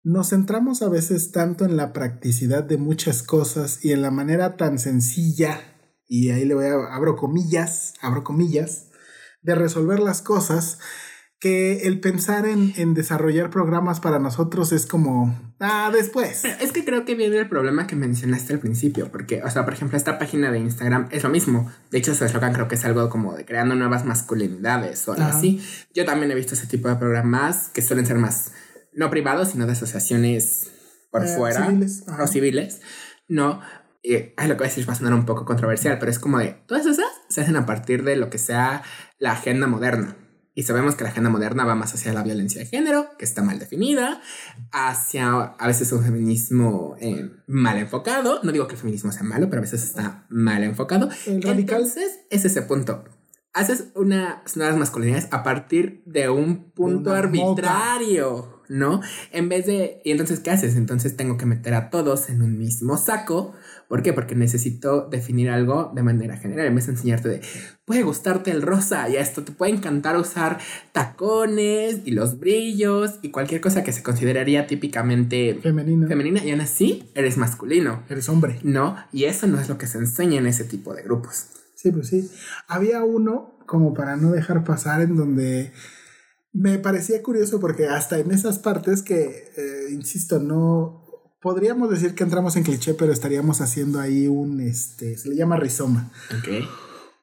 nos 0.04 0.32
centramos 0.32 0.82
a 0.82 0.90
veces 0.90 1.32
tanto 1.32 1.64
en 1.64 1.78
la 1.78 1.94
practicidad 1.94 2.66
de 2.66 2.76
muchas 2.76 3.24
cosas 3.24 3.80
y 3.82 3.94
en 3.94 4.02
la 4.02 4.12
manera 4.12 4.58
tan 4.58 4.78
sencilla, 4.78 5.62
y 6.06 6.32
ahí 6.32 6.44
le 6.44 6.54
voy 6.54 6.66
a 6.66 6.94
abro 6.94 7.16
comillas, 7.16 7.94
abro 8.02 8.26
comillas, 8.26 8.90
de 9.42 9.56
resolver 9.56 10.02
las 10.02 10.22
cosas, 10.22 10.80
que 11.40 11.88
el 11.88 12.02
pensar 12.02 12.46
en, 12.46 12.74
en, 12.76 12.94
desarrollar 12.94 13.50
programas 13.50 14.02
para 14.02 14.20
nosotros 14.20 14.74
es 14.74 14.86
como, 14.86 15.54
ah, 15.62 15.90
después. 15.94 16.44
Es 16.44 16.74
que 16.74 16.84
creo 16.84 17.06
que 17.06 17.16
viene 17.16 17.38
el 17.38 17.48
problema 17.48 17.88
que 17.88 17.96
mencionaste 17.96 18.54
al 18.54 18.60
principio, 18.60 19.10
porque, 19.10 19.42
o 19.42 19.50
sea, 19.50 19.64
por 19.64 19.74
ejemplo, 19.74 19.98
esta 19.98 20.20
página 20.20 20.52
de 20.52 20.60
Instagram 20.60 21.08
es 21.12 21.24
lo 21.24 21.30
mismo. 21.30 21.72
De 21.92 21.98
hecho, 21.98 22.14
su 22.14 22.26
eslogan 22.26 22.52
creo 22.52 22.68
que 22.68 22.76
es 22.76 22.84
algo 22.84 23.10
como 23.10 23.36
de 23.36 23.46
creando 23.46 23.76
nuevas 23.76 24.04
masculinidades 24.04 25.08
o 25.08 25.14
algo 25.14 25.26
así. 25.26 25.64
Yo 25.94 26.04
también 26.04 26.30
he 26.30 26.36
visto 26.36 26.56
ese 26.56 26.68
tipo 26.68 26.90
de 26.90 26.98
programas 26.98 27.70
que 27.70 27.82
suelen 27.82 28.06
ser 28.06 28.18
más, 28.18 28.52
no 28.94 29.10
privados, 29.10 29.52
sino 29.52 29.66
de 29.66 29.72
asociaciones 29.72 30.72
por 31.10 31.26
eh, 31.26 31.36
fuera 31.38 31.68
civiles. 31.68 32.04
o 32.20 32.28
civiles, 32.28 32.82
¿no? 33.30 33.62
Y, 34.04 34.14
lo 34.14 34.36
que 34.36 34.54
voy 34.56 34.66
a 34.66 34.70
decir 34.70 34.88
va 34.88 34.94
a 34.94 34.98
sonar 34.98 35.14
un 35.14 35.26
poco 35.26 35.46
controversial, 35.46 36.00
pero 36.00 36.12
es 36.12 36.20
como 36.20 36.40
de, 36.40 36.62
todas 36.68 36.86
esas 36.86 37.06
se 37.30 37.42
hacen 37.42 37.56
a 37.56 37.66
partir 37.66 38.04
de 38.04 38.18
lo 38.18 38.30
que 38.30 38.38
sea 38.38 38.84
la 39.20 39.32
agenda 39.32 39.68
moderna. 39.68 40.18
Y 40.60 40.64
sabemos 40.64 40.96
que 40.96 41.06
la 41.06 41.12
agenda 41.12 41.30
moderna 41.30 41.64
va 41.64 41.74
más 41.74 41.94
hacia 41.94 42.12
la 42.12 42.22
violencia 42.22 42.60
de 42.60 42.68
género, 42.68 43.12
que 43.18 43.24
está 43.24 43.42
mal 43.42 43.60
definida, 43.60 44.20
hacia 44.74 45.30
a 45.42 45.68
veces 45.68 45.90
un 45.94 46.04
feminismo 46.04 46.98
eh, 47.00 47.32
mal 47.48 47.78
enfocado. 47.78 48.42
No 48.44 48.52
digo 48.52 48.68
que 48.68 48.74
el 48.74 48.82
feminismo 48.82 49.14
sea 49.14 49.24
malo, 49.24 49.50
pero 49.50 49.62
a 49.62 49.64
veces 49.64 49.86
está 49.86 50.26
mal 50.28 50.62
enfocado. 50.66 51.08
El 51.26 51.42
radical. 51.42 51.78
Entonces, 51.78 52.20
es 52.30 52.44
ese 52.44 52.62
punto. 52.64 53.06
Haces 53.54 53.86
unas 53.96 54.58
nuevas 54.58 54.76
masculinidades 54.76 55.30
a 55.32 55.44
partir 55.44 56.04
de 56.06 56.28
un 56.28 56.72
punto 56.72 57.14
arbitrario, 57.14 58.62
¿no? 58.68 59.00
En 59.32 59.48
vez 59.48 59.66
de... 59.66 60.02
¿Y 60.04 60.12
entonces 60.12 60.42
qué 60.42 60.52
haces? 60.52 60.76
Entonces 60.76 61.16
tengo 61.16 61.38
que 61.38 61.46
meter 61.46 61.74
a 61.74 61.90
todos 61.90 62.30
en 62.30 62.42
un 62.42 62.58
mismo 62.58 62.98
saco 62.98 63.54
¿Por 63.90 64.04
qué? 64.04 64.14
Porque 64.14 64.36
necesito 64.36 65.10
definir 65.10 65.50
algo 65.50 65.92
de 65.96 66.04
manera 66.04 66.38
general. 66.38 66.68
En 66.68 66.76
vez 66.76 66.86
de 66.86 66.92
enseñarte 66.92 67.28
de, 67.28 67.42
puede 67.86 68.04
gustarte 68.04 68.52
el 68.52 68.62
rosa 68.62 69.10
y 69.10 69.16
esto 69.16 69.44
te 69.44 69.52
puede 69.52 69.72
encantar 69.72 70.16
usar 70.16 70.60
tacones 70.92 72.02
y 72.06 72.12
los 72.12 72.40
brillos 72.40 73.18
y 73.24 73.32
cualquier 73.32 73.62
cosa 73.62 73.84
que 73.84 73.92
se 73.92 74.04
consideraría 74.04 74.68
típicamente 74.68 75.58
femenina. 75.64 76.08
Femenina 76.08 76.46
y 76.46 76.52
aún 76.52 76.62
así 76.62 77.10
eres 77.16 77.38
masculino. 77.38 78.04
Eres 78.10 78.30
hombre. 78.30 78.60
No, 78.62 78.96
y 79.12 79.24
eso 79.24 79.48
no 79.48 79.60
es 79.60 79.68
lo 79.68 79.80
que 79.80 79.88
se 79.88 79.98
enseña 79.98 80.38
en 80.38 80.46
ese 80.46 80.66
tipo 80.66 80.94
de 80.94 81.02
grupos. 81.02 81.48
Sí, 81.74 81.92
pues 81.92 82.10
sí. 82.10 82.30
Había 82.68 83.04
uno, 83.04 83.58
como 83.66 83.96
para 83.96 84.18
no 84.18 84.30
dejar 84.30 84.64
pasar, 84.64 85.02
en 85.02 85.16
donde 85.16 85.72
me 86.54 86.78
parecía 86.78 87.24
curioso 87.24 87.60
porque 87.60 87.88
hasta 87.88 88.20
en 88.20 88.30
esas 88.32 88.60
partes 88.60 89.02
que, 89.02 89.52
eh, 89.58 89.88
insisto, 89.90 90.40
no, 90.40 91.09
podríamos 91.42 91.90
decir 91.90 92.16
que 92.16 92.24
entramos 92.24 92.56
en 92.56 92.64
cliché, 92.64 92.94
pero 92.94 93.12
estaríamos 93.12 93.62
haciendo 93.62 94.00
ahí 94.00 94.28
un, 94.28 94.62
este, 94.62 95.18
se 95.18 95.30
le 95.30 95.36
llama 95.36 95.58
rizoma. 95.58 96.12
Ok. 96.38 96.68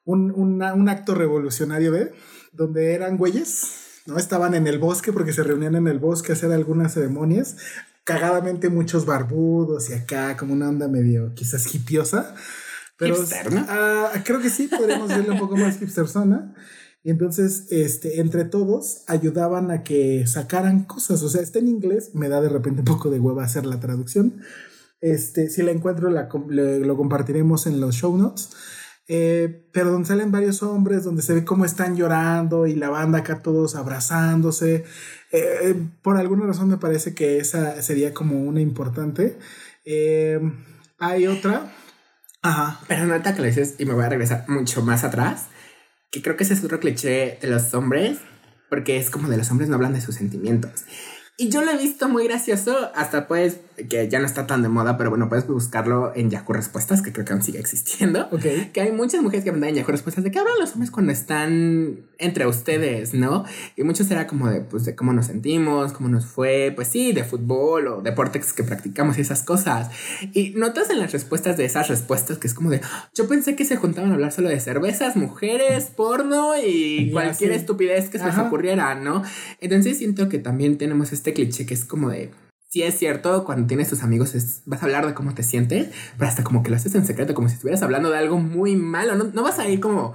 Un, 0.05 0.31
un 0.33 0.89
acto 0.89 1.15
revolucionario 1.15 1.91
de, 1.91 2.13
donde 2.53 2.95
eran 2.95 3.17
güeyes, 3.17 4.03
¿no? 4.07 4.19
Estaban 4.19 4.55
en 4.55 4.67
el 4.67 4.79
bosque 4.79 5.13
porque 5.13 5.33
se 5.33 5.43
reunían 5.43 5.75
en 5.75 5.89
el 5.89 5.99
bosque 5.99 6.33
a 6.33 6.35
hacer 6.35 6.53
algunas 6.53 6.95
ceremonias. 6.95 7.57
Cagadamente 8.05 8.69
muchos 8.69 9.05
barbudos 9.05 9.91
y 9.91 9.95
acá 9.95 10.37
como 10.37 10.53
una 10.53 10.69
onda 10.69 10.87
medio 10.87 11.35
quizás 11.35 11.75
hipiosa. 11.75 12.37
Pero 12.99 13.17
uh, 13.21 14.23
creo 14.25 14.41
que 14.41 14.49
sí, 14.49 14.69
podríamos 14.69 15.09
decirle 15.09 15.33
un 15.33 15.39
poco 15.39 15.57
más 15.57 15.83
hipstersona. 15.83 16.55
Y 17.07 17.11
entonces, 17.11 17.69
este, 17.71 18.21
entre 18.21 18.45
todos 18.45 19.05
ayudaban 19.07 19.71
a 19.71 19.85
que 19.85 20.27
sacaran 20.27 20.83
cosas. 20.83 21.23
O 21.23 21.29
sea, 21.29 21.41
está 21.41 21.61
en 21.61 21.69
inglés, 21.69 22.11
me 22.15 22.29
da 22.29 22.41
de 22.41 22.49
repente 22.49 22.81
un 22.81 22.85
poco 22.85 23.11
de 23.11 23.21
hueva 23.21 23.45
hacer 23.45 23.65
la 23.65 23.79
traducción. 23.79 24.41
Este, 25.01 25.49
si 25.49 25.63
la 25.63 25.71
encuentro, 25.71 26.11
la, 26.11 26.29
lo 26.49 26.97
compartiremos 26.97 27.69
en 27.69 27.81
los 27.81 27.95
show 27.95 28.17
notes. 28.19 28.51
Eh, 29.07 29.69
pero 29.73 29.93
donde 29.93 30.09
salen 30.09 30.33
varios 30.33 30.65
hombres, 30.65 31.05
donde 31.05 31.23
se 31.23 31.33
ve 31.33 31.45
cómo 31.45 31.65
están 31.65 31.95
llorando 31.95 32.67
y 32.67 32.75
la 32.75 32.91
banda 32.91 33.19
acá 33.19 33.41
todos 33.41 33.77
abrazándose. 33.77 34.83
Eh, 35.31 35.77
por 36.03 36.17
alguna 36.17 36.45
razón 36.45 36.71
me 36.71 36.79
parece 36.79 37.15
que 37.15 37.39
esa 37.39 37.81
sería 37.83 38.13
como 38.13 38.43
una 38.43 38.61
importante. 38.61 39.39
Eh, 39.85 40.41
hay 40.99 41.29
otra. 41.29 41.73
Ajá. 42.43 42.81
Pero 42.89 43.07
lo 43.07 43.45
dices 43.45 43.77
y 43.79 43.85
me 43.85 43.95
voy 43.95 44.03
a 44.03 44.09
regresar 44.09 44.45
mucho 44.49 44.83
más 44.83 45.05
atrás 45.05 45.51
que 46.11 46.23
creo 46.23 46.37
que 46.37 46.45
ese 46.45 46.55
es 46.55 46.65
otro 46.65 46.81
cliché 46.81 47.39
de 47.41 47.49
los 47.49 47.73
hombres, 47.75 48.19
porque 48.69 48.97
es 48.97 49.11
como 49.11 49.29
de 49.29 49.37
los 49.37 49.51
hombres 49.51 49.69
no 49.69 49.77
hablan 49.77 49.95
de 49.95 50.01
sus 50.01 50.15
sentimientos. 50.15 50.85
Y 51.39 51.51
yo 51.51 51.63
lo 51.63 51.71
he 51.71 51.77
visto 51.77 52.09
muy 52.09 52.25
gracioso, 52.25 52.91
hasta 52.95 53.29
pues, 53.29 53.59
que 53.91 54.09
ya 54.09 54.19
no 54.21 54.25
está 54.25 54.47
tan 54.47 54.63
de 54.63 54.71
moda, 54.71 54.97
pero 54.97 55.11
bueno, 55.11 55.29
puedes 55.29 55.47
buscarlo 55.47 56.13
en 56.17 56.31
Yahoo 56.31 56.55
Respuestas, 56.55 57.03
que 57.03 57.13
creo 57.13 57.27
que 57.27 57.35
aún 57.35 57.43
sigue 57.43 57.59
existiendo. 57.59 58.29
Ok. 58.33 58.73
Que 58.73 58.81
hay 58.81 58.93
muchas 58.93 59.23
mujeres 59.23 59.45
que 59.45 59.53
mandan 59.53 59.71
en 59.71 59.77
Yahoo 59.77 59.91
Respuestas 59.91 60.25
de 60.25 60.31
qué 60.31 60.39
hablan 60.39 60.55
los 60.59 60.73
hombres 60.73 60.91
cuando 60.91 61.13
están 61.13 62.07
entre 62.19 62.47
ustedes, 62.47 63.13
¿no? 63.13 63.45
Y 63.77 63.83
muchos 63.83 64.11
era 64.11 64.27
como 64.27 64.49
de, 64.49 64.63
pues, 64.63 64.87
de 64.87 64.95
cómo 64.95 65.13
nos 65.13 65.27
sentimos, 65.27 65.93
cómo 65.93 66.09
nos 66.09 66.25
fue, 66.25 66.73
pues 66.75 66.89
sí, 66.89 67.13
de 67.13 67.23
fútbol 67.23 67.89
o 67.89 68.01
deportes 68.01 68.55
que 68.55 68.65
practicamos 68.65 69.19
y 69.19 69.21
esas 69.21 69.43
cosas. 69.43 69.91
Y 70.33 70.51
notas 70.57 70.89
en 70.89 70.99
las 70.99 71.13
respuestas 71.13 71.59
de 71.59 71.67
esas 71.67 71.89
respuestas 71.89 72.39
que 72.39 72.47
es 72.47 72.55
como 72.55 72.71
de, 72.71 72.81
yo 73.15 73.29
pensé 73.29 73.57
que 73.57 73.67
se 73.67 73.77
juntaban 73.77 74.11
a 74.11 74.15
hablar 74.15 74.33
solo 74.33 74.49
de 74.49 74.59
cervezas, 74.59 75.17
mujeres, 75.17 75.85
porno 75.95 76.53
y 76.57 77.11
cualquier 77.13 77.53
estupidez 77.53 78.09
que 78.09 78.19
se 78.19 78.25
les 78.25 78.39
ocurriera, 78.39 78.95
¿no? 78.95 79.23
Entonces 79.61 79.99
siento 79.99 80.31
que 80.31 80.39
también 80.39 80.79
tenemos 80.79 81.13
este 81.13 81.26
este 81.27 81.35
cliché 81.35 81.67
que 81.67 81.75
es 81.75 81.85
como 81.85 82.11
de, 82.11 82.31
si 82.69 82.83
es 82.83 82.97
cierto, 82.99 83.45
cuando 83.45 83.67
tienes 83.67 83.89
tus 83.89 84.03
amigos 84.05 84.33
vas 84.65 84.81
a 84.81 84.85
hablar 84.85 85.07
de 85.07 85.15
cómo 85.15 85.35
te 85.35 85.43
sientes, 85.43 85.89
pero 86.17 86.29
hasta 86.29 86.45
como 86.45 86.63
que 86.63 86.71
lo 86.71 86.77
haces 86.77 86.95
en 86.95 87.05
secreto, 87.05 87.35
como 87.35 87.49
si 87.49 87.55
estuvieras 87.55 87.83
hablando 87.83 88.11
de 88.11 88.19
algo 88.19 88.39
muy 88.39 88.77
malo, 88.77 89.17
no, 89.17 89.25
no 89.25 89.43
vas 89.43 89.59
a 89.59 89.69
ir 89.69 89.81
como, 89.81 90.15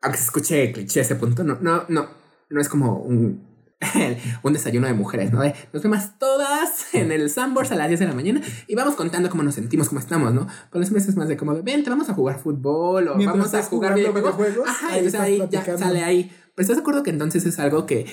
aunque 0.00 0.18
se 0.18 0.24
escuche 0.24 0.72
cliché 0.72 1.00
ese 1.00 1.16
punto, 1.16 1.42
no, 1.42 1.58
no, 1.60 1.84
no, 1.88 2.08
no 2.48 2.60
es 2.60 2.68
como 2.68 2.98
un, 2.98 3.44
un 4.44 4.52
desayuno 4.52 4.86
de 4.86 4.94
mujeres, 4.94 5.32
¿no? 5.32 5.40
De, 5.40 5.52
nos 5.72 5.82
vemos 5.82 6.16
todas 6.20 6.94
en 6.94 7.10
el 7.10 7.28
Sandbox 7.28 7.72
a 7.72 7.74
las 7.74 7.88
10 7.88 7.98
de 7.98 8.06
la 8.06 8.14
mañana 8.14 8.40
y 8.68 8.76
vamos 8.76 8.94
contando 8.94 9.30
cómo 9.30 9.42
nos 9.42 9.56
sentimos, 9.56 9.88
cómo 9.88 9.98
estamos, 9.98 10.32
¿no? 10.32 10.46
Con 10.70 10.80
los 10.80 10.92
meses 10.92 11.16
más 11.16 11.26
de 11.26 11.36
como 11.36 11.54
de, 11.54 11.62
ven, 11.62 11.82
te 11.82 11.90
vamos 11.90 12.08
a 12.08 12.14
jugar 12.14 12.38
fútbol 12.38 13.08
o 13.08 13.18
vamos 13.18 13.52
a 13.52 13.62
jugar 13.64 13.96
videojuegos. 13.96 14.68
Ajá, 14.68 14.92
ahí, 14.92 15.10
ahí 15.18 15.48
ya 15.50 15.76
sale 15.76 16.04
ahí. 16.04 16.30
Pero 16.54 16.62
estás 16.62 16.76
de 16.76 16.82
acuerdo 16.82 17.02
que 17.02 17.10
entonces 17.10 17.46
es 17.46 17.58
algo 17.58 17.86
que 17.86 18.06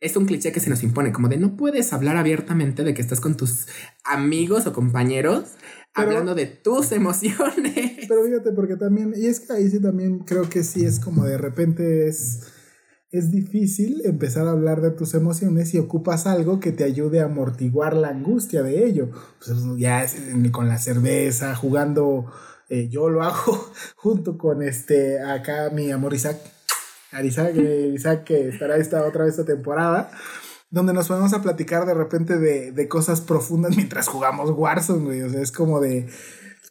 es 0.00 0.16
un 0.16 0.26
cliché 0.26 0.50
que 0.50 0.60
se 0.60 0.70
nos 0.70 0.82
impone, 0.82 1.12
como 1.12 1.28
de 1.28 1.36
no 1.36 1.56
puedes 1.56 1.92
hablar 1.92 2.16
abiertamente 2.16 2.84
de 2.84 2.94
que 2.94 3.02
estás 3.02 3.20
con 3.20 3.36
tus 3.36 3.66
amigos 4.04 4.66
o 4.66 4.72
compañeros 4.72 5.56
hablando 5.94 6.34
de 6.34 6.46
tus 6.46 6.92
emociones. 6.92 8.06
Pero 8.08 8.24
fíjate, 8.24 8.52
porque 8.52 8.76
también, 8.76 9.12
y 9.16 9.26
es 9.26 9.40
que 9.40 9.52
ahí 9.52 9.68
sí 9.68 9.80
también 9.80 10.20
creo 10.20 10.48
que 10.48 10.64
sí 10.64 10.84
es 10.84 11.00
como 11.00 11.24
de 11.24 11.36
repente 11.36 12.08
es, 12.08 12.40
es 13.10 13.30
difícil 13.30 14.00
empezar 14.04 14.46
a 14.46 14.52
hablar 14.52 14.80
de 14.80 14.90
tus 14.90 15.14
emociones 15.14 15.74
y 15.74 15.78
ocupas 15.78 16.26
algo 16.26 16.60
que 16.60 16.72
te 16.72 16.84
ayude 16.84 17.20
a 17.20 17.26
amortiguar 17.26 17.94
la 17.94 18.08
angustia 18.08 18.62
de 18.62 18.86
ello. 18.86 19.10
Pues 19.44 19.58
ya 19.76 20.06
con 20.50 20.68
la 20.68 20.78
cerveza, 20.78 21.54
jugando, 21.54 22.32
eh, 22.70 22.88
yo 22.88 23.10
lo 23.10 23.22
hago 23.22 23.70
junto 23.96 24.38
con 24.38 24.62
este, 24.62 25.20
acá 25.20 25.70
mi 25.70 25.90
amor 25.90 26.14
Isaac 26.14 26.38
a 27.12 27.22
Isaac, 27.22 28.24
que 28.24 28.48
estará 28.48 28.76
esta 28.76 29.04
otra 29.04 29.24
vez 29.24 29.32
esta 29.32 29.44
temporada, 29.44 30.10
donde 30.70 30.92
nos 30.92 31.08
podemos 31.08 31.32
a 31.32 31.42
platicar 31.42 31.86
de 31.86 31.94
repente 31.94 32.38
de, 32.38 32.88
cosas 32.88 33.20
profundas 33.20 33.76
mientras 33.76 34.08
jugamos 34.08 34.50
Warzone, 34.50 35.04
güey. 35.04 35.22
O 35.22 35.30
sea, 35.30 35.42
es 35.42 35.52
como 35.52 35.80
de 35.80 36.08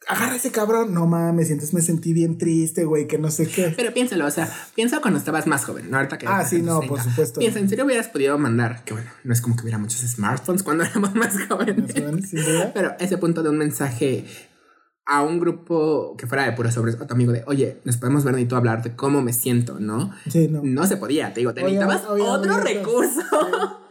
agarra 0.08 0.36
ese 0.36 0.52
cabrón. 0.52 0.94
No 0.94 1.06
mames, 1.06 1.50
entonces 1.52 1.74
me 1.74 1.82
sentí 1.82 2.14
bien 2.14 2.38
triste, 2.38 2.84
güey, 2.86 3.08
que 3.08 3.18
no 3.18 3.32
sé 3.32 3.48
qué. 3.48 3.74
Pero 3.76 3.94
piénsalo, 3.94 4.26
o 4.26 4.32
sea, 4.32 4.52
piensa 4.76 5.02
cuando 5.02 5.20
estabas 5.20 5.48
más 5.48 5.66
joven, 5.66 5.90
¿no? 5.90 5.98
Ahorita 5.98 6.18
que. 6.18 6.28
Ah, 6.28 6.46
sí, 6.46 6.62
no, 6.62 6.82
por 6.82 7.02
supuesto. 7.02 7.40
Piensa, 7.40 7.60
en 7.60 7.70
serio 7.70 7.86
hubieras 7.86 8.08
podido 8.08 8.38
mandar, 8.38 8.84
que 8.84 8.94
bueno, 8.94 9.10
no 9.24 9.34
es 9.34 9.42
como 9.42 9.56
que 9.56 9.64
hubiera 9.64 9.78
muchos 9.78 10.02
smartphones 10.02 10.64
cuando 10.64 10.84
éramos 10.84 11.14
más 11.16 11.36
jóvenes. 11.48 11.94
Pero 12.74 12.96
ese 13.00 13.18
punto 13.18 13.44
de 13.44 13.50
un 13.50 13.58
mensaje 13.58 14.26
a 15.10 15.24
un 15.24 15.40
grupo 15.40 16.16
que 16.18 16.28
fuera 16.28 16.44
de 16.44 16.52
puros 16.52 16.72
sobre 16.72 16.92
a 16.92 17.08
tu 17.08 17.14
amigo 17.16 17.32
de, 17.32 17.44
oye, 17.48 17.80
nos 17.84 17.98
podemos 17.98 18.24
ver 18.24 18.38
y 18.38 18.46
tú 18.46 18.56
hablar 18.56 18.84
de 18.84 18.96
cómo 18.96 19.24
me 19.24 19.34
siento, 19.34 19.80
¿no? 19.80 20.12
Sí, 20.30 20.48
no. 20.48 20.62
No 20.64 20.86
se 20.86 20.98
podía, 20.98 21.34
te 21.34 21.40
digo, 21.40 21.52
te 21.52 21.64
necesitabas 21.64 22.04
otro 22.06 22.60
recurso. 22.60 23.22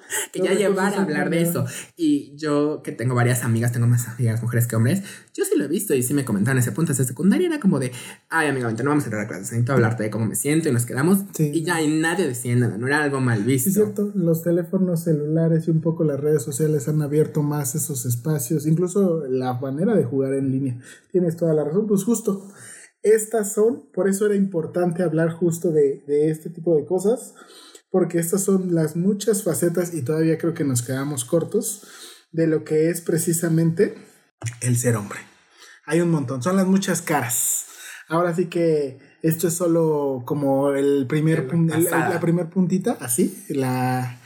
que 0.32 0.40
ya 0.40 0.52
llevar 0.52 0.94
a 0.94 1.02
hablar 1.02 1.30
de 1.30 1.42
eso. 1.42 1.66
Y 1.96 2.34
yo, 2.36 2.82
que 2.82 2.92
tengo 2.92 3.14
varias 3.14 3.44
amigas, 3.44 3.72
tengo 3.72 3.86
más 3.86 4.08
amigas 4.08 4.42
mujeres 4.42 4.66
que 4.66 4.76
hombres, 4.76 5.02
yo 5.34 5.44
sí 5.44 5.56
lo 5.56 5.64
he 5.64 5.68
visto 5.68 5.94
y 5.94 6.02
sí 6.02 6.14
me 6.14 6.24
comentaban 6.24 6.58
ese 6.58 6.72
punto. 6.72 6.92
Desde 6.92 7.04
secundaria 7.04 7.46
era 7.46 7.60
como 7.60 7.78
de, 7.78 7.92
ay, 8.28 8.48
amiga, 8.48 8.70
no 8.70 8.90
vamos 8.90 9.04
a 9.04 9.06
entrar 9.06 9.24
a 9.24 9.28
clases, 9.28 9.52
necesito 9.52 9.72
hablarte 9.72 10.04
de 10.04 10.10
cómo 10.10 10.26
me 10.26 10.34
siento 10.34 10.68
y 10.68 10.72
nos 10.72 10.86
quedamos. 10.86 11.20
Y 11.38 11.62
ya, 11.62 11.80
y 11.80 11.88
nadie 12.00 12.26
decía 12.26 12.54
nada, 12.56 12.78
no 12.78 12.86
era 12.86 13.02
algo 13.02 13.20
mal 13.20 13.44
visto. 13.44 13.68
es 13.68 13.74
cierto, 13.74 14.12
los 14.14 14.42
teléfonos 14.42 15.04
celulares 15.04 15.68
y 15.68 15.70
un 15.70 15.80
poco 15.80 16.04
las 16.04 16.20
redes 16.20 16.42
sociales 16.42 16.88
han 16.88 17.02
abierto 17.02 17.42
más 17.42 17.74
esos 17.74 18.06
espacios, 18.06 18.66
incluso 18.66 19.24
la 19.28 19.54
manera 19.54 19.94
de 19.94 20.04
jugar 20.04 20.34
en 20.34 20.50
línea. 20.50 20.80
Tienes 21.12 21.36
toda 21.36 21.54
la 21.54 21.64
razón, 21.64 21.86
pues 21.86 22.04
justo. 22.04 22.48
Estas 23.02 23.52
son, 23.52 23.84
por 23.92 24.08
eso 24.08 24.26
era 24.26 24.34
importante 24.34 25.04
hablar 25.04 25.30
justo 25.30 25.70
de, 25.70 26.02
de 26.06 26.30
este 26.30 26.50
tipo 26.50 26.76
de 26.76 26.84
cosas 26.84 27.34
porque 27.90 28.18
estas 28.18 28.42
son 28.44 28.74
las 28.74 28.96
muchas 28.96 29.42
facetas 29.42 29.94
y 29.94 30.02
todavía 30.02 30.38
creo 30.38 30.54
que 30.54 30.64
nos 30.64 30.82
quedamos 30.82 31.24
cortos 31.24 31.86
de 32.32 32.46
lo 32.46 32.64
que 32.64 32.90
es 32.90 33.00
precisamente 33.00 33.94
el 34.60 34.76
ser 34.76 34.96
hombre. 34.96 35.18
Hay 35.86 36.00
un 36.00 36.10
montón, 36.10 36.42
son 36.42 36.56
las 36.56 36.66
muchas 36.66 37.00
caras. 37.02 37.64
Ahora 38.08 38.34
sí 38.34 38.46
que 38.46 38.98
esto 39.22 39.48
es 39.48 39.54
solo 39.54 40.22
como 40.26 40.72
el 40.72 41.06
primer 41.08 41.40
el- 41.40 41.84
la 42.10 42.20
primer 42.20 42.48
puntita, 42.50 42.96
así, 43.00 43.44
la 43.48 44.18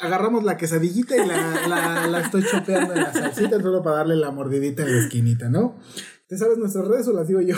agarramos 0.00 0.44
la 0.44 0.56
quesadillita 0.56 1.14
y 1.16 1.26
la, 1.26 1.66
la, 1.68 2.06
la 2.06 2.20
estoy 2.20 2.42
chopeando 2.50 2.94
en 2.94 3.00
la 3.02 3.12
salsita 3.12 3.60
solo 3.60 3.82
para 3.82 3.96
darle 3.98 4.16
la 4.16 4.30
mordidita 4.30 4.82
en 4.82 4.96
la 4.96 5.02
esquinita, 5.02 5.48
¿no? 5.50 5.78
¿Te 6.26 6.38
sabes 6.38 6.56
nuestras 6.56 6.86
redes 6.88 7.06
o 7.08 7.12
las 7.12 7.28
digo 7.28 7.40
yo? 7.42 7.56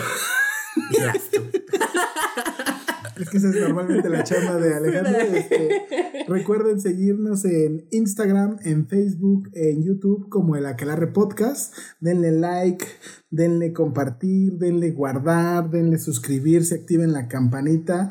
Es 3.16 3.28
que 3.28 3.36
esa 3.36 3.50
es 3.50 3.56
normalmente 3.56 4.08
la 4.08 4.24
chamba 4.24 4.56
de 4.56 4.74
Alejandro. 4.74 5.12
Este, 5.32 6.24
recuerden 6.28 6.80
seguirnos 6.80 7.44
en 7.44 7.86
Instagram, 7.90 8.58
en 8.64 8.86
Facebook, 8.86 9.50
en 9.54 9.82
YouTube 9.82 10.28
como 10.28 10.56
el 10.56 10.66
Aquelarre 10.66 11.08
Podcast. 11.08 11.74
Denle 12.00 12.32
like, 12.32 12.86
denle 13.30 13.72
compartir, 13.72 14.54
denle 14.54 14.90
guardar, 14.90 15.70
denle 15.70 15.98
suscribirse, 15.98 16.74
activen 16.74 17.12
la 17.12 17.28
campanita. 17.28 18.10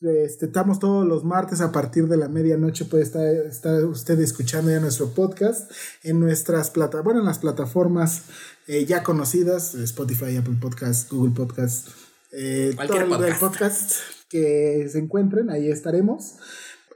Este, 0.00 0.46
estamos 0.46 0.80
todos 0.80 1.06
los 1.06 1.24
martes 1.24 1.60
a 1.60 1.70
partir 1.70 2.08
de 2.08 2.16
la 2.16 2.28
medianoche. 2.28 2.84
Puede 2.86 3.04
estar, 3.04 3.24
estar 3.24 3.84
usted 3.84 4.18
escuchando 4.20 4.70
ya 4.70 4.80
nuestro 4.80 5.10
podcast 5.10 5.70
en 6.02 6.18
nuestras 6.18 6.70
plata, 6.70 7.02
bueno, 7.02 7.20
en 7.20 7.26
las 7.26 7.38
plataformas 7.38 8.22
eh, 8.66 8.84
ya 8.84 9.02
conocidas: 9.02 9.74
Spotify, 9.74 10.36
Apple 10.36 10.56
Podcast, 10.60 11.10
Google 11.10 11.32
Podcast. 11.34 11.88
Eh, 12.32 12.72
Cualquier 12.74 13.08
todo 13.08 13.26
el 13.26 13.36
podcast 13.36 14.21
que 14.32 14.88
se 14.90 14.98
encuentren, 14.98 15.50
ahí 15.50 15.70
estaremos. 15.70 16.36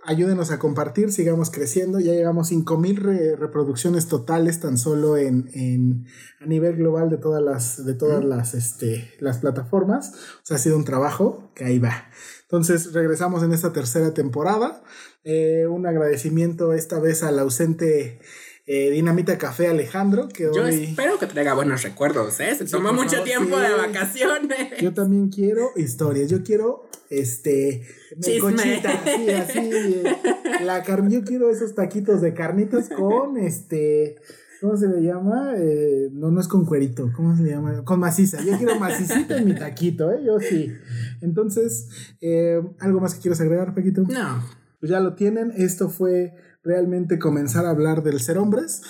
Ayúdenos 0.09 0.53
a 0.53 0.59
compartir, 0.61 1.11
sigamos 1.13 1.51
creciendo. 1.51 1.99
Ya 1.99 2.13
llegamos 2.13 2.49
5000 2.49 2.97
re- 2.97 3.35
reproducciones 3.37 4.07
totales 4.07 4.61
tan 4.61 4.79
solo 4.79 5.17
en, 5.17 5.51
en- 5.53 6.07
a 6.41 6.47
nivel 6.47 6.77
global 6.77 7.11
de 7.11 7.17
todas 7.19 7.43
las 7.43 7.85
de 7.85 7.95
todas 7.95 8.25
las 8.25 8.55
este 8.55 9.11
las 9.19 9.39
plataformas. 9.39 10.13
O 10.43 10.47
sea, 10.47 10.57
ha 10.57 10.61
sido 10.61 10.77
un 10.77 10.85
trabajo 10.85 11.51
que 11.57 11.65
ahí 11.65 11.79
va. 11.81 12.05
Entonces, 12.43 12.93
regresamos 12.93 13.43
en 13.43 13.53
esta 13.53 13.73
tercera 13.73 14.15
temporada. 14.15 14.83
Eh, 15.25 15.67
un 15.69 15.87
agradecimiento 15.87 16.73
esta 16.73 17.01
vez 17.01 17.25
al 17.25 17.41
ausente 17.41 18.21
eh, 18.67 18.91
Dinamita 18.91 19.39
Café 19.39 19.69
Alejandro, 19.69 20.29
que 20.29 20.45
Yo 20.55 20.65
hoy 20.65 20.85
espero 20.91 21.19
que 21.19 21.27
traiga 21.27 21.55
buenos 21.55 21.83
recuerdos, 21.85 22.41
¿eh? 22.41 22.55
Se 22.57 22.65
tomó 22.65 22.93
mucho 22.93 23.23
tiempo 23.23 23.57
sí. 23.57 23.63
de 23.63 23.75
vacaciones. 23.75 24.81
Yo 24.81 24.93
también 24.93 25.29
quiero 25.29 25.71
historias. 25.77 26.29
Yo 26.29 26.43
quiero, 26.43 26.89
este, 27.09 27.83
melcochita, 28.17 28.91
así, 28.91 29.31
así. 29.31 29.59
eh, 29.73 30.17
La 30.65 30.83
carne. 30.83 31.13
Yo 31.15 31.23
quiero 31.25 31.51
esos 31.51 31.75
taquitos 31.77 32.21
de 32.21 32.35
carnitas 32.35 32.89
con, 32.89 33.37
este, 33.37 34.17
¿cómo 34.61 34.77
se 34.77 34.89
le 34.89 35.01
llama? 35.01 35.53
Eh, 35.57 36.09
no, 36.13 36.33
no 36.33 36.41
es 36.41 36.49
con 36.49 36.65
cuerito. 36.67 37.13
¿Cómo 37.15 37.37
se 37.37 37.45
le 37.45 37.51
llama? 37.51 37.85
Con 37.85 38.01
maciza. 38.01 38.43
Yo 38.45 38.57
quiero 38.59 38.81
macicita 38.81 39.37
en 39.39 39.45
mi 39.47 39.55
taquito, 39.55 40.11
¿eh? 40.11 40.23
Yo 40.27 40.41
sí. 40.41 40.73
Entonces, 41.21 41.89
eh, 42.21 42.61
¿algo 42.81 42.99
más 42.99 43.15
que 43.15 43.21
quieras 43.21 43.41
agregar, 43.41 43.75
Paquito? 43.77 44.03
No. 44.03 44.43
Pues 44.81 44.91
ya 44.91 44.99
lo 44.99 45.15
tienen. 45.15 45.53
Esto 45.57 45.89
fue 45.89 46.35
realmente 46.67 47.19
comenzar 47.19 47.65
a 47.65 47.71
hablar 47.71 48.03
del 48.03 48.21
ser 48.21 48.37
hombres. 48.39 48.83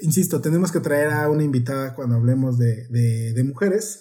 Insisto, 0.00 0.40
tenemos 0.40 0.72
que 0.72 0.80
traer 0.80 1.10
a 1.10 1.28
una 1.28 1.42
invitada 1.42 1.94
cuando 1.94 2.16
hablemos 2.16 2.58
de, 2.58 2.86
de- 2.88 3.32
de 3.32 3.44
mujeres. 3.44 4.00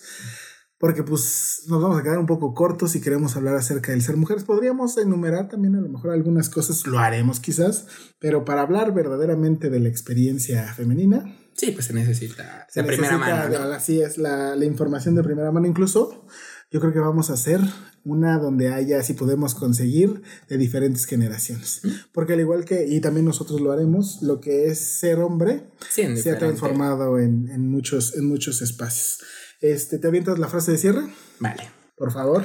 Porque 0.78 1.04
pues 1.04 1.64
nos 1.70 1.82
vamos 1.82 1.98
a 1.98 2.04
quedar 2.04 2.20
un 2.20 2.26
poco 2.26 2.54
cortos 2.54 2.92
si 2.92 3.00
queremos 3.02 3.36
hablar 3.38 3.56
acerca 3.56 3.92
del 3.94 4.02
ser 4.02 4.18
mujeres. 4.18 4.44
Podríamos 4.44 4.98
enumerar 4.98 5.48
también 5.48 5.76
a 5.76 5.80
lo 5.82 5.88
mejor 5.88 6.12
algunas 6.12 6.50
cosas, 6.50 6.86
lo 6.86 7.00
haremos 7.00 7.40
quizás, 7.40 7.88
pero 8.20 8.44
para 8.44 8.62
hablar 8.62 8.94
verdaderamente 8.94 9.70
de 9.70 9.80
la 9.80 9.88
experiencia 9.90 10.74
femenina, 10.74 11.24
Sí, 11.58 11.72
pues 11.72 11.86
se 11.86 11.94
necesita 11.94 12.68
se 12.70 12.82
de 12.82 12.88
primera 12.88 13.18
necesita 13.18 13.50
mano. 13.60 13.74
así 13.74 14.02
es 14.02 14.18
la, 14.18 14.58
la 14.58 14.66
información 14.66 15.16
de 15.16 15.24
primera 15.24 15.50
mano. 15.54 15.66
Incluso 15.66 16.28
yo 16.76 16.82
creo 16.82 16.92
que 16.92 17.00
vamos 17.00 17.30
a 17.30 17.36
hacer 17.36 17.62
una 18.04 18.38
donde 18.38 18.74
haya, 18.74 19.02
si 19.02 19.14
podemos 19.14 19.56
conseguir, 19.56 20.24
de 20.50 20.58
diferentes 20.58 21.06
generaciones. 21.06 21.82
Porque 22.12 22.34
al 22.34 22.42
igual 22.42 22.66
que, 22.66 22.86
y 22.86 23.00
también 23.00 23.26
nosotros 23.26 23.62
lo 23.62 23.72
haremos, 23.72 24.22
lo 24.22 24.42
que 24.42 24.66
es 24.66 25.00
ser 25.00 25.20
hombre 25.20 25.70
Sí, 25.90 26.18
se 26.18 26.32
ha 26.32 26.38
transformado 26.38 27.18
en, 27.18 27.50
en 27.50 27.72
muchos, 27.72 28.18
en 28.18 28.28
muchos 28.28 28.62
espacios. 28.62 29.24
Este, 29.62 30.00
¿Te 30.00 30.08
avientas 30.10 30.38
la 30.38 30.50
frase 30.50 30.74
de 30.74 30.78
cierre? 30.78 31.04
Vale. 31.40 31.64
Por 31.96 32.12
favor. 32.12 32.44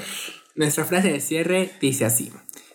Nuestra 0.54 0.84
frase 0.84 1.08
de 1.08 1.18
cierre 1.18 1.72
dice 1.80 2.04
así: 2.04 2.30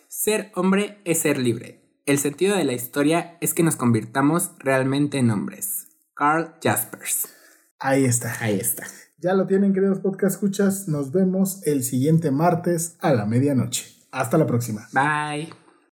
Ser 0.08 0.52
hombre 0.54 0.98
es 1.06 1.20
ser 1.20 1.38
libre. 1.38 1.80
El 2.04 2.18
sentido 2.18 2.54
de 2.54 2.64
la 2.64 2.74
historia 2.74 3.38
es 3.40 3.54
que 3.54 3.62
nos 3.62 3.76
convirtamos 3.76 4.50
realmente 4.58 5.16
en 5.16 5.30
hombres. 5.30 5.86
Carl 6.14 6.54
Jaspers. 6.62 7.28
Ahí 7.78 8.04
está. 8.04 8.36
Ahí 8.40 8.60
está. 8.60 8.86
Ya 9.18 9.32
lo 9.32 9.46
tienen, 9.46 9.72
queridos 9.72 10.00
podcast 10.00 10.34
escuchas. 10.34 10.88
Nos 10.88 11.10
vemos 11.10 11.66
el 11.66 11.82
siguiente 11.84 12.30
martes 12.30 12.96
a 13.00 13.14
la 13.14 13.24
medianoche. 13.24 13.86
Hasta 14.10 14.36
la 14.36 14.46
próxima. 14.46 14.88
Bye. 14.92 15.65